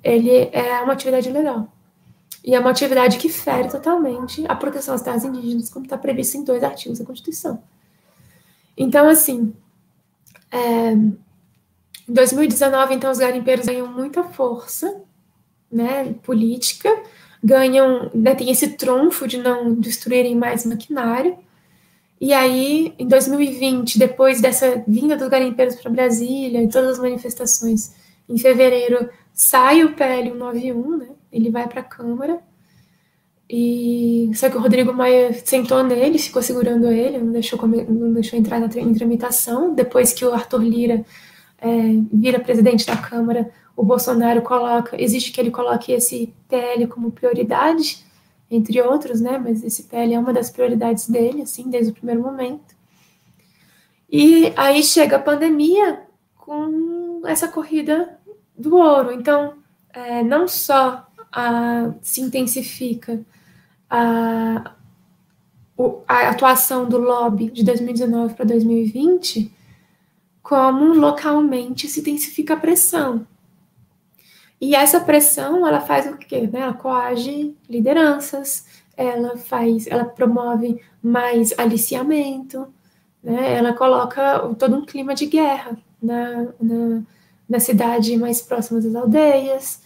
ele 0.03 0.51
é 0.53 0.81
uma 0.83 0.93
atividade 0.93 1.31
legal. 1.31 1.73
E 2.45 2.55
é 2.55 2.59
uma 2.59 2.71
atividade 2.71 3.19
que 3.19 3.29
fere 3.29 3.69
totalmente 3.69 4.45
a 4.49 4.57
proteção 4.57 4.95
às 4.95 5.03
terras 5.03 5.25
indígenas, 5.25 5.71
como 5.71 5.85
está 5.85 5.97
previsto 5.97 6.37
em 6.37 6.43
dois 6.43 6.65
artigos 6.65 6.99
da 6.99 7.05
Constituição. 7.05 7.63
Então, 8.77 9.09
assim, 9.09 9.55
é, 10.51 10.97
em 12.11 12.13
2019, 12.13 12.95
então, 12.95 13.09
os 13.09 13.19
garimpeiros 13.19 13.67
ganham 13.67 13.87
muita 13.87 14.25
força 14.25 15.01
né, 15.71 16.13
política, 16.25 16.91
ganham, 17.43 18.11
né, 18.13 18.35
tem 18.35 18.51
esse 18.51 18.71
trunfo 18.71 19.29
de 19.29 19.39
não 19.39 19.73
destruírem 19.75 20.35
mais 20.35 20.67
maquinário. 20.67 21.39
E 22.21 22.33
aí, 22.33 22.93
em 22.99 23.07
2020, 23.07 23.97
depois 23.97 24.41
dessa 24.41 24.83
vinda 24.89 25.17
dos 25.17 25.29
garimpeiros 25.29 25.77
para 25.77 25.89
Brasília 25.89 26.61
e 26.61 26.69
todas 26.69 26.91
as 26.91 26.99
manifestações, 26.99 27.95
em 28.29 28.37
fevereiro, 28.37 29.09
sai 29.33 29.85
o 29.85 29.95
PL 29.95 30.31
191, 30.31 30.97
né? 30.97 31.09
Ele 31.33 31.49
vai 31.49 31.69
para 31.69 31.81
a 31.81 31.85
Câmara. 31.85 32.41
E 33.49 34.31
só 34.35 34.51
que 34.51 34.57
o 34.57 34.61
Rodrigo 34.61 34.93
Maia 34.93 35.33
sentou 35.45 35.83
nele, 35.85 36.19
ficou 36.19 36.43
segurando 36.43 36.91
ele, 36.91 37.19
não 37.19 37.33
deixou, 37.33 37.59
não 37.67 38.13
deixou 38.13 38.37
entrar 38.37 38.59
na 38.59 38.69
tramitação. 38.69 39.75
Depois 39.75 40.13
que 40.13 40.25
o 40.25 40.35
Arthur 40.35 40.63
Lira 40.63 41.05
é, 41.61 41.69
vira 42.13 42.41
presidente 42.41 42.87
da 42.87 42.97
Câmara, 42.97 43.51
o 43.77 43.83
Bolsonaro 43.83 44.43
coloca, 44.43 45.01
existe 45.01 45.33
que 45.33 45.41
ele 45.41 45.51
coloque 45.51 45.93
esse 45.93 46.35
PL 46.49 46.87
como 46.87 47.11
prioridade, 47.11 48.05
entre 48.51 48.81
outros, 48.83 49.21
né? 49.21 49.39
Mas 49.39 49.63
esse 49.63 49.85
PL 49.85 50.15
é 50.15 50.19
uma 50.19 50.33
das 50.33 50.51
prioridades 50.51 51.09
dele, 51.09 51.43
assim, 51.43 51.71
desde 51.71 51.93
o 51.93 51.95
primeiro 51.95 52.21
momento. 52.21 52.75
E 54.11 54.53
aí 54.57 54.83
chega 54.83 55.17
a 55.17 55.21
pandemia 55.23 56.03
com 56.37 57.23
essa 57.25 57.47
corrida 57.47 58.19
do 58.59 58.77
ouro. 58.77 59.13
Então, 59.13 59.55
é, 59.93 60.23
não 60.23 60.49
só 60.49 61.07
a, 61.31 61.93
se 62.03 62.21
intensifica 62.21 63.21
a, 63.89 64.73
a 66.09 66.29
atuação 66.29 66.89
do 66.89 66.99
lobby 66.99 67.51
de 67.51 67.65
2019 67.65 68.35
para 68.35 68.45
2020, 68.47 69.53
como 70.51 70.95
localmente 70.95 71.87
se 71.87 72.01
intensifica 72.01 72.55
a 72.55 72.57
pressão. 72.57 73.25
E 74.61 74.75
essa 74.75 74.99
pressão, 74.99 75.65
ela 75.65 75.81
faz 75.81 76.11
o 76.11 76.17
quê? 76.17 76.41
Né? 76.53 76.59
Ela 76.59 76.75
coage 76.75 77.57
lideranças, 77.69 78.67
ela 78.97 79.37
faz, 79.37 79.87
ela 79.87 80.05
promove 80.05 80.83
mais 81.01 81.57
aliciamento, 81.57 82.67
né? 83.23 83.59
Ela 83.59 83.75
coloca 83.75 84.41
todo 84.59 84.75
um 84.75 84.85
clima 84.85 85.15
de 85.15 85.27
guerra 85.27 85.79
na, 86.03 86.49
na, 86.61 87.03
na 87.49 87.61
cidade 87.61 88.17
mais 88.17 88.43
próxima 88.43 88.81
das 88.81 88.97
aldeias. 88.97 89.81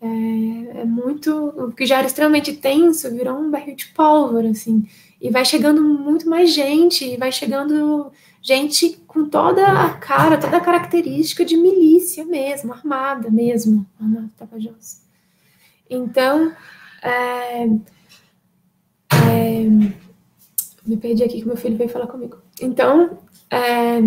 É, 0.00 0.82
é, 0.82 0.84
muito, 0.84 1.48
o 1.48 1.72
que 1.72 1.84
já 1.84 1.98
era 1.98 2.06
extremamente 2.06 2.52
tenso, 2.52 3.10
virou 3.10 3.36
um 3.36 3.50
barril 3.50 3.74
de 3.74 3.86
pólvora, 3.86 4.50
assim. 4.50 4.86
E 5.20 5.30
vai 5.30 5.44
chegando 5.44 5.82
muito 5.82 6.30
mais 6.30 6.52
gente, 6.52 7.04
e 7.04 7.16
vai 7.16 7.32
chegando 7.32 8.12
gente 8.46 8.96
com 9.08 9.28
toda 9.28 9.66
a 9.66 9.90
cara, 9.94 10.38
toda 10.38 10.58
a 10.58 10.60
característica 10.60 11.44
de 11.44 11.56
milícia 11.56 12.24
mesmo, 12.24 12.72
armada 12.72 13.28
mesmo, 13.28 13.84
Ana 14.00 14.30
Tapajós. 14.36 15.02
Então, 15.90 16.54
é, 17.02 17.64
é, 19.10 19.64
me 20.86 20.96
perdi 20.96 21.24
aqui 21.24 21.40
que 21.40 21.46
meu 21.46 21.56
filho 21.56 21.76
veio 21.76 21.90
falar 21.90 22.06
comigo. 22.06 22.38
Então, 22.60 23.18
é, 23.50 23.98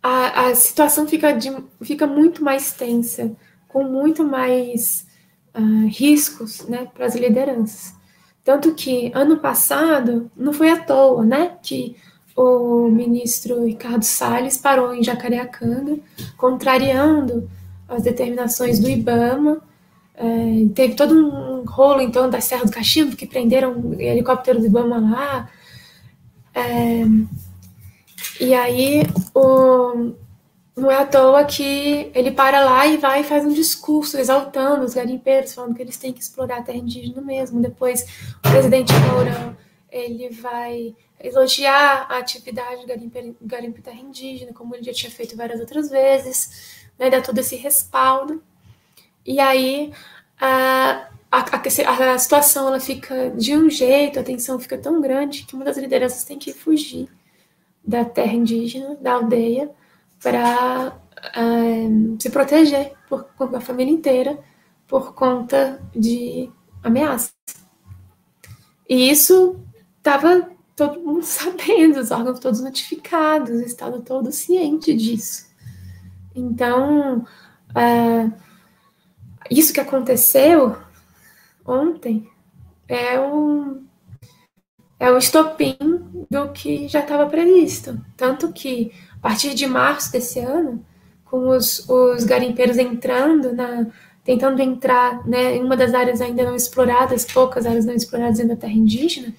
a, 0.00 0.46
a 0.46 0.54
situação 0.54 1.08
fica, 1.08 1.32
de, 1.32 1.50
fica 1.82 2.06
muito 2.06 2.44
mais 2.44 2.72
tensa, 2.72 3.34
com 3.66 3.82
muito 3.82 4.22
mais 4.22 5.08
uh, 5.56 5.88
riscos 5.88 6.68
né, 6.68 6.88
para 6.94 7.06
as 7.06 7.16
lideranças. 7.16 7.96
Tanto 8.44 8.74
que 8.74 9.10
ano 9.12 9.38
passado 9.38 10.30
não 10.36 10.52
foi 10.52 10.70
à 10.70 10.78
toa, 10.78 11.24
né, 11.24 11.58
que 11.60 11.96
o 12.36 12.88
ministro 12.88 13.64
Ricardo 13.64 14.02
Salles 14.02 14.56
parou 14.56 14.94
em 14.94 15.02
Jacareacanga, 15.02 15.98
contrariando 16.36 17.48
as 17.88 18.02
determinações 18.02 18.78
do 18.78 18.88
IBAMA. 18.88 19.60
É, 20.16 20.68
teve 20.74 20.94
todo 20.94 21.14
um 21.14 21.64
rolo, 21.64 22.00
então, 22.00 22.28
da 22.28 22.40
Serra 22.40 22.64
do 22.64 22.72
Cachimbo, 22.72 23.16
que 23.16 23.26
prenderam 23.26 23.94
helicóptero 23.98 24.58
do 24.58 24.66
IBAMA 24.66 24.98
lá. 24.98 25.50
É, 26.54 27.04
e 28.40 28.52
aí, 28.52 29.02
o, 29.32 30.12
não 30.76 30.90
é 30.90 30.96
à 30.96 31.06
toa 31.06 31.44
que 31.44 32.10
ele 32.14 32.32
para 32.32 32.64
lá 32.64 32.84
e 32.86 32.96
vai 32.96 33.20
e 33.20 33.24
faz 33.24 33.44
um 33.44 33.52
discurso 33.52 34.18
exaltando 34.18 34.84
os 34.84 34.94
garimpeiros, 34.94 35.54
falando 35.54 35.74
que 35.74 35.82
eles 35.82 35.96
têm 35.96 36.12
que 36.12 36.20
explorar 36.20 36.58
a 36.58 36.62
terra 36.62 36.78
indígena 36.78 37.20
mesmo. 37.20 37.60
Depois, 37.60 38.04
o 38.38 38.50
presidente 38.50 38.92
Mourão, 38.92 39.56
ele 39.90 40.30
vai 40.30 40.96
elogiar 41.24 42.06
a 42.10 42.18
atividade 42.18 42.84
garimpo, 43.40 43.82
terra 43.82 44.00
indígena, 44.00 44.52
como 44.52 44.74
ele 44.74 44.84
já 44.84 44.92
tinha 44.92 45.10
feito 45.10 45.36
várias 45.36 45.58
outras 45.58 45.88
vezes, 45.88 46.84
né, 46.98 47.08
dar 47.08 47.22
todo 47.22 47.38
esse 47.38 47.56
respaldo. 47.56 48.42
E 49.24 49.40
aí 49.40 49.92
a, 50.38 51.08
a, 51.30 51.38
a, 51.40 52.12
a 52.12 52.18
situação 52.18 52.68
ela 52.68 52.78
fica 52.78 53.30
de 53.30 53.56
um 53.56 53.70
jeito, 53.70 54.20
a 54.20 54.22
tensão 54.22 54.58
fica 54.58 54.76
tão 54.76 55.00
grande 55.00 55.44
que 55.44 55.54
uma 55.54 55.64
das 55.64 55.78
lideranças 55.78 56.24
tem 56.24 56.38
que 56.38 56.52
fugir 56.52 57.08
da 57.82 58.04
terra 58.04 58.34
indígena, 58.34 58.96
da 58.96 59.14
aldeia, 59.14 59.70
para 60.22 60.96
uh, 61.36 62.16
se 62.20 62.30
proteger 62.30 62.92
por, 63.08 63.24
com 63.36 63.44
a 63.56 63.60
família 63.60 63.92
inteira 63.92 64.38
por 64.86 65.14
conta 65.14 65.82
de 65.94 66.50
ameaças. 66.82 67.34
E 68.88 69.10
isso 69.10 69.58
estava 69.98 70.53
todo 70.76 71.00
mundo 71.00 71.22
sabendo, 71.24 72.00
os 72.00 72.10
órgãos 72.10 72.40
todos 72.40 72.60
notificados, 72.60 73.60
o 73.60 73.64
Estado 73.64 74.00
todo 74.02 74.32
ciente 74.32 74.94
disso. 74.94 75.46
Então, 76.34 77.24
uh, 77.70 78.32
isso 79.50 79.72
que 79.72 79.80
aconteceu 79.80 80.76
ontem 81.64 82.28
é 82.88 83.20
um, 83.20 83.84
é 84.98 85.10
o 85.10 85.18
estopim 85.18 85.76
do 86.30 86.48
que 86.52 86.88
já 86.88 87.00
estava 87.00 87.26
previsto. 87.26 88.00
Tanto 88.16 88.52
que, 88.52 88.92
a 89.16 89.18
partir 89.18 89.54
de 89.54 89.66
março 89.66 90.10
desse 90.10 90.40
ano, 90.40 90.84
com 91.24 91.48
os, 91.48 91.88
os 91.88 92.24
garimpeiros 92.24 92.78
entrando 92.78 93.52
na, 93.52 93.86
tentando 94.24 94.60
entrar 94.60 95.26
né, 95.26 95.56
em 95.56 95.62
uma 95.62 95.76
das 95.76 95.92
áreas 95.94 96.20
ainda 96.20 96.44
não 96.44 96.56
exploradas, 96.56 97.24
poucas 97.24 97.66
áreas 97.66 97.84
não 97.84 97.94
exploradas 97.94 98.40
ainda 98.40 98.54
da 98.54 98.60
terra 98.60 98.72
indígena, 98.72 99.34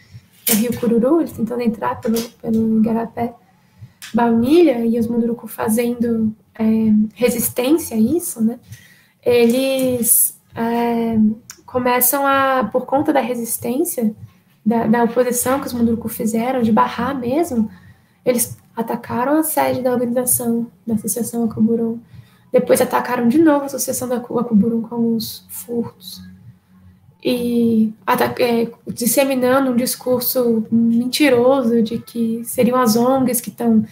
no 0.49 0.55
Rio 0.55 0.79
Cururu, 0.79 1.21
eles 1.21 1.31
tentando 1.31 1.61
entrar 1.61 1.99
pelo, 1.99 2.21
pelo 2.41 2.79
Igarapé, 2.79 3.33
Baunilha, 4.13 4.85
e 4.85 4.99
os 4.99 5.07
Munduruku 5.07 5.47
fazendo 5.47 6.35
é, 6.57 6.63
resistência 7.13 7.97
a 7.97 7.99
isso, 7.99 8.43
né? 8.43 8.59
Eles 9.23 10.39
é, 10.55 11.17
começam 11.65 12.25
a, 12.25 12.69
por 12.71 12.85
conta 12.85 13.11
da 13.11 13.19
resistência, 13.19 14.15
da, 14.65 14.85
da 14.87 15.03
oposição 15.03 15.59
que 15.59 15.67
os 15.67 15.73
Munduruku 15.73 16.07
fizeram, 16.07 16.61
de 16.61 16.71
barrar 16.71 17.17
mesmo, 17.17 17.69
eles 18.23 18.57
atacaram 18.75 19.39
a 19.39 19.43
sede 19.43 19.81
da 19.81 19.91
organização, 19.91 20.67
da 20.85 20.95
Associação 20.95 21.43
Acuburum, 21.43 21.99
depois 22.51 22.81
atacaram 22.81 23.27
de 23.27 23.37
novo 23.37 23.63
a 23.63 23.65
Associação 23.65 24.07
da 24.07 24.17
Acuburum 24.17 24.81
com 24.81 24.95
alguns 24.95 25.45
furtos, 25.49 26.21
e 27.27 27.91
é, 28.39 28.71
disseminando 28.93 29.71
um 29.71 29.75
discurso 29.75 30.67
mentiroso 30.71 31.81
de 31.81 31.97
que 31.97 32.45
seriam 32.45 32.79
as 32.79 32.95
ONGs 32.95 33.41
que 33.41 33.49
estão 33.49 33.83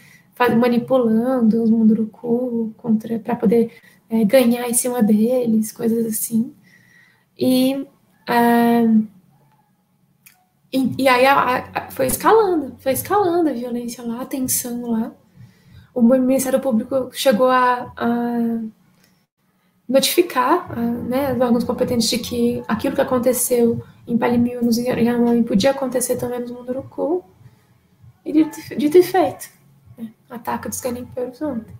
manipulando 0.55 1.63
os 1.63 1.69
Munduruku 1.71 2.75
para 3.23 3.35
poder 3.35 3.71
é, 4.07 4.23
ganhar 4.23 4.69
em 4.69 4.73
cima 4.75 5.01
deles, 5.01 5.71
coisas 5.71 6.05
assim. 6.05 6.53
E, 7.35 7.87
uh, 8.29 9.07
E, 10.71 10.95
e 10.99 11.07
aí 11.07 11.25
a, 11.25 11.69
a, 11.73 11.91
foi 11.91 12.05
escalando, 12.07 12.75
foi 12.79 12.91
escalando 12.91 13.49
a 13.49 13.53
violência 13.53 14.03
lá, 14.03 14.21
a 14.21 14.25
tensão 14.25 14.91
lá. 14.91 15.11
O 15.93 16.01
Ministério 16.03 16.59
Público 16.59 17.09
chegou 17.13 17.49
a, 17.49 17.91
a 17.97 18.59
notificar 19.87 20.77
né, 20.79 21.33
os 21.33 21.41
órgãos 21.41 21.63
competentes 21.63 22.09
de 22.09 22.17
que 22.17 22.63
aquilo 22.67 22.95
que 22.95 23.01
aconteceu 23.01 23.83
em 24.07 24.17
Palimil, 24.17 24.61
nos 24.61 24.77
Yanomami, 24.77 25.43
podia 25.43 25.71
acontecer 25.71 26.17
também 26.17 26.39
no 26.39 26.53
Munduruku. 26.53 27.23
E 28.25 28.31
dito, 28.31 28.57
dito 28.77 28.97
e 28.97 29.03
feito. 29.03 29.49
Né, 29.97 30.11
ataque 30.29 30.69
dos 30.69 30.79
garimpeiros 30.79 31.41
ontem. 31.41 31.77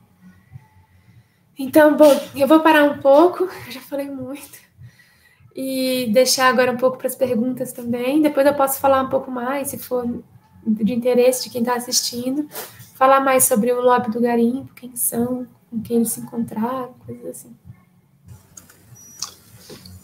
Então, 1.58 1.96
bom, 1.96 2.20
eu 2.36 2.48
vou 2.48 2.62
parar 2.62 2.84
um 2.84 2.98
pouco, 2.98 3.48
já 3.70 3.80
falei 3.80 4.10
muito, 4.10 4.58
e 5.56 6.10
deixar 6.12 6.48
agora 6.48 6.72
um 6.72 6.78
pouco 6.78 6.98
para 6.98 7.08
as 7.08 7.16
perguntas 7.16 7.72
também. 7.72 8.22
Depois 8.22 8.46
eu 8.46 8.56
posso 8.56 8.80
falar 8.80 9.02
um 9.04 9.10
pouco 9.10 9.30
mais, 9.30 9.70
se 9.70 9.78
for 9.78 10.06
de 10.66 10.94
interesse 10.94 11.44
de 11.44 11.50
quem 11.50 11.62
está 11.62 11.76
assistindo, 11.76 12.48
falar 12.96 13.20
mais 13.20 13.44
sobre 13.44 13.72
o 13.72 13.82
lobby 13.82 14.10
do 14.12 14.20
garimpo, 14.20 14.74
quem 14.74 14.96
são, 14.96 15.48
com 15.70 15.82
quem 15.82 15.98
eles 15.98 16.12
se 16.12 16.22
encontraram, 16.22 16.94
coisas 17.06 17.26
assim. 17.26 17.56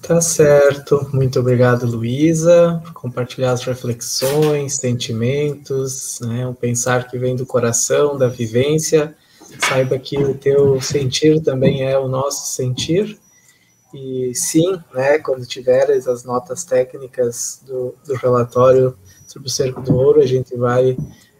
Tá 0.01 0.21
certo. 0.21 1.07
Muito 1.13 1.39
obrigado, 1.39 1.85
Luísa, 1.85 2.81
por 2.83 2.93
compartilhar 2.93 3.51
as 3.51 3.63
reflexões, 3.63 4.75
sentimentos, 4.75 6.19
né, 6.21 6.47
um 6.47 6.53
pensar 6.53 7.07
que 7.07 7.17
vem 7.17 7.35
do 7.35 7.45
coração, 7.45 8.17
da 8.17 8.27
vivência. 8.27 9.15
Saiba 9.59 9.99
que 9.99 10.17
o 10.17 10.33
teu 10.35 10.81
sentir 10.81 11.41
também 11.41 11.83
é 11.83 11.97
o 11.97 12.07
nosso 12.07 12.55
sentir. 12.55 13.19
E 13.93 14.31
sim, 14.33 14.79
né, 14.93 15.19
quando 15.19 15.45
tiveres 15.45 16.07
as 16.07 16.23
notas 16.23 16.63
técnicas 16.63 17.61
do, 17.65 17.93
do 18.05 18.15
relatório 18.15 18.95
sobre 19.27 19.47
o 19.47 19.51
Cerco 19.51 19.81
do 19.81 19.95
Ouro, 19.95 20.21
a 20.21 20.25
gente 20.25 20.55
vai 20.55 20.97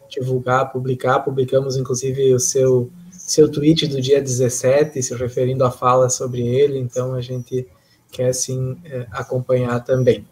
divulgar, 0.08 0.70
publicar. 0.70 1.20
Publicamos, 1.20 1.76
inclusive, 1.76 2.34
o 2.34 2.40
seu, 2.40 2.90
seu 3.10 3.48
tweet 3.48 3.86
do 3.86 4.00
dia 4.00 4.20
17, 4.20 5.02
se 5.02 5.14
referindo 5.14 5.64
à 5.64 5.70
fala 5.70 6.08
sobre 6.08 6.46
ele. 6.46 6.78
Então, 6.78 7.14
a 7.14 7.20
gente 7.20 7.66
quer 8.10 8.32
sim 8.32 8.76
é, 8.84 9.06
acompanhar 9.10 9.80
também. 9.80 10.26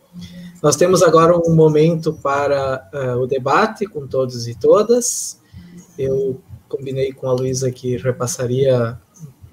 Nós 0.63 0.77
temos 0.77 1.03
agora 1.03 1.37
um 1.37 1.55
momento 1.55 2.13
para 2.13 2.89
uh, 2.93 3.21
o 3.21 3.27
debate 3.27 3.87
com 3.87 4.07
todos 4.07 4.49
e 4.49 4.55
todas. 4.55 5.41
Eu 5.97 6.41
combinei 6.69 7.13
com 7.13 7.29
a 7.29 7.33
Luísa 7.33 7.71
que 7.71 7.97
repassaria 7.97 8.99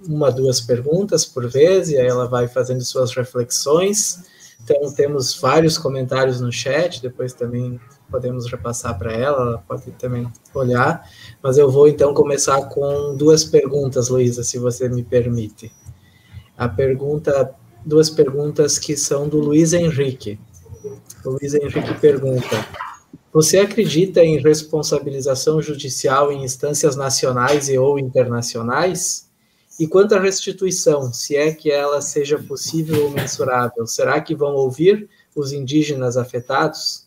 uma, 0.08 0.32
duas 0.32 0.60
perguntas 0.62 1.26
por 1.26 1.48
vez, 1.48 1.90
e 1.90 1.98
aí 1.98 2.08
ela 2.08 2.28
vai 2.28 2.48
fazendo 2.48 2.84
suas 2.84 3.14
reflexões. 3.14 4.24
Então, 4.64 4.92
temos 4.94 5.40
vários 5.40 5.78
comentários 5.78 6.42
no 6.42 6.52
chat, 6.52 7.02
depois 7.02 7.34
também 7.34 7.80
podemos 8.10 8.50
repassar 8.50 8.98
para 8.98 9.14
ela, 9.14 9.42
ela 9.42 9.58
pode 9.68 9.92
também 9.92 10.32
olhar. 10.54 11.08
Mas 11.42 11.58
eu 11.58 11.70
vou 11.70 11.88
então 11.88 12.14
começar 12.14 12.62
com 12.70 13.16
duas 13.16 13.44
perguntas, 13.44 14.10
Luísa, 14.10 14.44
se 14.44 14.58
você 14.58 14.90
me 14.90 15.04
permite. 15.04 15.72
A 16.58 16.68
pergunta 16.68 17.54
duas 17.86 18.10
perguntas 18.10 18.80
que 18.80 18.98
são 18.98 19.30
do 19.30 19.38
Luiz 19.38 19.72
Henrique. 19.72 20.40
O 21.24 21.32
Luiz 21.32 21.54
Henrique 21.54 21.94
pergunta: 22.00 22.68
Você 23.32 23.60
acredita 23.60 24.24
em 24.24 24.42
responsabilização 24.42 25.62
judicial 25.62 26.32
em 26.32 26.44
instâncias 26.44 26.96
nacionais 26.96 27.70
e 27.70 27.78
ou 27.78 28.00
internacionais? 28.00 29.30
E 29.80 29.86
quanto 29.88 30.16
à 30.16 30.20
restituição, 30.20 31.14
se 31.14 31.36
é 31.36 31.54
que 31.54 31.70
ela 31.70 32.02
seja 32.02 32.40
possível 32.40 33.06
ou 33.06 33.12
mensurável, 33.12 33.86
será 33.86 34.22
que 34.22 34.34
vão 34.34 34.56
ouvir 34.56 35.10
os 35.36 35.52
indígenas 35.52 36.16
afetados? 36.16 37.06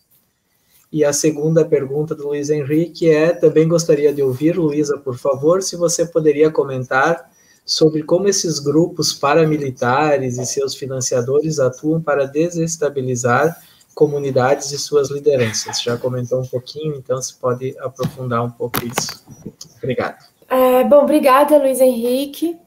E 0.93 1.05
a 1.05 1.13
segunda 1.13 1.65
pergunta 1.65 2.15
do 2.15 2.29
Luiz 2.29 2.51
Henrique 2.51 3.09
é: 3.09 3.33
também 3.33 3.67
gostaria 3.67 4.13
de 4.13 4.23
ouvir, 4.23 4.57
Luísa, 4.57 4.97
por 4.99 5.17
favor, 5.19 5.63
se 5.63 5.77
você 5.77 6.07
poderia 6.07 6.51
comentar 6.51 7.31
sobre 7.69 8.03
como 8.03 8.27
esses 8.27 8.59
grupos 8.59 9.13
paramilitares 9.13 10.39
e 10.39 10.47
seus 10.47 10.75
financiadores 10.75 11.59
atuam 11.59 12.01
para 12.01 12.25
desestabilizar 12.27 13.61
comunidades 13.95 14.73
e 14.73 14.79
suas 14.79 15.11
lideranças. 15.11 15.83
Já 15.83 15.99
comentou 15.99 16.41
um 16.41 16.47
pouquinho, 16.47 16.97
então 16.97 17.21
se 17.21 17.35
pode 17.35 17.77
aprofundar 17.81 18.43
um 18.43 18.51
pouco 18.51 18.79
isso. 18.87 19.23
Obrigado. 19.77 20.17
É, 20.49 20.83
bom, 20.85 21.03
obrigada, 21.03 21.59
Luiz 21.59 21.79
Henrique. 21.79 22.59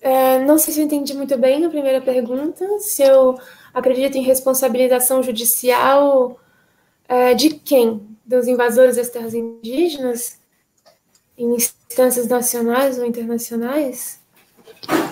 É, 0.00 0.38
não 0.44 0.56
sei 0.56 0.72
se 0.72 0.80
eu 0.80 0.84
entendi 0.84 1.14
muito 1.14 1.36
bem 1.36 1.64
a 1.64 1.68
primeira 1.68 2.00
pergunta, 2.00 2.64
se 2.78 3.02
eu 3.02 3.36
acredito 3.74 4.16
em 4.16 4.22
responsabilização 4.22 5.20
judicial 5.20 6.38
é, 7.08 7.34
de 7.34 7.50
quem? 7.50 8.06
Dos 8.24 8.46
invasores 8.46 8.96
das 8.96 9.10
terras 9.10 9.34
indígenas? 9.34 10.40
Em 11.42 11.54
instâncias 11.54 12.26
nacionais 12.26 12.98
ou 12.98 13.04
internacionais? 13.04 14.20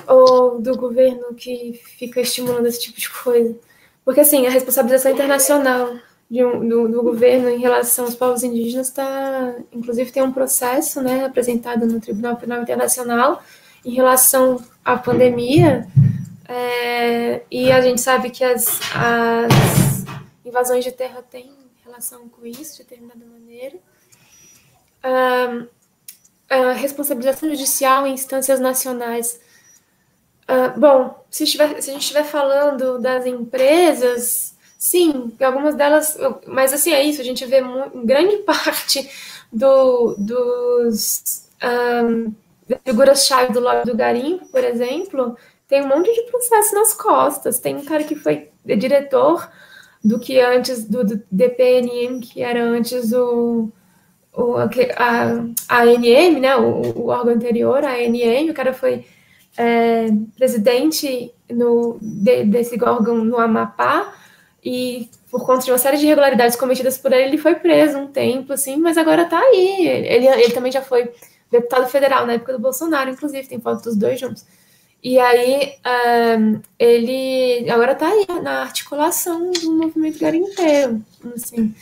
Ou 0.07 0.61
do 0.61 0.77
governo 0.77 1.35
que 1.35 1.81
fica 1.99 2.21
estimulando 2.21 2.67
esse 2.67 2.81
tipo 2.81 2.99
de 2.99 3.09
coisa? 3.11 3.57
Porque, 4.05 4.21
assim, 4.21 4.47
a 4.47 4.51
responsabilização 4.51 5.13
internacional 5.13 5.97
um, 6.31 6.69
do, 6.69 6.89
do, 6.89 7.03
governo 7.03 7.49
em 7.49 7.59
relação 7.59 8.05
aos 8.05 8.15
povos 8.15 8.43
indígenas 8.43 8.89
está, 8.89 9.55
inclusive, 9.73 10.13
tem 10.13 10.23
um 10.23 10.33
processo, 10.33 11.01
né, 11.03 11.25
apresentado 11.25 11.87
no 11.87 12.01
Tribunal 12.01 12.37
Penal 12.37 12.63
Internacional 12.63 13.43
em 13.85 13.93
relação 13.95 14.63
à 14.85 14.97
pandemia, 14.97 15.89
é, 16.47 17.43
e 17.51 17.71
a 17.73 17.81
gente 17.81 18.01
sabe 18.01 18.31
que 18.31 18.45
as, 18.45 18.81
as 18.95 20.05
invasões 20.45 20.85
de 20.85 20.93
terra 20.93 21.23
têm 21.23 21.53
relação 21.85 22.29
com 22.29 22.47
isso, 22.47 22.77
de 22.77 22.85
determinada 22.85 23.25
maneira. 23.27 23.77
Responsabilização 26.75 27.49
judicial 27.51 28.07
em 28.07 28.15
instâncias 28.15 28.59
nacionais. 28.59 29.41
Uh, 30.49 30.79
bom, 30.79 31.25
se, 31.31 31.45
estiver, 31.45 31.81
se 31.81 31.91
a 31.91 31.93
gente 31.93 32.03
estiver 32.03 32.25
falando 32.25 32.99
das 32.99 33.25
empresas, 33.25 34.57
sim, 34.77 35.33
algumas 35.41 35.77
delas, 35.77 36.19
mas 36.47 36.73
assim 36.73 36.93
é 36.93 37.05
isso, 37.05 37.21
a 37.21 37.25
gente 37.25 37.47
vê 37.47 37.63
grande 38.05 38.39
parte 38.43 39.09
do, 39.53 40.17
dos 40.19 41.47
um, 41.63 42.33
figuras-chave 42.85 43.53
do 43.53 43.61
lobby 43.61 43.87
do 43.87 43.97
garimpo, 43.97 44.47
por 44.49 44.65
exemplo, 44.65 45.37
tem 45.71 45.83
um 45.83 45.89
monte 45.89 46.13
de 46.13 46.23
processo 46.23 46.75
nas 46.75 46.93
costas. 46.93 47.61
Tem 47.61 47.77
um 47.77 47.85
cara 47.85 48.03
que 48.03 48.17
foi 48.17 48.51
diretor 48.65 49.49
do 50.03 50.19
que 50.19 50.41
antes 50.41 50.85
do, 50.85 51.05
do 51.05 51.23
DPNM, 51.31 52.21
que 52.21 52.43
era 52.43 52.61
antes 52.61 53.13
o 53.13 53.71
o, 54.33 54.57
a, 54.57 54.69
a 55.69 55.83
ANM, 55.83 56.41
né, 56.41 56.57
o, 56.57 56.99
o, 56.99 57.07
órgão 57.09 57.35
anterior, 57.35 57.85
a 57.85 57.95
ANM, 57.95 58.51
o 58.51 58.55
cara 58.55 58.73
foi 58.73 59.05
é, 59.57 60.09
presidente 60.37 61.33
no, 61.51 61.99
de, 62.01 62.45
desse 62.45 62.83
órgão 62.83 63.25
no 63.25 63.39
Amapá, 63.39 64.15
e 64.65 65.09
por 65.31 65.45
conta 65.45 65.65
de 65.65 65.73
uma 65.73 65.79
série 65.79 65.97
de 65.97 66.05
irregularidades 66.05 66.57
cometidas 66.57 66.99
por 66.99 67.13
ele, 67.13 67.25
ele 67.25 67.39
foi 67.39 67.55
preso 67.55 67.99
um 67.99 68.07
tempo, 68.07 68.53
assim, 68.53 68.77
mas 68.77 68.99
agora 68.99 69.25
tá 69.25 69.39
aí. 69.39 69.87
Ele, 69.87 70.27
ele 70.27 70.53
também 70.53 70.71
já 70.71 70.83
foi 70.83 71.11
deputado 71.51 71.89
federal 71.89 72.27
na 72.27 72.35
época 72.35 72.53
do 72.53 72.59
Bolsonaro, 72.59 73.11
inclusive, 73.11 73.49
tem 73.49 73.61
foto 73.61 73.83
dos 73.85 73.97
dois 73.97 74.21
juntos. 74.21 74.45
E 75.03 75.19
aí, 75.19 75.77
um, 76.39 76.61
ele 76.79 77.71
agora 77.71 77.95
tá 77.95 78.07
aí 78.07 78.27
na 78.43 78.63
articulação 78.63 79.51
do 79.51 79.73
movimento 79.73 80.19
garimpeiro, 80.19 81.01
assim 81.35 81.75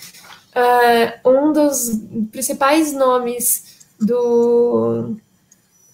uh, 0.59 1.31
um 1.31 1.53
dos 1.53 2.01
principais 2.31 2.93
nomes 2.93 3.87
do, 4.01 5.17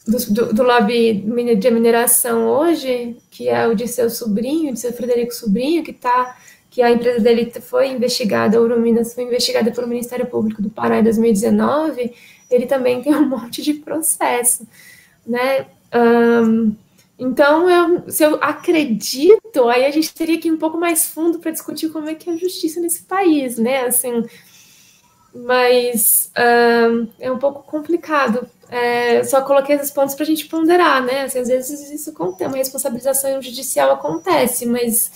do, 0.07 0.53
do, 0.53 0.63
lobby 0.63 1.25
de 1.57 1.71
mineração 1.71 2.47
hoje, 2.47 3.17
que 3.31 3.49
é 3.49 3.67
o 3.67 3.75
de 3.75 3.87
seu 3.87 4.09
sobrinho, 4.09 4.73
de 4.73 4.81
seu 4.81 4.93
Frederico 4.93 5.35
Sobrinho, 5.35 5.85
que 5.85 5.93
tá, 5.93 6.37
que 6.71 6.83
a 6.83 6.91
empresa 6.91 7.21
dele 7.21 7.53
foi 7.61 7.89
investigada, 7.89 8.57
a 8.57 8.61
Uruminas 8.61 9.15
foi 9.15 9.25
investigada 9.25 9.71
pelo 9.71 9.87
Ministério 9.87 10.27
Público 10.27 10.63
do 10.63 10.71
Pará 10.71 10.99
em 10.99 11.05
2019, 11.05 12.13
ele 12.51 12.67
também 12.67 13.03
tem 13.03 13.15
um 13.15 13.27
monte 13.29 13.63
de 13.63 13.75
processo, 13.75 14.67
né? 15.27 15.67
Um, 15.95 16.75
então, 17.17 17.71
eu, 17.71 18.11
se 18.11 18.25
eu 18.25 18.35
acredito, 18.43 19.69
aí 19.69 19.87
a 19.87 19.91
gente 19.91 20.13
teria 20.13 20.39
que 20.39 20.49
ir 20.49 20.53
um 20.53 20.59
pouco 20.59 20.77
mais 20.77 21.05
fundo 21.05 21.39
para 21.39 21.53
discutir 21.53 21.89
como 21.91 22.09
é 22.09 22.15
que 22.15 22.29
é 22.29 22.33
a 22.33 22.37
justiça 22.37 22.81
nesse 22.81 23.05
país, 23.05 23.57
né? 23.57 23.83
Assim, 23.83 24.25
mas 25.35 26.31
é 27.19 27.31
um 27.31 27.39
pouco 27.39 27.63
complicado. 27.63 28.49
É, 28.69 29.23
só 29.25 29.43
coloquei 29.43 29.77
esses 29.77 29.91
pontos 29.91 30.15
para 30.15 30.25
a 30.25 30.27
gente 30.27 30.47
ponderar, 30.47 31.03
né? 31.05 31.23
Assim, 31.23 31.41
às 31.41 31.49
vezes 31.49 31.91
isso 31.91 32.11
acontece, 32.11 32.49
uma 32.49 32.57
responsabilização 32.57 33.43
judicial 33.43 33.93
acontece, 33.93 34.65
mas 34.67 35.11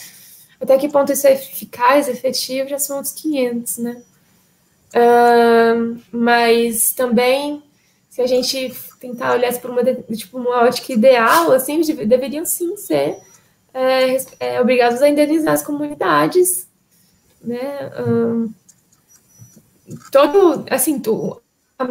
até 0.60 0.76
que 0.76 0.88
ponto 0.88 1.12
isso 1.12 1.26
é 1.26 1.32
eficaz, 1.32 2.08
efetivo, 2.08 2.68
já 2.68 2.78
são 2.78 2.96
outros 2.96 3.14
500, 3.14 3.78
né? 3.78 4.02
Mas 6.10 6.92
também, 6.92 7.62
se 8.10 8.20
a 8.20 8.26
gente 8.26 8.74
tentar 9.00 9.34
olhar 9.34 9.52
por 9.60 9.70
uma, 9.70 9.84
tipo, 9.84 10.38
uma 10.38 10.64
ótica 10.64 10.92
ideal, 10.92 11.52
assim, 11.52 11.80
deveriam 12.06 12.44
sim 12.44 12.76
ser 12.76 13.18
é, 13.72 14.16
é, 14.40 14.60
obrigados 14.60 15.00
a 15.00 15.08
indenizar 15.08 15.54
as 15.54 15.62
comunidades, 15.62 16.66
né? 17.42 17.90
Todo, 20.10 20.64
assim, 20.70 20.98
tu, 20.98 21.40
a, 21.78 21.84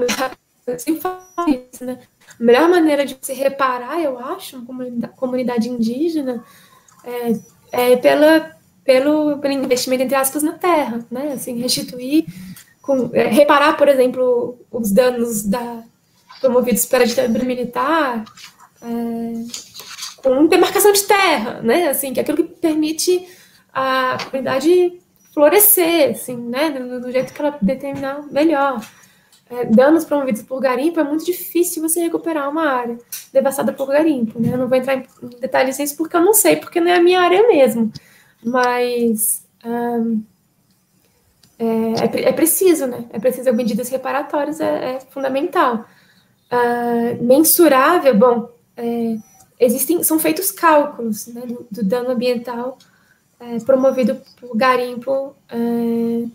assim 0.73 0.99
isso, 1.71 1.85
né? 1.85 1.99
A 2.39 2.43
melhor 2.43 2.69
maneira 2.69 3.05
de 3.05 3.17
se 3.21 3.33
reparar, 3.33 3.99
eu 4.01 4.19
acho, 4.19 4.57
uma 4.57 4.65
comunidade, 4.65 5.13
comunidade 5.15 5.69
indígena 5.69 6.43
é, 7.03 7.91
é 7.91 7.97
pela, 7.97 8.51
pelo, 8.83 9.37
pelo 9.37 9.53
investimento, 9.53 10.03
entre 10.03 10.15
aspas, 10.15 10.43
na 10.43 10.53
terra, 10.53 11.05
né? 11.09 11.33
Assim, 11.33 11.59
restituir, 11.59 12.25
com, 12.81 13.09
é, 13.13 13.27
reparar, 13.27 13.77
por 13.77 13.87
exemplo, 13.87 14.59
os 14.71 14.91
danos 14.91 15.43
da, 15.43 15.83
promovidos 16.39 16.85
pela 16.85 17.05
ditadura 17.05 17.43
militar, 17.43 18.23
é, 18.81 20.17
com 20.17 20.47
demarcação 20.47 20.91
de 20.91 21.03
terra, 21.03 21.61
né? 21.61 21.87
Assim, 21.87 22.13
que 22.13 22.19
é 22.19 22.23
aquilo 22.23 22.37
que 22.37 22.43
permite 22.43 23.27
a 23.73 24.17
comunidade 24.25 24.99
florescer, 25.37 26.09
assim, 26.09 26.35
né? 26.35 26.71
Do, 26.71 26.99
do 26.99 27.11
jeito 27.11 27.31
que 27.31 27.39
ela 27.39 27.55
determinar 27.61 28.23
melhor. 28.31 28.81
É, 29.47 29.65
danos 29.65 30.03
promovidos 30.03 30.41
por 30.41 30.59
garimpo 30.59 30.99
é 30.99 31.03
muito 31.03 31.23
difícil 31.23 31.81
você 31.81 32.01
recuperar 32.01 32.49
uma 32.49 32.67
área 32.67 32.97
devastada 33.31 33.71
por 33.71 33.87
garimpo, 33.87 34.39
né? 34.41 34.53
Eu 34.53 34.57
não 34.57 34.67
vou 34.67 34.75
entrar 34.75 34.95
em 34.95 35.05
detalhes 35.39 35.77
nisso 35.77 35.95
porque 35.95 36.17
eu 36.17 36.21
não 36.21 36.33
sei, 36.33 36.55
porque 36.55 36.81
não 36.81 36.89
é 36.89 36.95
a 36.95 37.03
minha 37.03 37.21
área 37.21 37.47
mesmo. 37.47 37.91
Mas 38.43 39.45
um, 39.63 40.23
é, 41.59 41.65
é, 41.65 42.29
é, 42.29 42.33
preciso, 42.33 42.87
né? 42.87 43.05
É 43.11 43.19
preciso 43.19 43.53
medidas 43.53 43.89
reparatórias, 43.89 44.59
é, 44.59 44.95
é 44.95 44.99
fundamental. 45.11 45.85
Uh, 46.51 47.23
mensurável, 47.23 48.17
bom, 48.17 48.49
é, 48.75 49.17
existem, 49.59 50.01
são 50.03 50.17
feitos 50.17 50.49
cálculos 50.49 51.27
né, 51.27 51.41
do, 51.41 51.67
do 51.69 51.83
dano 51.83 52.09
ambiental 52.09 52.77
é, 53.39 53.59
promovido 53.59 54.19
por 54.39 54.55
garimpo. 54.55 55.35
É, 55.49 56.27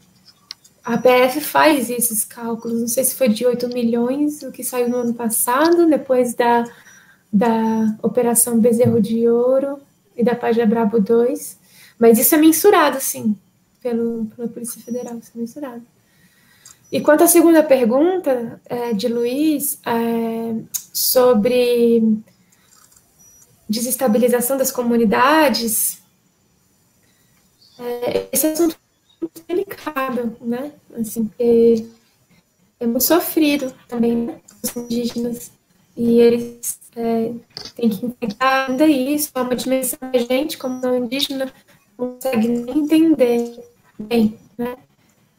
a 0.84 0.98
PF 0.98 1.40
faz 1.40 1.88
esses 1.90 2.24
cálculos, 2.24 2.80
não 2.80 2.88
sei 2.88 3.04
se 3.04 3.14
foi 3.14 3.28
de 3.28 3.46
8 3.46 3.68
milhões, 3.68 4.42
o 4.42 4.50
que 4.50 4.64
saiu 4.64 4.88
no 4.88 4.96
ano 4.96 5.14
passado, 5.14 5.86
depois 5.86 6.34
da, 6.34 6.64
da 7.32 7.96
Operação 8.02 8.58
Bezerro 8.58 9.00
de 9.00 9.28
Ouro 9.28 9.78
e 10.16 10.24
da 10.24 10.34
Página 10.34 10.66
Brabo 10.66 11.00
2, 11.00 11.58
mas 11.98 12.18
isso 12.18 12.34
é 12.34 12.38
mensurado, 12.38 13.00
sim, 13.00 13.36
pelo, 13.80 14.26
pela 14.34 14.48
Polícia 14.48 14.82
Federal, 14.82 15.16
isso 15.18 15.30
é 15.34 15.38
mensurado. 15.38 15.82
E 16.90 17.00
quanto 17.00 17.24
à 17.24 17.28
segunda 17.28 17.62
pergunta 17.62 18.60
é, 18.66 18.92
de 18.92 19.06
Luiz, 19.06 19.78
é, 19.86 20.56
sobre 20.92 22.02
desestabilização 23.68 24.58
das 24.58 24.70
comunidades, 24.70 26.01
é, 27.82 28.28
esse 28.32 28.46
assunto 28.46 28.76
é 28.76 29.20
muito 29.20 29.44
delicado, 29.46 30.36
né? 30.40 30.72
Assim, 30.98 31.30
é, 31.38 31.74
é 32.80 32.86
muito 32.86 33.04
sofrido 33.04 33.74
também, 33.88 34.16
né? 34.16 34.40
Os 34.62 34.76
indígenas. 34.76 35.52
E 35.96 36.20
eles 36.20 36.80
é, 36.96 37.32
têm 37.74 37.90
que 37.90 38.06
enfrentar 38.06 38.70
ainda 38.70 38.86
isso, 38.86 39.30
é 39.34 39.42
uma 39.42 39.56
dimensão 39.56 39.98
que 40.10 40.18
a 40.18 40.20
gente, 40.20 40.56
como 40.56 40.80
não 40.80 40.96
indígena, 40.96 41.52
não 41.98 42.12
consegue 42.12 42.48
nem 42.48 42.78
entender 42.78 43.62
bem, 43.98 44.38
né? 44.56 44.76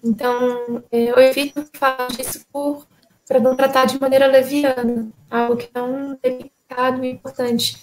Então, 0.04 0.84
é, 0.92 1.12
eu 1.12 1.18
evito 1.18 1.66
falar 1.74 2.08
disso 2.08 2.46
por 2.52 2.86
para 3.28 3.40
não 3.40 3.56
tratar 3.56 3.86
de 3.86 4.00
maneira 4.00 4.28
leviana, 4.28 5.10
algo 5.32 5.58
que 5.58 5.70
é 5.74 5.82
um 5.82 6.16
delicado 6.22 7.04
e 7.04 7.10
importante 7.10 7.82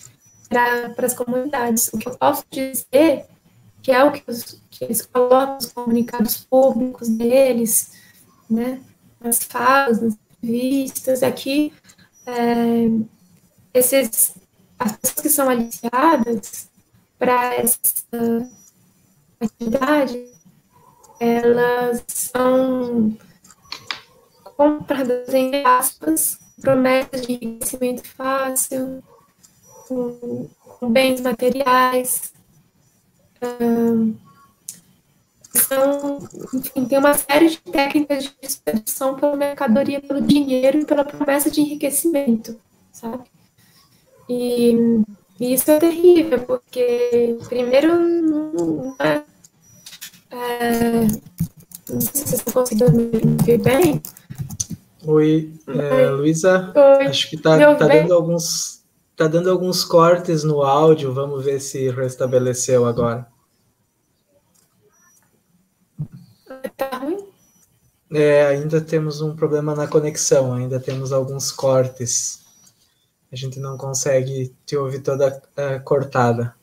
para 0.48 1.06
as 1.06 1.14
comunidades. 1.14 1.88
O 1.92 1.98
que 1.98 2.08
eu 2.08 2.16
posso 2.16 2.44
dizer, 2.50 3.26
que 3.82 3.92
é 3.92 4.02
o 4.04 4.12
que, 4.12 4.22
os, 4.26 4.60
que 4.70 4.84
eles 4.84 5.06
colocam 5.06 5.54
nos 5.54 5.66
comunicados 5.66 6.36
públicos 6.44 7.08
deles, 7.08 7.92
né, 8.48 8.80
nas 9.20 9.42
falas, 9.42 10.00
nas 10.00 10.16
revistas, 10.42 11.22
é 11.22 11.30
que 11.30 11.72
é, 12.26 12.86
esses, 13.72 14.34
as 14.78 14.96
pessoas 14.96 15.22
que 15.22 15.28
são 15.28 15.48
aliciadas 15.48 16.68
para 17.18 17.54
essa 17.54 17.78
atividade, 19.40 20.26
elas 21.18 22.04
são 22.08 23.16
compradas, 24.56 25.32
em 25.32 25.64
aspas, 25.64 26.38
promessas 26.60 27.26
de 27.26 27.32
enriquecimento 27.32 28.06
fácil, 28.06 29.02
com, 29.86 30.48
com 30.78 30.90
bens 30.90 31.20
materiais. 31.20 32.32
São, 35.52 36.18
enfim, 36.54 36.84
tem 36.84 36.98
uma 36.98 37.14
série 37.14 37.48
de 37.48 37.58
técnicas 37.58 38.24
de 38.24 38.36
expedição 38.42 39.14
pela 39.16 39.36
mercadoria, 39.36 40.00
pelo 40.00 40.20
dinheiro 40.20 40.80
e 40.80 40.84
pela 40.84 41.04
promessa 41.04 41.50
de 41.50 41.60
enriquecimento, 41.60 42.56
sabe? 42.92 43.24
E, 44.28 45.02
e 45.40 45.54
isso 45.54 45.70
é 45.70 45.78
terrível, 45.78 46.40
porque, 46.40 47.36
primeiro, 47.48 47.98
não 47.98 48.94
é, 48.98 49.22
é, 50.30 51.00
não 51.88 52.00
sei 52.00 52.14
se 52.14 52.26
vocês 52.26 52.32
estão 52.34 52.52
conseguindo 52.52 52.92
me 52.92 53.10
ver 53.44 53.58
bem. 53.58 54.00
Oi, 55.04 55.52
é, 55.66 56.10
Luísa. 56.10 56.72
Acho 57.08 57.30
que 57.30 57.36
está 57.36 57.74
tá 57.76 57.86
dando 57.88 58.14
alguns 58.14 58.79
Tá 59.20 59.28
dando 59.28 59.50
alguns 59.50 59.84
cortes 59.84 60.44
no 60.44 60.62
áudio, 60.62 61.12
vamos 61.12 61.44
ver 61.44 61.60
se 61.60 61.90
restabeleceu 61.90 62.86
agora. 62.86 63.30
Tá 66.74 66.96
ruim? 66.96 67.28
É, 68.10 68.46
ainda 68.46 68.80
temos 68.80 69.20
um 69.20 69.36
problema 69.36 69.74
na 69.74 69.86
conexão, 69.86 70.54
ainda 70.54 70.80
temos 70.80 71.12
alguns 71.12 71.52
cortes. 71.52 72.40
A 73.30 73.36
gente 73.36 73.60
não 73.60 73.76
consegue 73.76 74.56
te 74.64 74.74
ouvir 74.74 75.00
toda 75.00 75.36
uh, 75.36 75.84
cortada. 75.84 76.54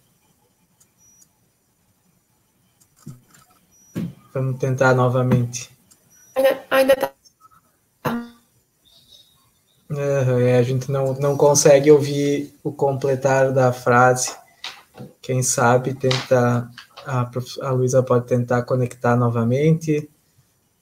Vamos 4.34 4.60
tentar 4.60 4.96
novamente. 4.96 5.70
Ainda, 6.36 6.66
ainda 6.72 6.96
tá 6.96 7.17
a 9.90 10.64
gente 10.64 10.92
não, 10.92 11.14
não 11.14 11.38
consegue 11.38 11.90
ouvir 11.90 12.54
o 12.64 12.72
completar 12.72 13.52
da 13.52 13.72
frase. 13.72 14.36
Quem 15.22 15.42
sabe 15.42 15.94
tenta 15.94 16.70
a, 17.06 17.30
a 17.62 17.72
Luísa 17.72 18.04
pode 18.04 18.26
tentar 18.26 18.64
conectar 18.64 19.16
novamente. 19.16 20.10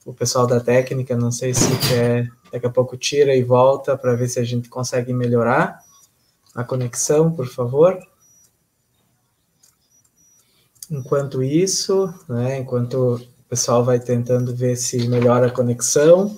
O 0.04 0.12
pessoal 0.12 0.46
da 0.46 0.60
técnica, 0.60 1.16
não 1.16 1.30
sei 1.30 1.54
se 1.54 1.70
quer, 1.88 2.30
daqui 2.52 2.66
a 2.66 2.70
pouco 2.70 2.96
tira 2.96 3.34
e 3.34 3.42
volta 3.42 3.96
para 3.96 4.14
ver 4.14 4.28
se 4.28 4.40
a 4.40 4.44
gente 4.44 4.68
consegue 4.68 5.12
melhorar 5.12 5.80
a 6.54 6.64
conexão, 6.64 7.30
por 7.32 7.46
favor. 7.46 7.98
Enquanto 10.90 11.42
isso, 11.42 12.12
né, 12.28 12.58
enquanto 12.58 13.16
o 13.16 13.48
pessoal 13.48 13.84
vai 13.84 13.98
tentando 13.98 14.54
ver 14.54 14.76
se 14.76 15.08
melhora 15.08 15.48
a 15.48 15.50
conexão, 15.50 16.36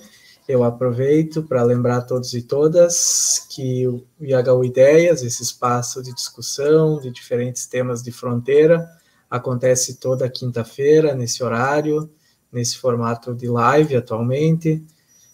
eu 0.49 0.63
aproveito 0.63 1.43
para 1.43 1.61
lembrar 1.61 1.97
a 1.97 2.01
todos 2.01 2.33
e 2.33 2.41
todas 2.41 3.45
que 3.51 3.85
o 3.87 4.03
IHU 4.19 4.65
Ideias, 4.65 5.21
esse 5.21 5.43
espaço 5.43 6.01
de 6.01 6.11
discussão 6.11 6.99
de 6.99 7.11
diferentes 7.11 7.67
temas 7.67 8.01
de 8.01 8.11
fronteira, 8.11 8.89
acontece 9.29 9.99
toda 9.99 10.27
quinta-feira, 10.27 11.13
nesse 11.13 11.43
horário, 11.43 12.09
nesse 12.51 12.79
formato 12.79 13.31
de 13.35 13.47
live 13.47 13.95
atualmente. 13.95 14.83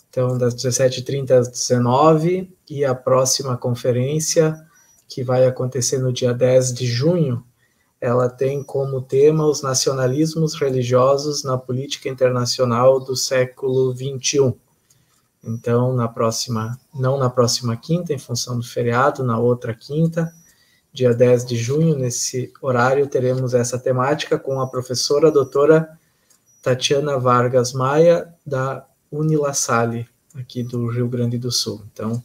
Então, 0.09 0.37
das 0.37 0.53
17h30 0.53 1.31
às 1.31 1.47
19 1.47 2.53
e 2.69 2.83
a 2.83 2.93
próxima 2.93 3.55
conferência, 3.55 4.53
que 5.07 5.23
vai 5.23 5.45
acontecer 5.47 5.97
no 5.97 6.11
dia 6.11 6.33
10 6.33 6.73
de 6.73 6.85
junho, 6.85 7.41
ela 8.01 8.27
tem 8.27 8.61
como 8.61 9.01
tema 9.01 9.45
os 9.45 9.61
nacionalismos 9.61 10.55
religiosos 10.55 11.41
na 11.41 11.57
política 11.57 12.09
internacional 12.09 12.99
do 12.99 13.15
século 13.15 13.95
XXI. 13.95 14.64
Então, 15.45 15.93
na 15.93 16.07
próxima, 16.07 16.79
não 16.93 17.17
na 17.17 17.29
próxima 17.29 17.77
quinta, 17.77 18.11
em 18.11 18.17
função 18.17 18.57
do 18.57 18.65
feriado, 18.65 19.23
na 19.23 19.37
outra 19.37 19.73
quinta, 19.73 20.33
dia 20.91 21.13
10 21.13 21.45
de 21.45 21.55
junho, 21.55 21.95
nesse 21.95 22.51
horário, 22.61 23.05
teremos 23.05 23.53
essa 23.53 23.77
temática 23.77 24.39
com 24.39 24.59
a 24.59 24.67
professora 24.67 25.31
doutora 25.31 25.89
Tatiana 26.61 27.19
Vargas 27.19 27.73
Maia, 27.73 28.33
da 28.45 28.85
Unilassalle, 29.11 30.07
aqui 30.33 30.63
do 30.63 30.87
Rio 30.87 31.07
Grande 31.07 31.37
do 31.37 31.51
Sul. 31.51 31.83
Então, 31.93 32.23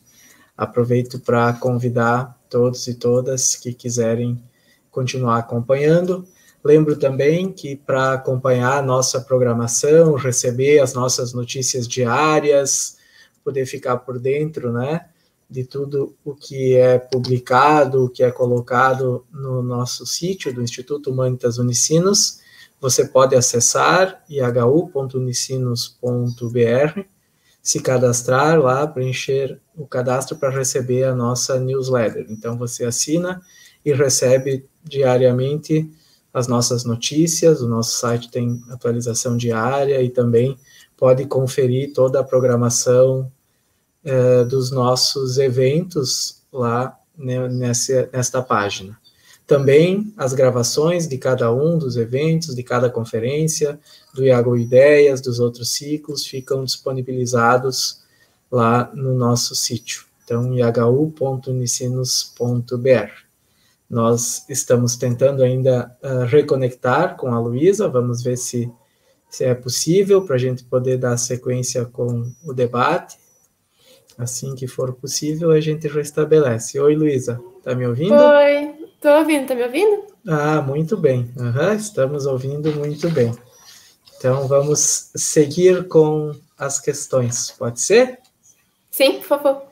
aproveito 0.56 1.18
para 1.20 1.52
convidar 1.52 2.38
todos 2.48 2.86
e 2.86 2.94
todas 2.94 3.54
que 3.54 3.74
quiserem 3.74 4.42
continuar 4.90 5.38
acompanhando. 5.38 6.26
Lembro 6.62 6.96
também 6.96 7.52
que 7.52 7.76
para 7.76 8.14
acompanhar 8.14 8.78
a 8.78 8.82
nossa 8.82 9.20
programação, 9.20 10.14
receber 10.14 10.78
as 10.78 10.94
nossas 10.94 11.32
notícias 11.32 11.88
diárias, 11.88 12.99
poder 13.44 13.66
ficar 13.66 13.98
por 13.98 14.18
dentro, 14.18 14.72
né, 14.72 15.06
de 15.48 15.64
tudo 15.64 16.14
o 16.24 16.34
que 16.34 16.76
é 16.76 16.98
publicado, 16.98 18.04
o 18.04 18.08
que 18.08 18.22
é 18.22 18.30
colocado 18.30 19.26
no 19.32 19.62
nosso 19.62 20.06
sítio 20.06 20.54
do 20.54 20.62
Instituto 20.62 21.10
Humanitas 21.10 21.58
Unicinos. 21.58 22.40
você 22.80 23.06
pode 23.06 23.36
acessar 23.36 24.24
ihu.unicinos.br, 24.28 27.00
se 27.62 27.80
cadastrar 27.80 28.58
lá, 28.58 28.86
preencher 28.86 29.60
o 29.76 29.86
cadastro 29.86 30.36
para 30.36 30.50
receber 30.50 31.04
a 31.04 31.14
nossa 31.14 31.60
newsletter. 31.60 32.26
Então, 32.30 32.56
você 32.56 32.84
assina 32.84 33.42
e 33.84 33.92
recebe 33.92 34.66
diariamente 34.82 35.90
as 36.32 36.46
nossas 36.46 36.84
notícias. 36.84 37.60
O 37.60 37.68
nosso 37.68 37.98
site 37.98 38.30
tem 38.30 38.62
atualização 38.70 39.36
diária 39.36 40.00
e 40.00 40.08
também 40.08 40.56
pode 41.00 41.24
conferir 41.24 41.92
toda 41.94 42.20
a 42.20 42.24
programação 42.24 43.32
eh, 44.04 44.44
dos 44.44 44.70
nossos 44.70 45.38
eventos 45.38 46.42
lá 46.52 46.94
né, 47.16 47.48
nessa, 47.48 48.10
nesta 48.12 48.42
página. 48.42 49.00
Também 49.46 50.12
as 50.16 50.32
gravações 50.32 51.06
de 51.08 51.18
cada 51.18 51.52
um 51.52 51.76
dos 51.76 51.96
eventos, 51.96 52.54
de 52.54 52.62
cada 52.62 52.88
conferência, 52.88 53.80
do 54.14 54.24
Iago 54.24 54.56
Ideias, 54.56 55.20
dos 55.20 55.40
outros 55.40 55.70
ciclos, 55.70 56.24
ficam 56.24 56.64
disponibilizados 56.64 58.02
lá 58.50 58.90
no 58.94 59.14
nosso 59.14 59.54
sítio. 59.54 60.06
Então, 60.22 60.54
ihu.unicinos.br. 60.54 63.10
Nós 63.88 64.44
estamos 64.48 64.96
tentando 64.96 65.42
ainda 65.42 65.96
uh, 66.00 66.24
reconectar 66.26 67.16
com 67.16 67.34
a 67.34 67.40
Luísa, 67.40 67.88
vamos 67.88 68.22
ver 68.22 68.36
se, 68.36 68.70
se 69.30 69.44
é 69.44 69.54
possível 69.54 70.22
para 70.22 70.36
a 70.36 70.38
gente 70.38 70.64
poder 70.64 70.98
dar 70.98 71.16
sequência 71.16 71.84
com 71.86 72.30
o 72.44 72.52
debate. 72.52 73.18
Assim 74.18 74.54
que 74.54 74.66
for 74.66 74.92
possível, 74.92 75.50
a 75.50 75.60
gente 75.60 75.88
restabelece. 75.88 76.78
Oi, 76.78 76.94
Luísa, 76.94 77.40
está 77.58 77.74
me 77.74 77.86
ouvindo? 77.86 78.12
Oi, 78.12 78.80
Estou 79.00 79.12
ouvindo, 79.12 79.46
tá 79.46 79.54
me 79.54 79.64
ouvindo? 79.64 80.04
Ah, 80.28 80.60
muito 80.60 80.94
bem. 80.94 81.32
Uhum, 81.34 81.72
estamos 81.72 82.26
ouvindo 82.26 82.70
muito 82.76 83.08
bem. 83.08 83.34
Então, 84.14 84.46
vamos 84.46 85.10
seguir 85.16 85.88
com 85.88 86.34
as 86.58 86.78
questões, 86.78 87.50
pode 87.52 87.80
ser? 87.80 88.18
Sim, 88.90 89.14
por 89.14 89.24
favor. 89.24 89.62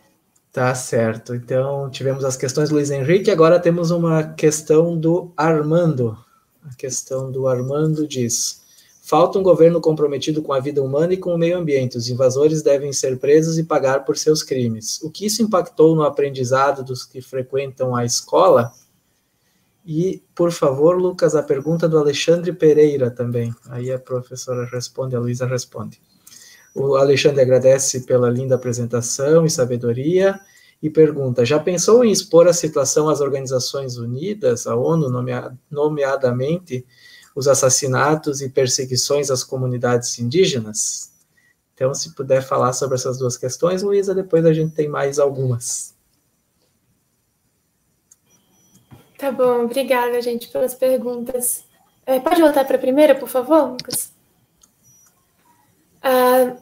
Tá 0.50 0.74
certo. 0.74 1.34
Então, 1.34 1.90
tivemos 1.90 2.24
as 2.24 2.38
questões 2.38 2.70
do 2.70 2.76
Luiz 2.76 2.90
Henrique, 2.90 3.30
agora 3.30 3.60
temos 3.60 3.90
uma 3.90 4.32
questão 4.32 4.98
do 4.98 5.30
Armando. 5.36 6.16
A 6.64 6.74
questão 6.74 7.30
do 7.30 7.46
Armando 7.46 8.08
diz: 8.08 8.62
Falta 9.08 9.38
um 9.38 9.42
governo 9.42 9.80
comprometido 9.80 10.42
com 10.42 10.52
a 10.52 10.60
vida 10.60 10.82
humana 10.82 11.14
e 11.14 11.16
com 11.16 11.34
o 11.34 11.38
meio 11.38 11.56
ambiente. 11.56 11.96
Os 11.96 12.10
invasores 12.10 12.60
devem 12.60 12.92
ser 12.92 13.18
presos 13.18 13.56
e 13.56 13.64
pagar 13.64 14.04
por 14.04 14.18
seus 14.18 14.42
crimes. 14.42 15.00
O 15.00 15.10
que 15.10 15.24
isso 15.24 15.42
impactou 15.42 15.96
no 15.96 16.02
aprendizado 16.02 16.84
dos 16.84 17.06
que 17.06 17.22
frequentam 17.22 17.96
a 17.96 18.04
escola? 18.04 18.70
E, 19.82 20.22
por 20.34 20.52
favor, 20.52 21.00
Lucas, 21.00 21.34
a 21.34 21.42
pergunta 21.42 21.88
do 21.88 21.96
Alexandre 21.96 22.52
Pereira 22.52 23.10
também. 23.10 23.50
Aí 23.70 23.90
a 23.90 23.98
professora 23.98 24.66
responde, 24.66 25.16
a 25.16 25.20
Luísa 25.20 25.46
responde. 25.46 26.02
O 26.74 26.94
Alexandre 26.94 27.40
agradece 27.40 28.04
pela 28.04 28.28
linda 28.28 28.56
apresentação 28.56 29.46
e 29.46 29.50
sabedoria 29.50 30.38
e 30.82 30.90
pergunta: 30.90 31.46
já 31.46 31.58
pensou 31.58 32.04
em 32.04 32.12
expor 32.12 32.46
a 32.46 32.52
situação 32.52 33.08
às 33.08 33.22
Organizações 33.22 33.96
Unidas, 33.96 34.66
a 34.66 34.76
ONU, 34.76 35.08
nomeadamente 35.70 36.84
os 37.34 37.48
assassinatos 37.48 38.40
e 38.40 38.48
perseguições 38.48 39.30
às 39.30 39.44
comunidades 39.44 40.18
indígenas? 40.18 41.12
Então, 41.74 41.94
se 41.94 42.14
puder 42.14 42.42
falar 42.42 42.72
sobre 42.72 42.96
essas 42.96 43.18
duas 43.18 43.36
questões, 43.36 43.82
Luísa, 43.82 44.14
depois 44.14 44.44
a 44.44 44.52
gente 44.52 44.74
tem 44.74 44.88
mais 44.88 45.18
algumas. 45.18 45.94
Tá 49.16 49.30
bom, 49.30 49.64
obrigada, 49.64 50.20
gente, 50.20 50.48
pelas 50.48 50.74
perguntas. 50.74 51.64
É, 52.04 52.18
pode 52.18 52.40
voltar 52.40 52.64
para 52.64 52.76
a 52.76 52.80
primeira, 52.80 53.14
por 53.14 53.28
favor, 53.28 53.70
Lucas? 53.70 54.12
Ah, 56.02 56.56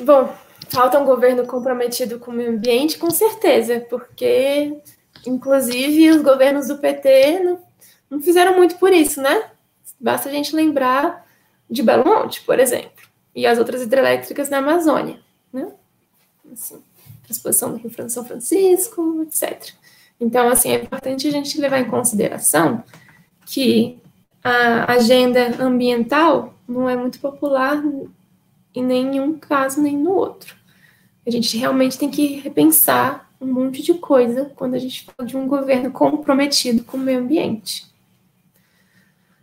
bom, 0.00 0.34
falta 0.68 0.98
um 0.98 1.04
governo 1.04 1.46
comprometido 1.46 2.18
com 2.18 2.30
o 2.30 2.34
meio 2.34 2.50
ambiente, 2.50 2.98
com 2.98 3.10
certeza, 3.10 3.80
porque, 3.90 4.80
inclusive, 5.26 6.10
os 6.10 6.22
governos 6.22 6.68
do 6.68 6.78
PT 6.78 7.40
não, 7.40 7.62
não 8.10 8.22
fizeram 8.22 8.56
muito 8.56 8.76
por 8.78 8.92
isso, 8.92 9.20
né? 9.20 9.50
Basta 9.98 10.28
a 10.28 10.32
gente 10.32 10.54
lembrar 10.54 11.26
de 11.68 11.82
Belo 11.82 12.04
Monte, 12.04 12.42
por 12.42 12.58
exemplo, 12.58 13.04
e 13.34 13.46
as 13.46 13.58
outras 13.58 13.82
hidrelétricas 13.82 14.48
na 14.48 14.58
Amazônia, 14.58 15.20
né? 15.52 15.72
Assim, 16.52 16.82
a 17.28 17.32
exposição 17.32 17.72
do 17.72 17.78
Rio 17.78 18.10
São 18.10 18.24
Francisco, 18.24 19.22
etc. 19.22 19.72
Então, 20.20 20.48
assim, 20.48 20.70
é 20.70 20.82
importante 20.82 21.26
a 21.26 21.30
gente 21.30 21.60
levar 21.60 21.80
em 21.80 21.90
consideração 21.90 22.82
que 23.44 23.98
a 24.42 24.92
agenda 24.92 25.62
ambiental 25.62 26.54
não 26.68 26.88
é 26.88 26.96
muito 26.96 27.18
popular 27.18 27.82
em 28.74 28.84
nenhum 28.84 29.38
caso 29.38 29.82
nem 29.82 29.96
no 29.96 30.12
outro. 30.12 30.54
A 31.26 31.30
gente 31.30 31.56
realmente 31.56 31.98
tem 31.98 32.10
que 32.10 32.36
repensar 32.36 33.28
um 33.40 33.46
monte 33.46 33.82
de 33.82 33.94
coisa 33.94 34.52
quando 34.54 34.74
a 34.74 34.78
gente 34.78 35.04
fala 35.04 35.28
de 35.28 35.36
um 35.36 35.46
governo 35.48 35.90
comprometido 35.90 36.84
com 36.84 36.96
o 36.96 37.00
meio 37.00 37.18
ambiente. 37.18 37.86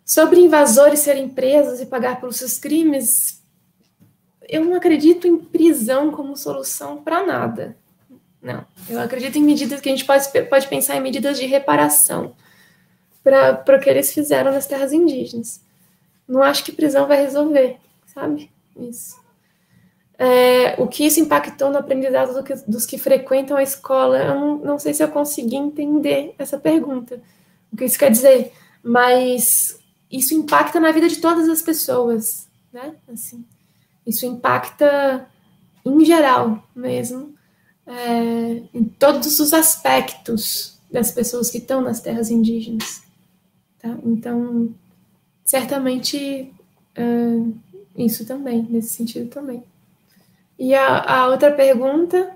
Sobre 0.05 0.39
invasores 0.39 0.99
serem 0.99 1.29
presos 1.29 1.79
e 1.79 1.85
pagar 1.85 2.19
pelos 2.19 2.35
seus 2.35 2.57
crimes, 2.59 3.41
eu 4.49 4.65
não 4.65 4.75
acredito 4.75 5.27
em 5.27 5.37
prisão 5.37 6.11
como 6.11 6.35
solução 6.35 7.01
para 7.01 7.25
nada. 7.25 7.77
Não. 8.41 8.65
Eu 8.89 8.99
acredito 8.99 9.37
em 9.37 9.43
medidas 9.43 9.79
que 9.79 9.87
a 9.87 9.91
gente 9.91 10.05
pode, 10.05 10.27
pode 10.49 10.67
pensar 10.67 10.97
em 10.97 11.01
medidas 11.01 11.37
de 11.37 11.45
reparação 11.45 12.35
para 13.23 13.77
o 13.77 13.79
que 13.79 13.89
eles 13.89 14.13
fizeram 14.13 14.51
nas 14.51 14.67
terras 14.67 14.91
indígenas. 14.91 15.61
Não 16.27 16.43
acho 16.43 16.63
que 16.65 16.71
prisão 16.73 17.07
vai 17.07 17.21
resolver, 17.21 17.77
sabe? 18.13 18.51
Isso. 18.77 19.23
É, 20.19 20.75
o 20.77 20.87
que 20.87 21.05
isso 21.05 21.19
impactou 21.19 21.69
no 21.69 21.77
aprendizado 21.77 22.33
do 22.33 22.43
que, 22.43 22.53
dos 22.67 22.85
que 22.85 22.97
frequentam 22.97 23.57
a 23.57 23.63
escola, 23.63 24.17
eu 24.19 24.35
não, 24.35 24.57
não 24.57 24.79
sei 24.79 24.93
se 24.93 25.03
eu 25.03 25.07
consegui 25.07 25.55
entender 25.55 26.35
essa 26.37 26.57
pergunta. 26.57 27.21
O 27.71 27.77
que 27.77 27.85
isso 27.85 27.97
quer 27.97 28.11
dizer? 28.11 28.51
Mas 28.83 29.79
isso 30.17 30.33
impacta 30.33 30.79
na 30.79 30.91
vida 30.91 31.09
de 31.09 31.17
todas 31.17 31.49
as 31.49 31.61
pessoas, 31.61 32.47
né? 32.71 32.95
Assim, 33.11 33.43
isso 34.05 34.25
impacta 34.25 35.27
em 35.85 36.05
geral 36.05 36.67
mesmo 36.75 37.33
é, 37.85 38.63
em 38.73 38.83
todos 38.83 39.39
os 39.39 39.53
aspectos 39.53 40.79
das 40.91 41.11
pessoas 41.11 41.49
que 41.49 41.57
estão 41.57 41.81
nas 41.81 41.99
terras 41.99 42.29
indígenas. 42.29 43.03
Tá? 43.79 43.97
Então, 44.05 44.73
certamente 45.43 46.53
é, 46.95 47.03
isso 47.97 48.25
também, 48.25 48.65
nesse 48.69 48.89
sentido 48.89 49.29
também. 49.29 49.63
E 50.57 50.73
a, 50.73 51.21
a 51.21 51.27
outra 51.27 51.51
pergunta 51.51 52.35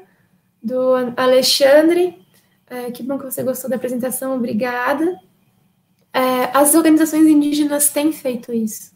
do 0.62 0.96
Alexandre, 1.16 2.20
é, 2.70 2.92
que 2.92 3.04
bom 3.04 3.18
que 3.18 3.26
você 3.26 3.44
gostou 3.44 3.70
da 3.70 3.76
apresentação, 3.76 4.36
obrigada. 4.36 5.20
É, 6.18 6.50
as 6.52 6.74
organizações 6.74 7.28
indígenas 7.28 7.92
têm 7.92 8.12
feito 8.12 8.52
isso, 8.52 8.92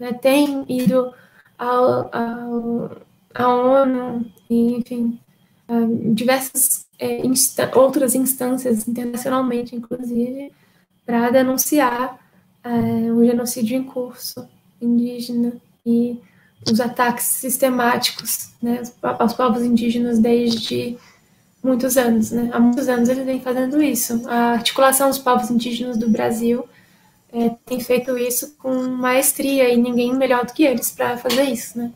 né? 0.00 0.12
têm 0.12 0.64
ido 0.68 1.14
ao, 1.56 2.10
ao, 2.12 2.96
à 3.32 3.48
ONU, 3.48 4.26
e, 4.50 4.74
enfim, 4.74 5.20
diversas 6.12 6.88
é, 6.98 7.24
insta 7.24 7.70
outras 7.78 8.16
instâncias, 8.16 8.88
internacionalmente, 8.88 9.76
inclusive, 9.76 10.52
para 11.06 11.30
denunciar 11.30 12.18
é, 12.64 13.12
o 13.12 13.24
genocídio 13.24 13.76
em 13.76 13.84
curso 13.84 14.44
indígena 14.82 15.52
e 15.86 16.20
os 16.68 16.80
ataques 16.80 17.26
sistemáticos 17.26 18.50
né, 18.60 18.82
aos 19.00 19.34
povos 19.34 19.62
indígenas 19.62 20.18
desde 20.18 20.98
muitos 21.62 21.96
anos. 21.96 22.30
Né? 22.30 22.50
Há 22.52 22.58
muitos 22.58 22.88
anos 22.88 23.08
eles 23.08 23.24
vêm 23.24 23.40
fazendo 23.40 23.82
isso. 23.82 24.22
A 24.28 24.52
articulação 24.52 25.08
dos 25.08 25.18
povos 25.18 25.50
indígenas 25.50 25.96
do 25.96 26.08
Brasil 26.08 26.68
é, 27.32 27.50
tem 27.64 27.80
feito 27.80 28.16
isso 28.18 28.56
com 28.58 28.72
maestria 28.88 29.72
e 29.72 29.76
ninguém 29.76 30.14
melhor 30.14 30.44
do 30.44 30.52
que 30.52 30.64
eles 30.64 30.90
para 30.90 31.16
fazer 31.16 31.44
isso. 31.44 31.78
Né? 31.78 31.92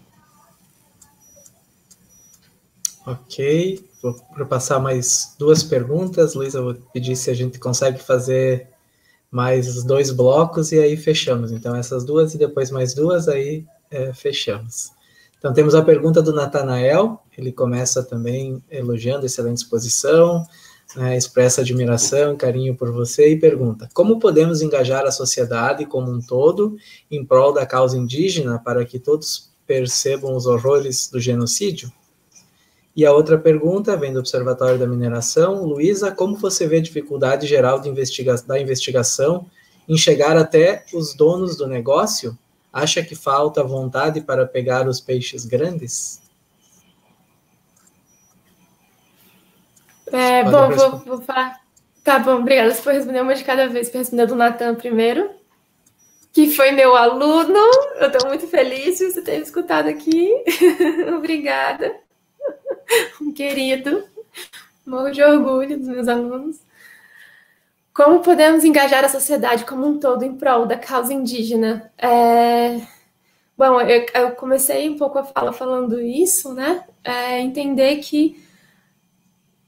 Ok, 3.07 3.85
vou 4.03 4.15
passar 4.47 4.79
mais 4.81 5.35
duas 5.39 5.63
perguntas. 5.63 6.35
Luísa, 6.35 6.63
vou 6.63 6.75
pedir 6.93 7.17
se 7.17 7.31
a 7.31 7.35
gente 7.35 7.59
consegue 7.59 7.99
fazer 7.99 8.69
mais 9.31 9.83
dois 9.83 10.11
blocos 10.11 10.71
e 10.71 10.79
aí 10.79 10.97
fechamos. 10.97 11.51
Então, 11.51 11.75
essas 11.75 12.05
duas 12.05 12.35
e 12.35 12.39
depois 12.39 12.71
mais 12.71 12.95
duas, 12.95 13.27
aí 13.29 13.67
é, 13.91 14.13
fechamos. 14.13 14.94
Então, 15.45 15.53
temos 15.53 15.75
a 15.75 15.83
pergunta 15.83 16.23
do 16.23 16.33
Natanael. 16.33 17.23
Ele 17.37 17.53
começa 17.53 18.03
também 18.03 18.65
elogiando 18.71 19.27
excelente 19.27 19.59
exposição, 19.59 20.43
né, 20.97 21.19
expressa 21.19 21.61
admiração 21.61 22.35
carinho 22.35 22.75
por 22.75 22.91
você 22.91 23.29
e 23.29 23.39
pergunta: 23.39 23.87
como 23.93 24.19
podemos 24.19 24.63
engajar 24.63 25.05
a 25.05 25.11
sociedade 25.11 25.85
como 25.85 26.11
um 26.11 26.19
todo 26.19 26.79
em 27.11 27.23
prol 27.23 27.53
da 27.53 27.67
causa 27.67 27.99
indígena 27.99 28.59
para 28.59 28.87
que 28.87 28.99
todos 28.99 29.53
percebam 29.67 30.35
os 30.35 30.47
horrores 30.47 31.11
do 31.11 31.21
genocídio? 31.21 31.93
E 32.97 33.05
a 33.05 33.13
outra 33.13 33.37
pergunta 33.37 33.95
vem 33.99 34.15
do 34.15 34.21
Observatório 34.21 34.79
da 34.79 34.87
Mineração. 34.87 35.63
Luísa, 35.63 36.11
como 36.11 36.39
você 36.39 36.67
vê 36.67 36.79
a 36.79 36.83
dificuldade 36.83 37.47
geral 37.47 37.87
investiga 37.87 38.35
da 38.47 38.59
investigação 38.59 39.45
em 39.87 39.99
chegar 39.99 40.39
até 40.39 40.87
os 40.95 41.15
donos 41.15 41.55
do 41.55 41.67
negócio 41.67 42.35
Acha 42.75 43.05
que 43.05 43.15
falta 43.15 43.63
vontade 43.63 44.21
para 44.21 44.45
pegar 44.45 44.89
os 44.89 45.01
peixes 45.01 45.47
grandes? 45.47 46.21
É, 50.13 50.43
bom, 50.43 50.71
vou, 50.71 50.99
vou, 50.99 51.21
falar. 51.21 51.61
Tá 52.03 52.19
bom, 52.19 52.41
obrigada. 52.41 52.75
Você 52.75 52.83
foi 52.83 52.95
responder 52.95 53.21
uma 53.21 53.37
de 53.37 53.45
cada 53.45 53.69
vez. 53.69 53.93
Vou 53.93 54.01
responder 54.01 54.27
do 54.27 54.35
Natan 54.35 54.75
primeiro, 54.75 55.31
que 56.33 56.51
foi 56.51 56.73
meu 56.73 56.97
aluno. 56.97 57.61
Eu 58.01 58.09
estou 58.09 58.29
muito 58.29 58.49
feliz 58.49 58.99
de 58.99 59.13
você 59.13 59.23
ter 59.23 59.41
escutado 59.41 59.89
aqui. 59.89 60.29
obrigada. 61.17 61.95
Um 63.23 63.33
querido. 63.33 64.03
Morro 64.85 65.13
de 65.13 65.23
orgulho 65.23 65.79
dos 65.79 65.87
meus 65.87 66.09
alunos. 66.09 66.64
Como 67.95 68.19
podemos 68.19 68.65
engajar 68.65 69.05
a 69.05 69.09
sociedade 69.09 69.65
como 69.65 69.87
um 69.87 70.01
todo 70.01 70.25
em 70.25 70.35
prol 70.35 70.67
da 70.67 70.77
causa 70.77 71.15
indígena? 71.15 71.93
É... 71.97 72.81
Bom, 73.57 73.81
eu, 73.83 74.05
eu, 74.13 74.31
comecei 74.33 74.91
um 74.91 74.99
pouco 74.99 75.17
a 75.17 75.25
fala 75.25 75.53
falando 75.53 76.01
isso, 76.01 76.53
né? 76.53 76.83
É, 77.05 77.39
entender 77.39 77.99
que, 77.99 78.45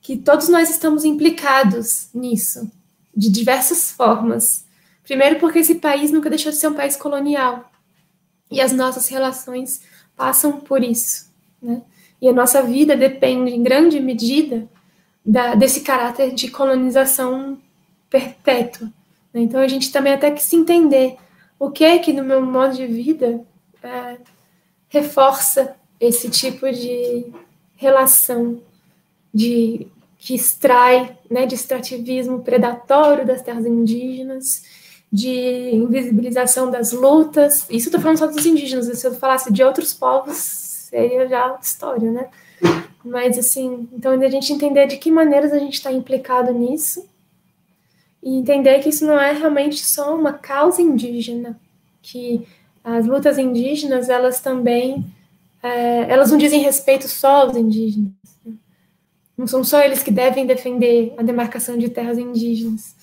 que 0.03 0.17
todos 0.17 0.49
nós 0.49 0.69
estamos 0.69 1.05
implicados 1.05 2.09
nisso, 2.13 2.69
de 3.17 3.31
diversas 3.31 3.93
formas. 3.93 4.67
Primeiro, 5.05 5.39
porque 5.39 5.61
esse 5.61 5.77
país 5.77 6.11
nunca 6.11 6.29
deixou 6.29 6.51
de 6.51 6.59
ser 6.59 6.67
um 6.67 6.75
país 6.75 6.97
colonial. 6.97 7.71
E 8.51 8.61
as 8.61 8.73
nossas 8.73 9.07
relações 9.07 9.83
passam 10.17 10.59
por 10.59 10.83
isso. 10.83 11.31
Né? 11.63 11.81
E 12.21 12.29
a 12.29 12.33
nossa 12.33 12.61
vida 12.61 12.97
depende, 12.97 13.53
em 13.53 13.63
grande 13.63 14.01
medida, 14.01 14.69
da, 15.25 15.55
desse 15.55 15.83
caráter 15.83 16.35
de 16.35 16.51
colonização 16.51 17.57
perpétua. 18.17 18.87
Né? 19.33 19.43
Então 19.43 19.61
a 19.61 19.69
gente 19.69 19.93
também 19.93 20.15
até 20.15 20.31
que 20.31 20.43
se 20.43 20.57
entender 20.57 21.17
o 21.59 21.71
que 21.71 21.85
é 21.85 21.99
que 21.99 22.13
no 22.13 22.25
meu 22.25 22.45
modo 22.45 22.75
de 22.75 22.87
vida 22.87 23.45
é, 23.83 24.17
reforça 24.89 25.77
esse 26.01 26.31
tipo 26.31 26.71
de 26.71 27.27
relação 27.77 28.61
de 29.33 29.87
que 30.19 30.35
extrai 30.35 31.17
né, 31.31 31.47
de 31.47 31.55
extrativismo 31.55 32.41
predatório 32.41 33.27
das 33.27 33.43
terras 33.43 33.65
indígenas, 33.67 34.65
de 35.13 35.71
invisibilização 35.73 36.71
das 36.71 36.93
lutas. 36.93 37.67
Isso 37.71 37.89
estou 37.89 38.01
falando 38.01 38.19
só 38.19 38.27
dos 38.27 38.45
indígenas, 38.45 38.87
se 38.99 39.07
eu 39.07 39.15
falasse 39.15 39.53
de 39.53 39.63
outros 39.63 39.95
povos, 39.95 40.37
seria 40.37 41.29
já 41.29 41.59
história, 41.63 42.11
né? 42.11 42.29
Mas, 43.05 43.39
assim, 43.39 43.89
então 43.93 44.13
a 44.13 44.29
gente 44.29 44.53
entender 44.53 44.87
de 44.89 44.97
que 44.97 45.13
maneiras 45.13 45.53
a 45.53 45.59
gente 45.59 45.75
está 45.75 45.93
implicado 45.93 46.53
nisso 46.53 47.07
e 48.27 48.39
entender 48.39 48.81
que 48.81 48.89
isso 48.89 49.07
não 49.07 49.21
é 49.21 49.31
realmente 49.31 49.87
só 49.87 50.13
uma 50.13 50.33
causa 50.33 50.83
indígena, 50.83 51.57
que 52.03 52.45
as 52.83 53.07
lutas 53.07 53.39
indígenas, 53.39 54.09
elas 54.09 54.41
também, 54.41 55.07
é, 55.63 56.11
elas 56.11 56.33
não 56.33 56.37
dizem 56.37 56.61
respeito 56.61 57.07
só 57.07 57.43
aos 57.43 57.57
indígenas. 57.57 58.11
Né? 58.45 58.55
Não 59.39 59.47
são 59.47 59.63
só 59.63 59.81
eles 59.81 60.03
que 60.03 60.11
devem 60.11 60.45
defender 60.45 61.15
a 61.17 61.23
demarcação 61.23 61.79
de 61.79 61.89
terras 61.89 62.19
indígenas. 62.19 62.97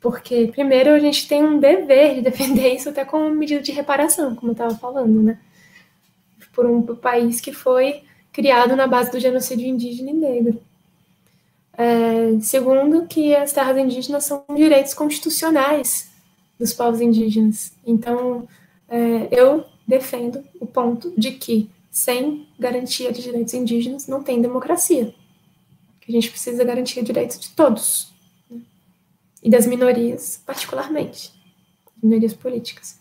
Porque, 0.00 0.48
primeiro, 0.48 0.90
a 0.90 0.98
gente 0.98 1.28
tem 1.28 1.44
um 1.44 1.60
dever 1.60 2.16
de 2.16 2.22
defender 2.22 2.74
isso 2.74 2.88
até 2.88 3.04
como 3.04 3.30
medida 3.30 3.62
de 3.62 3.70
reparação, 3.70 4.34
como 4.34 4.50
eu 4.50 4.54
estava 4.54 4.74
falando, 4.74 5.22
né? 5.22 5.38
Por 6.52 6.66
um 6.66 6.82
país 6.82 7.40
que 7.40 7.52
foi 7.52 8.02
criado 8.32 8.74
na 8.74 8.88
base 8.88 9.12
do 9.12 9.20
genocídio 9.20 9.68
indígena 9.68 10.10
e 10.10 10.14
negro. 10.14 10.60
É, 11.76 12.38
segundo, 12.40 13.06
que 13.06 13.34
as 13.34 13.52
terras 13.52 13.76
indígenas 13.76 14.24
são 14.24 14.44
direitos 14.54 14.94
constitucionais 14.94 16.08
dos 16.58 16.72
povos 16.72 17.00
indígenas. 17.00 17.72
Então, 17.84 18.46
é, 18.88 19.28
eu 19.30 19.64
defendo 19.86 20.42
o 20.60 20.66
ponto 20.66 21.12
de 21.18 21.32
que, 21.32 21.68
sem 21.90 22.46
garantia 22.58 23.12
de 23.12 23.22
direitos 23.22 23.54
indígenas, 23.54 24.06
não 24.06 24.22
tem 24.22 24.40
democracia. 24.40 25.14
Que 26.00 26.12
a 26.12 26.14
gente 26.14 26.30
precisa 26.30 26.62
garantir 26.64 27.02
direitos 27.02 27.38
de 27.38 27.50
todos. 27.50 28.12
Né? 28.48 28.60
E 29.42 29.50
das 29.50 29.66
minorias, 29.66 30.40
particularmente. 30.46 31.32
Minorias 32.02 32.34
políticas. 32.34 32.98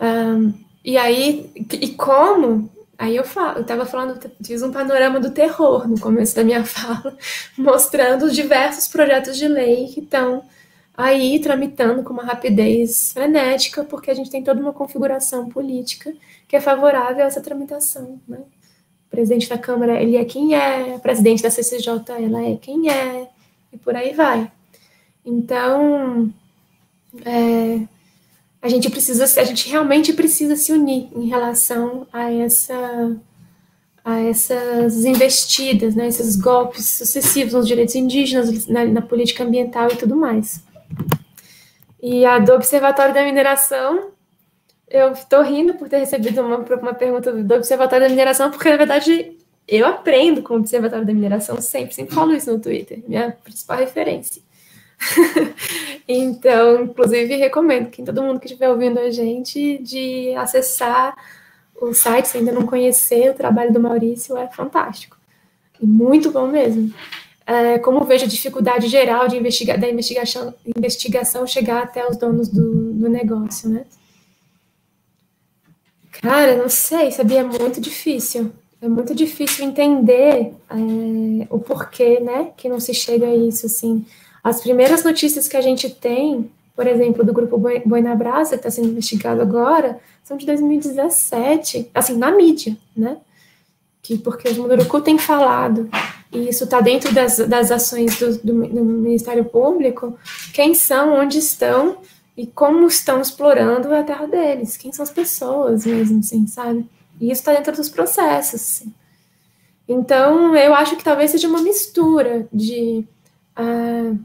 Um, 0.00 0.52
e 0.84 0.98
aí, 0.98 1.50
e 1.80 1.88
como 1.90 2.70
Aí 2.98 3.16
eu 3.16 3.24
falo, 3.24 3.58
eu 3.58 3.62
estava 3.62 3.84
falando, 3.84 4.18
fiz 4.44 4.62
um 4.62 4.70
panorama 4.70 5.18
do 5.18 5.30
terror 5.30 5.88
no 5.88 5.98
começo 5.98 6.34
da 6.36 6.44
minha 6.44 6.62
fala, 6.66 7.16
mostrando 7.56 8.26
os 8.26 8.34
diversos 8.34 8.88
projetos 8.88 9.36
de 9.36 9.48
lei 9.48 9.88
que 9.88 10.00
estão 10.00 10.44
aí 10.96 11.40
tramitando 11.40 12.02
com 12.04 12.12
uma 12.12 12.24
rapidez 12.24 13.12
frenética, 13.12 13.84
porque 13.84 14.10
a 14.10 14.14
gente 14.14 14.30
tem 14.30 14.44
toda 14.44 14.60
uma 14.60 14.72
configuração 14.72 15.48
política 15.48 16.14
que 16.46 16.56
é 16.56 16.60
favorável 16.60 17.24
a 17.24 17.26
essa 17.26 17.40
tramitação. 17.40 18.20
Né? 18.28 18.38
O 18.38 19.10
presidente 19.10 19.48
da 19.48 19.58
Câmara, 19.58 20.00
ele 20.00 20.16
é 20.16 20.24
quem 20.24 20.54
é, 20.54 20.94
a 20.94 20.98
presidente 20.98 21.42
da 21.42 21.50
CCJ, 21.50 21.90
ela 22.10 22.44
é 22.44 22.56
quem 22.56 22.90
é, 22.90 23.28
e 23.72 23.76
por 23.76 23.96
aí 23.96 24.12
vai. 24.12 24.50
Então, 25.24 26.32
é, 27.24 27.80
a 28.64 28.68
gente 28.70 28.88
precisa, 28.88 29.24
a 29.24 29.44
gente 29.44 29.68
realmente 29.68 30.10
precisa 30.14 30.56
se 30.56 30.72
unir 30.72 31.10
em 31.14 31.28
relação 31.28 32.06
a 32.10 32.32
essa 32.32 33.14
a 34.02 34.20
essas 34.20 35.04
investidas, 35.04 35.94
né, 35.94 36.08
esses 36.08 36.36
golpes 36.36 36.86
sucessivos 36.86 37.54
nos 37.54 37.66
direitos 37.66 37.94
indígenas, 37.94 38.66
na, 38.66 38.84
na 38.84 39.02
política 39.02 39.44
ambiental 39.44 39.90
e 39.90 39.96
tudo 39.96 40.16
mais. 40.16 40.62
E 42.02 42.24
a 42.24 42.38
do 42.38 42.52
Observatório 42.52 43.14
da 43.14 43.22
Mineração, 43.22 44.10
eu 44.88 45.12
estou 45.12 45.42
rindo 45.42 45.74
por 45.74 45.88
ter 45.88 45.98
recebido 45.98 46.40
uma, 46.40 46.58
uma 46.58 46.94
pergunta 46.94 47.32
do 47.32 47.54
Observatório 47.54 48.06
da 48.06 48.10
Mineração, 48.10 48.50
porque 48.50 48.70
na 48.70 48.76
verdade 48.76 49.36
eu 49.68 49.86
aprendo 49.86 50.42
com 50.42 50.54
o 50.54 50.58
Observatório 50.58 51.06
da 51.06 51.12
Mineração 51.12 51.60
sempre, 51.60 51.94
sempre 51.94 52.14
falo 52.14 52.34
isso 52.34 52.50
no 52.50 52.60
Twitter, 52.60 53.02
minha 53.06 53.32
principal 53.42 53.78
referência. 53.78 54.42
então, 56.08 56.82
inclusive, 56.82 57.36
recomendo 57.36 57.90
que 57.90 58.02
todo 58.02 58.22
mundo 58.22 58.40
que 58.40 58.46
estiver 58.46 58.70
ouvindo 58.70 58.98
a 58.98 59.10
gente 59.10 59.78
de 59.78 60.34
acessar 60.36 61.16
o 61.80 61.92
site, 61.92 62.28
se 62.28 62.38
ainda 62.38 62.52
não 62.52 62.66
conhecer 62.66 63.30
o 63.30 63.34
trabalho 63.34 63.72
do 63.72 63.80
Maurício, 63.80 64.36
é 64.36 64.48
fantástico. 64.48 65.16
E 65.80 65.86
muito 65.86 66.30
bom 66.30 66.46
mesmo. 66.46 66.92
É, 67.46 67.78
como 67.78 68.04
vejo 68.04 68.24
a 68.24 68.28
dificuldade 68.28 68.88
geral 68.88 69.28
de 69.28 69.36
investigar, 69.36 69.78
da 69.78 69.88
investigação, 69.88 70.54
investigação 70.76 71.46
chegar 71.46 71.82
até 71.82 72.08
os 72.08 72.16
donos 72.16 72.48
do, 72.48 72.92
do 72.94 73.08
negócio, 73.08 73.68
né? 73.68 73.84
Cara, 76.22 76.56
não 76.56 76.70
sei, 76.70 77.10
sabia? 77.10 77.40
É 77.40 77.44
muito 77.44 77.80
difícil. 77.80 78.50
É 78.80 78.88
muito 78.88 79.14
difícil 79.14 79.64
entender 79.64 80.54
é, 80.70 81.46
o 81.50 81.58
porquê, 81.58 82.20
né? 82.20 82.52
Que 82.56 82.68
não 82.68 82.80
se 82.80 82.94
chega 82.94 83.26
a 83.26 83.34
isso, 83.34 83.66
assim. 83.66 84.06
As 84.44 84.60
primeiras 84.60 85.02
notícias 85.02 85.48
que 85.48 85.56
a 85.56 85.62
gente 85.62 85.88
tem, 85.88 86.50
por 86.76 86.86
exemplo, 86.86 87.24
do 87.24 87.32
grupo 87.32 87.56
Boi 87.56 88.02
na 88.02 88.14
Brasa, 88.14 88.50
que 88.50 88.56
está 88.56 88.70
sendo 88.70 88.88
investigado 88.88 89.40
agora, 89.40 89.98
são 90.22 90.36
de 90.36 90.44
2017, 90.44 91.90
assim, 91.94 92.18
na 92.18 92.30
mídia, 92.30 92.76
né? 92.94 93.16
Que, 94.02 94.18
porque 94.18 94.48
os 94.50 94.58
Munduruku 94.58 95.00
têm 95.00 95.16
falado, 95.16 95.88
e 96.30 96.50
isso 96.50 96.64
está 96.64 96.82
dentro 96.82 97.14
das, 97.14 97.38
das 97.38 97.70
ações 97.70 98.18
do, 98.18 98.36
do, 98.38 98.52
do 98.68 98.84
Ministério 98.84 99.46
Público, 99.46 100.18
quem 100.52 100.74
são, 100.74 101.14
onde 101.14 101.38
estão 101.38 101.96
e 102.36 102.46
como 102.46 102.86
estão 102.86 103.22
explorando 103.22 103.94
a 103.94 104.02
terra 104.02 104.26
deles, 104.26 104.76
quem 104.76 104.92
são 104.92 105.04
as 105.04 105.10
pessoas 105.10 105.86
mesmo, 105.86 106.18
assim, 106.18 106.46
sabe? 106.46 106.86
E 107.18 107.30
isso 107.30 107.40
está 107.40 107.54
dentro 107.54 107.74
dos 107.74 107.88
processos. 107.88 108.60
Assim. 108.60 108.94
Então, 109.88 110.54
eu 110.54 110.74
acho 110.74 110.96
que 110.96 111.04
talvez 111.04 111.30
seja 111.30 111.48
uma 111.48 111.62
mistura 111.62 112.46
de 112.52 113.06
uh, 113.58 114.18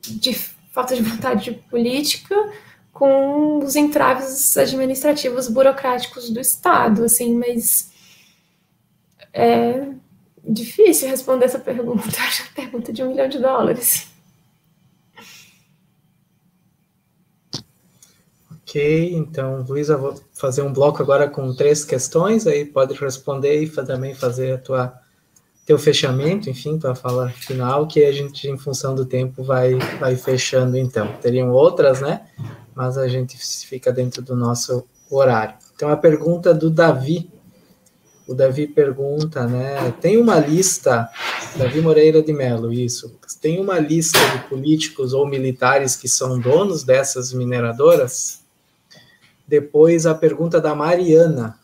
de 0.00 0.34
falta 0.72 0.94
de 0.94 1.02
vontade 1.02 1.52
política 1.70 2.34
com 2.92 3.58
os 3.58 3.76
entraves 3.76 4.56
administrativos 4.56 5.48
burocráticos 5.48 6.30
do 6.30 6.40
Estado, 6.40 7.04
assim, 7.04 7.34
mas 7.34 7.90
é 9.32 9.88
difícil 10.44 11.08
responder 11.08 11.46
essa 11.46 11.58
pergunta, 11.58 12.02
que 12.08 12.54
pergunta 12.54 12.92
de 12.92 13.02
um 13.02 13.08
milhão 13.08 13.28
de 13.28 13.38
dólares. 13.38 14.08
Ok, 18.62 19.14
então, 19.14 19.64
Luísa, 19.68 19.96
vou 19.96 20.14
fazer 20.32 20.62
um 20.62 20.72
bloco 20.72 21.02
agora 21.02 21.28
com 21.28 21.52
três 21.54 21.84
questões, 21.84 22.46
aí 22.46 22.64
pode 22.64 22.94
responder 22.94 23.64
e 23.64 23.68
também 23.68 24.14
fazer 24.14 24.52
a 24.52 24.58
tua 24.58 25.00
o 25.72 25.78
fechamento, 25.78 26.48
enfim, 26.48 26.78
para 26.78 26.94
falar 26.94 27.30
final, 27.30 27.86
que 27.86 28.04
a 28.04 28.12
gente, 28.12 28.48
em 28.48 28.58
função 28.58 28.94
do 28.94 29.04
tempo, 29.04 29.42
vai, 29.42 29.74
vai 29.98 30.16
fechando 30.16 30.76
então. 30.76 31.12
Teriam 31.20 31.50
outras, 31.50 32.00
né? 32.00 32.22
Mas 32.74 32.96
a 32.96 33.06
gente 33.08 33.36
fica 33.66 33.92
dentro 33.92 34.22
do 34.22 34.34
nosso 34.34 34.84
horário. 35.10 35.54
Então, 35.74 35.88
a 35.88 35.96
pergunta 35.96 36.54
do 36.54 36.70
Davi. 36.70 37.30
O 38.26 38.34
Davi 38.34 38.66
pergunta, 38.66 39.46
né? 39.46 39.92
Tem 40.00 40.16
uma 40.16 40.38
lista, 40.38 41.08
Davi 41.56 41.80
Moreira 41.80 42.22
de 42.22 42.32
Melo, 42.32 42.72
isso. 42.72 43.18
Tem 43.40 43.60
uma 43.60 43.78
lista 43.78 44.18
de 44.18 44.48
políticos 44.48 45.12
ou 45.12 45.26
militares 45.26 45.96
que 45.96 46.08
são 46.08 46.38
donos 46.38 46.84
dessas 46.84 47.32
mineradoras? 47.32 48.40
Depois 49.48 50.06
a 50.06 50.14
pergunta 50.14 50.60
da 50.60 50.74
Mariana. 50.74 51.59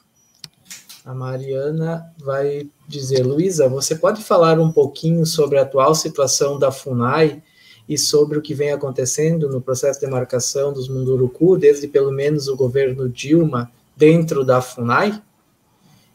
A 1.06 1.14
Mariana 1.14 2.12
vai 2.18 2.68
dizer, 2.88 3.24
Luísa, 3.24 3.68
você 3.68 3.94
pode 3.94 4.24
falar 4.24 4.58
um 4.58 4.72
pouquinho 4.72 5.24
sobre 5.24 5.56
a 5.56 5.62
atual 5.62 5.94
situação 5.94 6.58
da 6.58 6.72
FUNAI 6.72 7.44
e 7.88 7.96
sobre 7.96 8.36
o 8.36 8.42
que 8.42 8.52
vem 8.52 8.72
acontecendo 8.72 9.48
no 9.48 9.60
processo 9.60 10.00
de 10.00 10.06
demarcação 10.06 10.72
dos 10.72 10.88
Munduruku, 10.88 11.56
desde 11.56 11.86
pelo 11.86 12.10
menos 12.10 12.48
o 12.48 12.56
governo 12.56 13.08
Dilma, 13.08 13.70
dentro 13.96 14.44
da 14.44 14.60
FUNAI? 14.60 15.22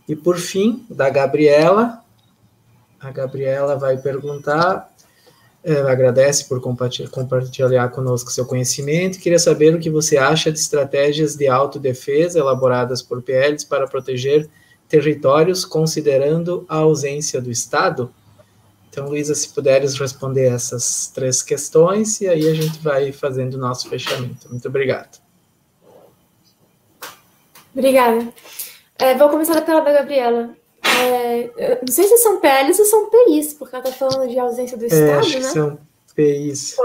E 0.09 0.13
por 0.13 0.37
fim, 0.37 0.85
da 0.89 1.09
Gabriela, 1.09 2.03
a 2.99 3.11
Gabriela 3.11 3.77
vai 3.77 3.95
perguntar, 3.95 4.93
é, 5.63 5.71
agradece 5.83 6.49
por 6.49 6.59
compartilhar, 6.59 7.09
compartilhar 7.09 7.87
conosco 7.91 8.29
seu 8.29 8.45
conhecimento, 8.45 9.19
queria 9.19 9.39
saber 9.39 9.73
o 9.73 9.79
que 9.79 9.89
você 9.89 10.17
acha 10.17 10.51
de 10.51 10.59
estratégias 10.59 11.37
de 11.37 11.47
autodefesa 11.47 12.39
elaboradas 12.39 13.01
por 13.01 13.21
PLs 13.21 13.63
para 13.63 13.87
proteger 13.87 14.49
territórios, 14.91 15.63
considerando 15.63 16.65
a 16.67 16.77
ausência 16.77 17.41
do 17.41 17.49
Estado? 17.49 18.13
Então, 18.89 19.07
Luísa, 19.07 19.33
se 19.33 19.47
puderes 19.47 19.97
responder 19.97 20.53
essas 20.53 21.09
três 21.15 21.41
questões, 21.41 22.19
e 22.19 22.27
aí 22.27 22.45
a 22.45 22.53
gente 22.53 22.77
vai 22.79 23.13
fazendo 23.13 23.53
o 23.53 23.57
nosso 23.57 23.87
fechamento. 23.87 24.49
Muito 24.49 24.67
obrigado. 24.67 25.17
Obrigada. 27.73 28.27
É, 28.99 29.15
vou 29.15 29.29
começar 29.29 29.61
pela 29.61 29.79
da 29.79 29.93
Gabriela. 29.93 30.49
É, 30.83 31.79
não 31.81 31.91
sei 31.91 32.05
se 32.05 32.17
são 32.17 32.41
PLs 32.41 32.79
ou 32.79 32.85
são 32.85 33.09
PIs, 33.09 33.53
porque 33.53 33.73
ela 33.73 33.87
está 33.87 33.97
falando 33.97 34.29
de 34.29 34.37
ausência 34.37 34.77
do 34.77 34.83
é, 34.83 34.87
Estado, 34.87 35.19
acho 35.19 35.39
né? 35.39 35.39
Que 35.39 35.43
são 35.45 35.79
PIs. 36.13 36.75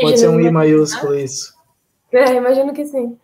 Pode 0.00 0.18
ser 0.18 0.28
um 0.28 0.40
I 0.40 0.44
né? 0.44 0.50
maiúsculo 0.50 1.14
isso. 1.14 1.54
É, 2.10 2.34
imagino 2.34 2.72
que 2.72 2.86
sim. 2.86 3.18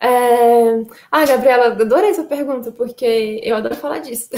É... 0.00 0.84
Ah, 1.10 1.24
Gabriela, 1.24 1.66
adorei 1.66 2.10
essa 2.10 2.24
pergunta, 2.24 2.70
porque 2.70 3.40
eu 3.42 3.56
adoro 3.56 3.74
falar 3.74 3.98
disso. 3.98 4.30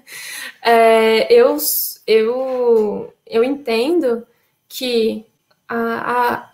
é, 0.62 1.32
eu, 1.32 1.56
eu, 2.06 3.12
eu 3.26 3.44
entendo 3.44 4.26
que 4.68 5.26
a, 5.68 5.76
a, 6.32 6.52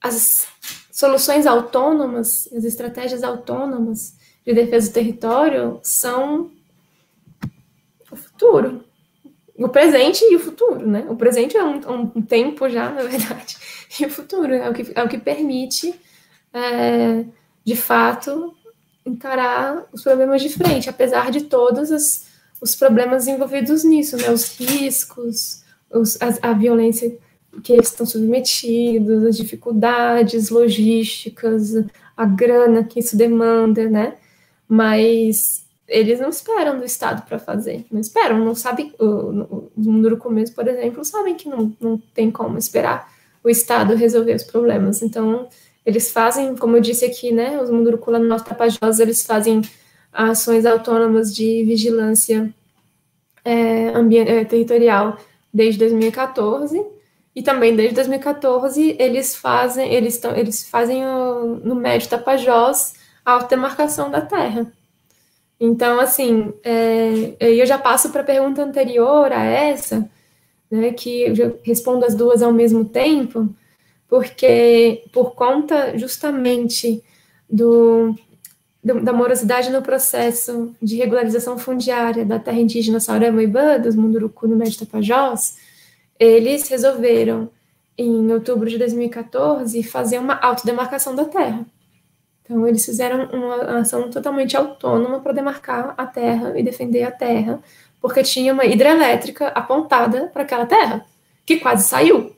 as 0.00 0.46
soluções 0.92 1.46
autônomas, 1.46 2.48
as 2.56 2.64
estratégias 2.64 3.22
autônomas 3.22 4.16
de 4.46 4.54
defesa 4.54 4.88
do 4.88 4.94
território 4.94 5.80
são 5.82 6.50
o 8.10 8.16
futuro. 8.16 8.84
O 9.58 9.68
presente 9.68 10.22
e 10.24 10.36
o 10.36 10.38
futuro, 10.38 10.86
né? 10.86 11.06
O 11.08 11.16
presente 11.16 11.56
é 11.56 11.64
um, 11.64 11.80
um 12.14 12.22
tempo 12.22 12.68
já, 12.68 12.90
na 12.90 13.02
verdade, 13.02 13.56
e 13.98 14.04
o 14.04 14.10
futuro 14.10 14.52
é 14.52 14.68
o 14.68 14.74
que, 14.74 14.92
é 14.94 15.02
o 15.02 15.08
que 15.08 15.18
permite. 15.18 15.98
É, 16.52 17.24
de 17.66 17.74
fato, 17.74 18.54
encarar 19.04 19.86
os 19.92 20.02
problemas 20.02 20.40
de 20.40 20.48
frente, 20.48 20.88
apesar 20.88 21.32
de 21.32 21.42
todos 21.42 21.90
os, 21.90 22.26
os 22.60 22.76
problemas 22.76 23.26
envolvidos 23.26 23.82
nisso, 23.82 24.16
né? 24.16 24.30
Os 24.30 24.56
riscos, 24.56 25.64
os, 25.90 26.16
a, 26.22 26.50
a 26.50 26.52
violência 26.52 27.18
que 27.64 27.72
eles 27.72 27.88
estão 27.88 28.06
submetidos, 28.06 29.24
as 29.24 29.36
dificuldades 29.36 30.48
logísticas, 30.48 31.72
a 32.16 32.24
grana 32.24 32.84
que 32.84 33.00
isso 33.00 33.16
demanda, 33.16 33.90
né? 33.90 34.14
Mas 34.68 35.66
eles 35.88 36.20
não 36.20 36.28
esperam 36.28 36.78
do 36.78 36.84
Estado 36.84 37.26
para 37.26 37.38
fazer, 37.38 37.84
não 37.90 38.00
esperam, 38.00 38.44
não 38.44 38.54
sabem. 38.54 38.94
No 39.76 40.16
começo, 40.18 40.54
por 40.54 40.68
exemplo, 40.68 41.04
sabem 41.04 41.34
que 41.34 41.48
não, 41.48 41.74
não 41.80 41.98
tem 42.14 42.30
como 42.30 42.58
esperar 42.58 43.12
o 43.42 43.50
Estado 43.50 43.94
resolver 43.94 44.34
os 44.34 44.44
problemas. 44.44 45.02
Então, 45.02 45.48
eles 45.86 46.10
fazem, 46.10 46.56
como 46.56 46.76
eu 46.76 46.80
disse 46.80 47.04
aqui, 47.04 47.30
né, 47.30 47.62
os 47.62 47.70
Mundurucula 47.70 48.18
no 48.18 48.36
Tapajós, 48.42 48.98
eles 48.98 49.24
fazem 49.24 49.62
ações 50.12 50.66
autônomas 50.66 51.32
de 51.32 51.62
vigilância 51.62 52.52
é, 53.44 53.92
é, 53.92 54.44
territorial 54.44 55.16
desde 55.54 55.78
2014 55.78 56.84
e 57.34 57.42
também 57.42 57.76
desde 57.76 57.94
2014 57.94 58.96
eles 58.98 59.36
fazem 59.36 59.92
eles 59.92 60.14
estão 60.14 60.34
eles 60.34 60.68
fazem 60.68 61.04
o, 61.04 61.60
no 61.62 61.74
médio 61.74 62.08
Tapajós 62.08 62.94
a 63.24 63.32
autodemarcação 63.32 64.10
da 64.10 64.20
terra. 64.20 64.72
Então, 65.58 66.00
assim, 66.00 66.52
é, 66.62 67.34
eu 67.40 67.64
já 67.64 67.78
passo 67.78 68.10
para 68.10 68.20
a 68.22 68.24
pergunta 68.24 68.62
anterior 68.62 69.32
a 69.32 69.44
essa, 69.44 70.08
né, 70.70 70.92
que 70.92 71.22
eu 71.22 71.58
respondo 71.62 72.04
as 72.04 72.14
duas 72.14 72.42
ao 72.42 72.52
mesmo 72.52 72.84
tempo, 72.84 73.48
porque 74.08 75.04
por 75.12 75.34
conta 75.34 75.98
justamente 75.98 77.02
do, 77.50 78.14
do, 78.82 79.00
da 79.02 79.12
morosidade 79.12 79.70
no 79.70 79.82
processo 79.82 80.74
de 80.80 80.96
regularização 80.96 81.58
fundiária 81.58 82.24
da 82.24 82.38
terra 82.38 82.60
indígena 82.60 83.00
Saurema 83.00 83.42
dos 83.78 83.96
Munduruku 83.96 84.46
no 84.46 84.56
Médio 84.56 84.78
Tapajós, 84.78 85.56
eles 86.18 86.68
resolveram, 86.68 87.50
em 87.98 88.30
outubro 88.32 88.68
de 88.68 88.78
2014, 88.78 89.82
fazer 89.82 90.18
uma 90.18 90.34
autodemarcação 90.34 91.14
da 91.14 91.24
terra. 91.24 91.66
Então, 92.42 92.66
eles 92.66 92.84
fizeram 92.84 93.28
uma 93.30 93.80
ação 93.80 94.08
totalmente 94.08 94.56
autônoma 94.56 95.20
para 95.20 95.32
demarcar 95.32 95.94
a 95.96 96.06
terra 96.06 96.56
e 96.56 96.62
defender 96.62 97.02
a 97.02 97.10
terra, 97.10 97.60
porque 98.00 98.22
tinha 98.22 98.52
uma 98.52 98.64
hidrelétrica 98.64 99.48
apontada 99.48 100.30
para 100.32 100.42
aquela 100.42 100.64
terra, 100.64 101.04
que 101.44 101.56
quase 101.56 101.88
saiu 101.88 102.35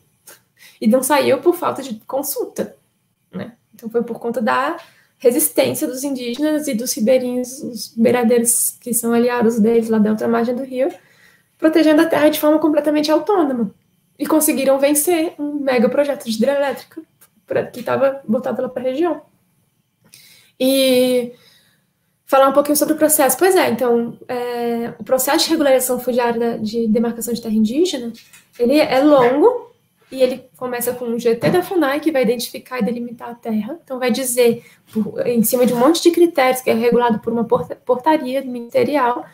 e 0.81 0.87
não 0.87 1.03
saiu 1.03 1.39
por 1.41 1.55
falta 1.55 1.83
de 1.83 1.95
consulta, 2.07 2.77
né? 3.33 3.55
Então 3.75 3.89
foi 3.89 4.03
por 4.03 4.19
conta 4.19 4.41
da 4.41 4.77
resistência 5.19 5.87
dos 5.87 6.05
indígenas 6.05 6.69
e 6.69 6.75
dos 6.75 6.93
ribeirinhos, 6.95 7.63
os 7.63 7.89
beiradeiros 7.89 8.77
que 8.81 8.95
são 8.95 9.13
aliados 9.13 9.59
deles 9.59 9.89
lá 9.89 9.99
da 9.99 10.11
outra 10.11 10.29
margem 10.29 10.55
do 10.55 10.63
rio, 10.63 10.89
protegendo 11.59 12.03
a 12.03 12.07
terra 12.07 12.29
de 12.29 12.39
forma 12.39 12.59
completamente 12.59 13.11
autônoma. 13.11 13.75
E 14.19 14.27
conseguiram 14.27 14.79
vencer 14.79 15.35
um 15.39 15.55
mega 15.55 15.89
projeto 15.89 16.25
de 16.25 16.37
hidrelétrica 16.37 17.03
que 17.73 17.81
estava 17.81 18.21
voltado 18.27 18.63
lá 18.63 18.69
para 18.69 18.83
a 18.83 18.85
região. 18.85 19.23
E 20.59 21.33
falar 22.27 22.49
um 22.49 22.53
pouquinho 22.53 22.77
sobre 22.77 22.95
o 22.95 22.99
processo. 22.99 23.39
Pois 23.39 23.57
é, 23.57 23.71
então, 23.71 24.19
é, 24.29 24.93
o 24.99 25.05
processo 25.05 25.45
de 25.45 25.51
regularização 25.51 25.99
fundiária 25.99 26.59
de 26.59 26.87
demarcação 26.89 27.33
de 27.33 27.41
terra 27.41 27.55
indígena, 27.55 28.13
ele 28.59 28.79
é 28.79 29.01
longo, 29.01 29.68
e 30.11 30.23
ele 30.23 30.49
começa 30.57 30.93
com 30.95 31.05
um 31.05 31.19
GT 31.19 31.51
da 31.51 31.63
FUNAI, 31.63 32.01
que 32.01 32.11
vai 32.11 32.23
identificar 32.23 32.79
e 32.79 32.83
delimitar 32.83 33.31
a 33.31 33.35
terra. 33.35 33.79
Então, 33.85 33.99
vai 33.99 34.11
dizer, 34.11 34.65
por, 34.93 35.27
em 35.27 35.43
cima 35.43 35.67
de 35.67 35.75
um 35.75 35.79
monte 35.79 36.03
de 36.03 36.11
critérios, 36.11 36.63
que 36.63 36.71
é 36.71 36.75
regulado 36.75 37.19
por 37.19 37.33
uma 37.33 37.45
portaria 37.45 38.41
ministerial, 38.43 39.27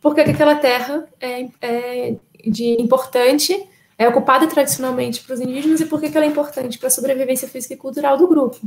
por 0.00 0.14
que 0.14 0.22
aquela 0.22 0.56
terra 0.56 1.06
é, 1.20 1.48
é 1.60 2.16
de 2.44 2.80
importante, 2.80 3.68
é 3.98 4.08
ocupada 4.08 4.46
tradicionalmente 4.46 5.22
para 5.22 5.34
os 5.34 5.40
indígenas 5.40 5.80
e 5.80 5.86
por 5.86 6.00
que 6.00 6.06
ela 6.16 6.24
é 6.24 6.28
importante 6.28 6.78
para 6.78 6.88
a 6.88 6.90
sobrevivência 6.90 7.46
física 7.46 7.74
e 7.74 7.76
cultural 7.76 8.16
do 8.16 8.26
grupo, 8.26 8.58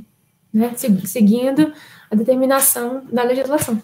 né? 0.53 0.71
seguindo 0.75 1.73
a 2.09 2.15
determinação 2.15 3.03
da 3.11 3.23
legislação. 3.23 3.81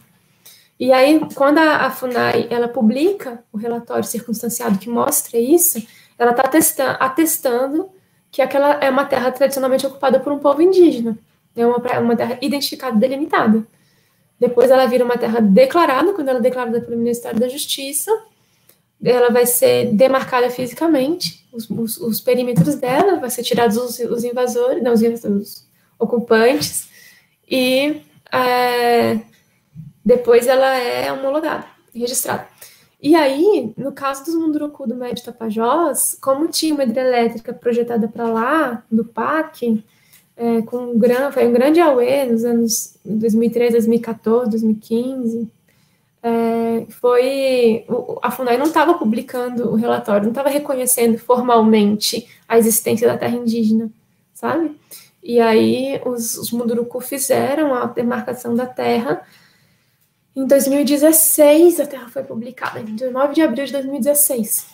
E 0.79 0.91
aí, 0.91 1.19
quando 1.35 1.57
a, 1.57 1.87
a 1.87 1.91
FUNAI 1.91 2.47
ela 2.49 2.67
publica 2.67 3.43
o 3.51 3.57
relatório 3.57 4.03
circunstanciado 4.03 4.79
que 4.79 4.89
mostra 4.89 5.37
isso, 5.37 5.85
ela 6.21 6.31
está 6.31 6.91
atestando 6.99 7.89
que 8.31 8.43
aquela 8.43 8.75
é 8.75 8.89
uma 8.91 9.05
terra 9.05 9.31
tradicionalmente 9.31 9.87
ocupada 9.87 10.19
por 10.19 10.31
um 10.31 10.37
povo 10.37 10.61
indígena. 10.61 11.17
É 11.55 11.65
uma, 11.65 11.77
uma 11.99 12.15
terra 12.15 12.37
identificada, 12.41 12.95
delimitada. 12.95 13.65
Depois 14.39 14.69
ela 14.69 14.85
vira 14.85 15.03
uma 15.03 15.17
terra 15.17 15.39
declarada, 15.39 16.13
quando 16.13 16.29
ela 16.29 16.37
é 16.37 16.41
declarada 16.41 16.79
pelo 16.79 16.95
Ministério 16.95 17.39
da 17.39 17.47
Justiça, 17.47 18.11
ela 19.03 19.31
vai 19.31 19.47
ser 19.47 19.93
demarcada 19.93 20.49
fisicamente, 20.51 21.43
os, 21.51 21.67
os, 21.69 21.97
os 21.97 22.21
perímetros 22.21 22.75
dela, 22.75 23.19
vai 23.19 23.31
ser 23.31 23.41
tirados 23.41 23.75
os, 23.75 23.99
os 23.99 24.23
invasores, 24.23 24.83
não, 24.83 24.93
os, 24.93 25.01
os 25.01 25.67
ocupantes, 25.97 26.87
e 27.49 27.99
é, 28.31 29.19
depois 30.05 30.45
ela 30.45 30.77
é 30.77 31.11
homologada, 31.11 31.65
registrada. 31.95 32.47
E 33.01 33.15
aí, 33.15 33.73
no 33.75 33.91
caso 33.91 34.23
dos 34.23 34.35
Munduruku 34.35 34.87
do 34.87 34.95
Médio 34.95 35.23
Tapajós, 35.23 36.15
como 36.21 36.47
tinha 36.47 36.73
uma 36.73 36.83
hidrelétrica 36.83 37.51
projetada 37.51 38.07
para 38.07 38.27
lá, 38.27 38.83
do 38.91 39.03
PAC, 39.03 39.83
é, 40.37 40.61
com 40.61 40.77
um 40.77 40.99
gran, 40.99 41.31
foi 41.31 41.47
um 41.47 41.51
grande 41.51 41.79
auê 41.79 42.25
nos 42.25 42.45
anos 42.45 42.95
2013, 43.03 43.71
2014, 43.73 44.51
2015, 44.51 45.49
é, 46.23 46.85
foi 46.89 47.85
a 48.21 48.29
FUNAI 48.29 48.57
não 48.57 48.67
estava 48.67 48.93
publicando 48.93 49.71
o 49.71 49.75
relatório, 49.75 50.23
não 50.23 50.31
estava 50.31 50.49
reconhecendo 50.49 51.17
formalmente 51.17 52.27
a 52.47 52.59
existência 52.59 53.07
da 53.07 53.17
terra 53.17 53.35
indígena, 53.35 53.89
sabe? 54.33 54.75
E 55.23 55.39
aí 55.39 55.99
os, 56.05 56.37
os 56.37 56.51
Munduruku 56.51 56.99
fizeram 57.01 57.73
a 57.73 57.85
demarcação 57.85 58.55
da 58.55 58.67
terra 58.67 59.23
em 60.35 60.45
2016, 60.47 61.79
a 61.79 61.85
Terra 61.85 62.09
foi 62.09 62.23
publicada, 62.23 62.79
em 62.79 62.95
19 62.95 63.33
de 63.33 63.41
abril 63.41 63.65
de 63.65 63.73
2016. 63.73 64.65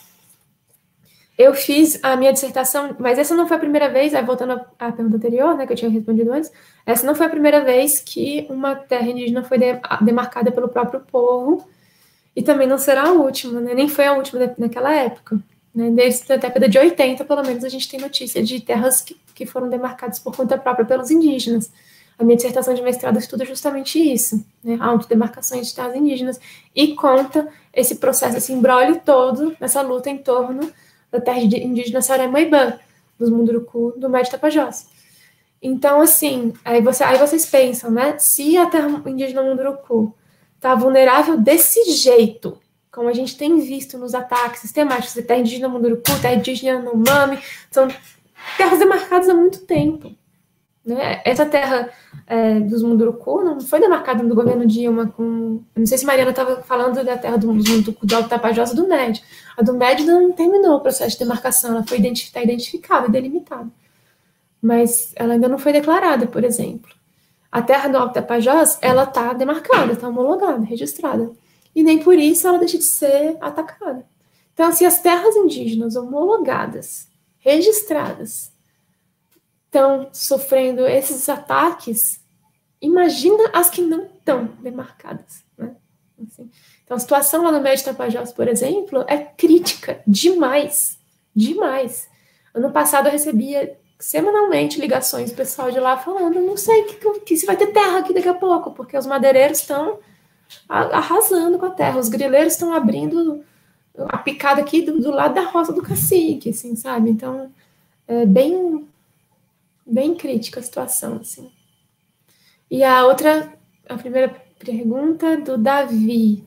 eu 1.36 1.54
fiz 1.54 2.00
a 2.02 2.16
minha 2.16 2.32
dissertação, 2.32 2.96
mas 2.98 3.18
essa 3.18 3.34
não 3.34 3.46
foi 3.46 3.56
a 3.56 3.60
primeira 3.60 3.88
vez, 3.88 4.12
aí 4.14 4.24
voltando 4.24 4.60
à 4.78 4.92
pergunta 4.92 5.16
anterior, 5.16 5.56
né, 5.56 5.66
que 5.66 5.72
eu 5.72 5.76
tinha 5.76 5.90
respondido 5.90 6.32
antes, 6.32 6.50
essa 6.84 7.06
não 7.06 7.14
foi 7.14 7.26
a 7.26 7.30
primeira 7.30 7.64
vez 7.64 8.00
que 8.00 8.46
uma 8.50 8.74
terra 8.74 9.08
indígena 9.08 9.44
foi 9.44 9.58
demarcada 10.00 10.50
pelo 10.50 10.68
próprio 10.68 11.00
povo, 11.00 11.68
e 12.34 12.42
também 12.42 12.66
não 12.68 12.78
será 12.78 13.08
a 13.08 13.12
última, 13.12 13.60
né, 13.60 13.74
nem 13.74 13.88
foi 13.88 14.06
a 14.06 14.14
última 14.14 14.54
naquela 14.58 14.92
época. 14.92 15.38
Né, 15.74 15.90
desde 15.90 16.32
a 16.32 16.36
década 16.36 16.68
de 16.68 16.78
80, 16.78 17.24
pelo 17.24 17.42
menos, 17.42 17.62
a 17.62 17.68
gente 17.68 17.88
tem 17.88 18.00
notícia 18.00 18.42
de 18.42 18.60
terras 18.60 19.00
que, 19.00 19.16
que 19.34 19.46
foram 19.46 19.68
demarcadas 19.68 20.18
por 20.18 20.36
conta 20.36 20.58
própria 20.58 20.84
pelos 20.84 21.10
indígenas. 21.10 21.70
A 22.18 22.24
minha 22.24 22.36
dissertação 22.36 22.74
de 22.74 22.82
mestrado 22.82 23.16
estuda 23.18 23.44
justamente 23.44 23.98
isso, 23.98 24.44
né, 24.62 24.76
a 24.80 24.86
autodemarcação 24.86 25.60
de 25.60 25.72
terras 25.72 25.94
indígenas, 25.94 26.40
e 26.74 26.94
conta 26.94 27.48
esse 27.72 27.96
processo, 27.96 28.36
esse 28.36 28.52
embrólio 28.52 29.00
todo, 29.04 29.56
nessa 29.60 29.82
luta 29.82 30.10
em 30.10 30.18
torno 30.18 30.68
da 31.12 31.20
terra 31.20 31.38
indígena 31.38 32.02
Saramaibã, 32.02 32.78
dos 33.18 33.30
Munduruku, 33.30 33.94
do 33.96 34.10
Médio 34.10 34.32
Tapajós. 34.32 34.88
Então, 35.62 36.00
assim, 36.00 36.52
aí, 36.64 36.80
você, 36.80 37.02
aí 37.02 37.18
vocês 37.18 37.46
pensam, 37.46 37.90
né? 37.90 38.16
Se 38.18 38.56
a 38.56 38.66
terra 38.66 39.02
indígena 39.06 39.42
Munduruku 39.42 40.14
está 40.56 40.74
vulnerável 40.74 41.36
desse 41.36 41.92
jeito, 41.92 42.58
como 42.90 43.08
a 43.08 43.12
gente 43.12 43.36
tem 43.36 43.58
visto 43.60 43.96
nos 43.96 44.14
ataques 44.14 44.60
sistemáticos 44.60 45.14
de 45.14 45.22
terra 45.22 45.40
indígena 45.40 45.68
Munduruku, 45.68 46.02
terra 46.20 46.34
indígena 46.34 46.80
Nomami, 46.80 47.38
são 47.70 47.88
terras 48.56 48.78
demarcadas 48.78 49.28
há 49.28 49.34
muito 49.34 49.60
tempo. 49.60 50.17
Né? 50.88 51.20
Essa 51.22 51.44
terra 51.44 51.90
é, 52.26 52.60
dos 52.60 52.82
Munduruku 52.82 53.44
não 53.44 53.60
foi 53.60 53.78
demarcada 53.78 54.22
no 54.22 54.34
governo 54.34 54.64
Dilma 54.66 55.08
com. 55.08 55.60
não 55.76 55.86
sei 55.86 55.98
se 55.98 56.06
Mariana 56.06 56.30
estava 56.30 56.62
falando 56.62 57.04
da 57.04 57.18
terra 57.18 57.36
dos 57.36 57.68
Munduruku 57.68 58.06
do 58.06 58.16
Alto 58.16 58.28
Tapajós 58.30 58.72
do 58.72 58.88
MED. 58.88 59.22
A 59.56 59.62
do 59.62 59.74
MED 59.74 60.04
não 60.04 60.32
terminou 60.32 60.76
o 60.76 60.80
processo 60.80 61.12
de 61.12 61.18
demarcação, 61.18 61.72
ela 61.72 61.86
foi 61.86 62.00
tá 62.32 62.42
identificada 62.42 63.06
e 63.06 63.10
delimitada. 63.10 63.68
Mas 64.62 65.12
ela 65.14 65.34
ainda 65.34 65.46
não 65.46 65.58
foi 65.58 65.72
declarada, 65.72 66.26
por 66.26 66.42
exemplo. 66.42 66.90
A 67.52 67.60
terra 67.60 67.88
do 67.88 67.98
Alto 67.98 68.14
Tapajós, 68.14 68.78
ela 68.80 69.04
está 69.04 69.34
demarcada, 69.34 69.92
está 69.92 70.08
homologada, 70.08 70.64
registrada. 70.64 71.30
E 71.74 71.82
nem 71.82 71.98
por 71.98 72.14
isso 72.14 72.48
ela 72.48 72.58
deixa 72.58 72.78
de 72.78 72.84
ser 72.84 73.36
atacada. 73.42 74.06
Então, 74.54 74.72
se 74.72 74.86
as 74.86 75.00
terras 75.00 75.36
indígenas 75.36 75.96
homologadas, 75.96 77.08
registradas, 77.38 78.52
estão 79.68 80.08
sofrendo 80.12 80.86
esses 80.86 81.28
ataques, 81.28 82.20
imagina 82.80 83.50
as 83.52 83.68
que 83.68 83.82
não 83.82 84.04
estão 84.04 84.46
demarcadas. 84.60 85.44
Né? 85.56 85.76
Assim, 86.26 86.50
então, 86.84 86.96
a 86.96 87.00
situação 87.00 87.44
lá 87.44 87.52
no 87.52 87.60
Médio 87.60 87.84
Tapajós, 87.84 88.32
por 88.32 88.48
exemplo, 88.48 89.04
é 89.06 89.18
crítica 89.18 90.00
demais, 90.06 90.98
demais. 91.34 92.08
Ano 92.54 92.72
passado 92.72 93.06
eu 93.06 93.12
recebia 93.12 93.78
semanalmente 93.98 94.80
ligações 94.80 95.30
do 95.30 95.36
pessoal 95.36 95.70
de 95.70 95.78
lá 95.78 95.98
falando, 95.98 96.40
não 96.40 96.56
sei 96.56 96.84
que, 96.84 97.20
que 97.20 97.36
se 97.36 97.44
vai 97.44 97.56
ter 97.56 97.68
terra 97.68 97.98
aqui 97.98 98.14
daqui 98.14 98.28
a 98.28 98.34
pouco, 98.34 98.70
porque 98.70 98.96
os 98.96 99.06
madeireiros 99.06 99.58
estão 99.58 99.98
arrasando 100.68 101.58
com 101.58 101.66
a 101.66 101.70
terra, 101.70 101.98
os 101.98 102.08
grileiros 102.08 102.54
estão 102.54 102.72
abrindo 102.72 103.44
a 104.08 104.18
picada 104.18 104.60
aqui 104.60 104.82
do, 104.82 105.00
do, 105.00 105.10
lado 105.10 105.34
da 105.34 105.42
roça 105.42 105.72
do 105.72 105.82
cacique, 105.82 106.50
assim, 106.50 106.76
sabe? 106.76 107.10
Então, 107.10 107.50
é 108.06 108.24
bem 108.24 108.86
bem 109.88 110.14
crítica 110.14 110.60
a 110.60 110.62
situação, 110.62 111.16
assim. 111.16 111.50
E 112.70 112.84
a 112.84 113.06
outra, 113.06 113.52
a 113.88 113.96
primeira 113.96 114.28
pergunta 114.58 115.36
do 115.38 115.56
Davi. 115.56 116.44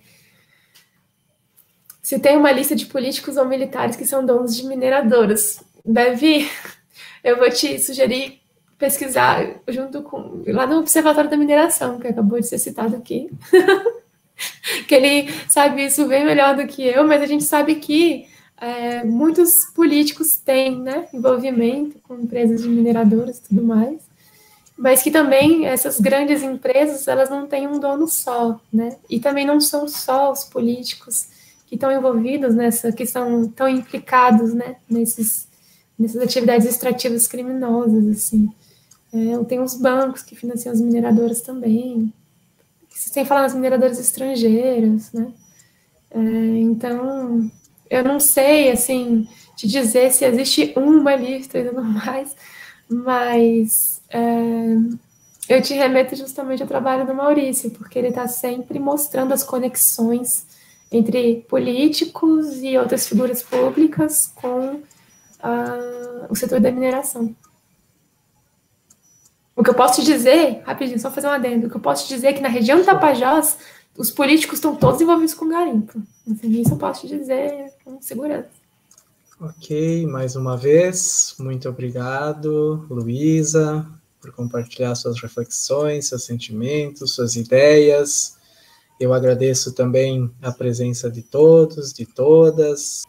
Se 2.02 2.20
tem 2.20 2.38
uma 2.38 2.52
lista 2.52 2.76
de 2.76 2.86
políticos 2.86 3.38
ou 3.38 3.46
militares 3.46 3.96
que 3.96 4.06
são 4.06 4.26
donos 4.26 4.56
de 4.56 4.66
mineradoras. 4.66 5.64
Davi, 5.84 6.50
eu 7.24 7.38
vou 7.38 7.50
te 7.50 7.80
sugerir 7.80 8.42
pesquisar 8.78 9.62
junto 9.68 10.02
com 10.02 10.44
lá 10.48 10.66
no 10.66 10.80
Observatório 10.80 11.30
da 11.30 11.38
Mineração, 11.38 12.00
que 12.00 12.08
acabou 12.08 12.40
de 12.40 12.48
ser 12.48 12.58
citado 12.58 12.96
aqui. 12.96 13.30
que 14.88 14.96
ele 14.96 15.32
sabe 15.48 15.86
isso 15.86 16.08
bem 16.08 16.26
melhor 16.26 16.56
do 16.56 16.66
que 16.66 16.84
eu, 16.84 17.08
mas 17.08 17.22
a 17.22 17.28
gente 17.28 17.44
sabe 17.44 17.76
que 17.76 18.28
é, 18.62 19.04
muitos 19.04 19.66
políticos 19.74 20.38
têm 20.38 20.80
né, 20.80 21.08
envolvimento 21.12 21.98
com 22.04 22.14
empresas 22.14 22.62
de 22.62 22.70
mineradoras 22.70 23.40
e 23.40 23.42
tudo 23.42 23.64
mais, 23.64 24.00
mas 24.78 25.02
que 25.02 25.10
também 25.10 25.66
essas 25.66 26.00
grandes 26.00 26.44
empresas 26.44 27.08
elas 27.08 27.28
não 27.28 27.48
têm 27.48 27.68
um 27.68 27.80
dono 27.80 28.08
só, 28.08 28.62
né? 28.72 28.98
E 29.10 29.20
também 29.20 29.46
não 29.46 29.60
são 29.60 29.88
só 29.88 30.32
os 30.32 30.44
políticos 30.44 31.28
que 31.68 31.76
estão 31.76 31.92
envolvidos 31.92 32.54
nessa, 32.54 32.92
que 32.92 33.06
são 33.06 33.48
tão 33.48 33.68
implicados, 33.68 34.54
né, 34.54 34.76
nesses, 34.90 35.48
nessas 35.98 36.22
atividades 36.22 36.68
extrativas 36.68 37.28
criminosas, 37.28 38.08
assim. 38.08 38.48
É, 39.12 39.44
tem 39.46 39.60
os 39.60 39.76
bancos 39.76 40.22
que 40.22 40.36
financiam 40.36 40.72
as 40.72 40.82
mineradoras 40.82 41.42
também, 41.42 42.14
sem 42.90 43.26
falar 43.26 43.42
nas 43.42 43.56
mineradoras 43.56 44.00
estrangeiras, 44.00 45.12
né? 45.12 45.32
É, 46.12 46.20
então, 46.20 47.50
eu 47.92 48.06
não 48.06 48.22
sei, 48.22 48.72
assim, 48.72 49.28
te 49.54 49.68
dizer 49.68 50.12
se 50.12 50.24
existe 50.24 50.74
uma 50.78 51.14
lista 51.14 51.60
e 51.60 51.68
tudo 51.68 51.84
mais, 51.84 52.34
mas 52.90 54.02
é, 54.10 54.24
eu 55.50 55.62
te 55.62 55.74
remeto 55.74 56.16
justamente 56.16 56.64
ao 56.64 56.70
trabalho 56.70 57.06
do 57.06 57.14
Maurício, 57.14 57.70
porque 57.72 58.00
ele 58.00 58.08
está 58.08 58.30
sempre 58.30 58.80
mostrando 58.80 59.34
as 59.34 59.44
conexões 59.44 60.48
entre 60.90 61.46
políticos 61.50 62.64
e 62.64 62.78
outras 62.78 63.08
figuras 63.08 63.44
públicas 63.44 64.32
com 64.36 64.76
uh, 64.76 66.28
o 66.30 66.36
setor 66.36 66.62
da 66.62 66.72
mineração. 66.72 67.36
O 69.54 69.64
que 69.64 69.70
eu 69.70 69.76
posso 69.76 70.02
te 70.02 70.06
dizer, 70.06 70.62
rapidinho, 70.66 71.00
só 71.00 71.12
fazer 71.12 71.28
um 71.28 71.32
adendo, 71.32 71.68
o 71.68 71.70
que 71.70 71.76
eu 71.76 71.82
posso 71.82 72.08
te 72.08 72.16
dizer 72.16 72.28
é 72.28 72.34
que 72.34 72.42
na 72.42 72.50
região 72.50 72.80
do 72.80 72.86
Tapajós, 72.86 73.58
os 73.98 74.10
políticos 74.10 74.60
estão 74.60 74.76
todos 74.76 75.02
envolvidos 75.02 75.34
com 75.34 75.50
garimpo. 75.50 76.02
Assim, 76.30 76.62
isso 76.62 76.74
eu 76.74 76.78
posso 76.78 77.02
te 77.02 77.18
dizer 77.18 77.71
com 77.84 78.02
segurança. 78.02 78.50
Ok, 79.40 80.06
mais 80.06 80.36
uma 80.36 80.56
vez, 80.56 81.34
muito 81.40 81.68
obrigado, 81.68 82.86
Luísa, 82.90 83.88
por 84.22 84.32
compartilhar 84.32 84.94
suas 84.94 85.20
reflexões, 85.20 86.10
seus 86.10 86.24
sentimentos, 86.24 87.16
suas 87.16 87.36
ideias. 87.36 88.38
Eu 89.00 89.14
agradeço 89.14 89.74
também 89.74 90.32
a 90.44 90.52
presença 90.52 91.10
de 91.10 91.24
todos, 91.24 91.92
de 91.92 92.06
todas. 92.06 93.02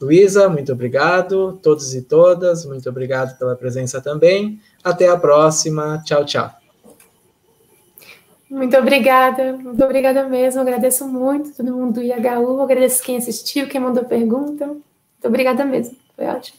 Luísa, 0.00 0.48
muito 0.48 0.72
obrigado. 0.72 1.58
Todos 1.62 1.94
e 1.94 2.02
todas, 2.02 2.64
muito 2.64 2.88
obrigado 2.88 3.38
pela 3.38 3.54
presença 3.54 4.00
também. 4.00 4.60
Até 4.82 5.08
a 5.08 5.16
próxima. 5.16 6.02
Tchau, 6.04 6.24
tchau. 6.24 6.65
Muito 8.48 8.76
obrigada, 8.76 9.52
muito 9.54 9.84
obrigada 9.84 10.28
mesmo. 10.28 10.60
Agradeço 10.60 11.06
muito 11.08 11.54
todo 11.54 11.74
mundo 11.74 11.94
do 11.94 12.02
IHU, 12.02 12.60
agradeço 12.60 13.02
quem 13.02 13.16
assistiu, 13.16 13.68
quem 13.68 13.80
mandou 13.80 14.04
pergunta. 14.04 14.66
Muito 14.66 14.84
obrigada 15.24 15.64
mesmo, 15.64 15.96
foi 16.14 16.26
ótimo. 16.26 16.58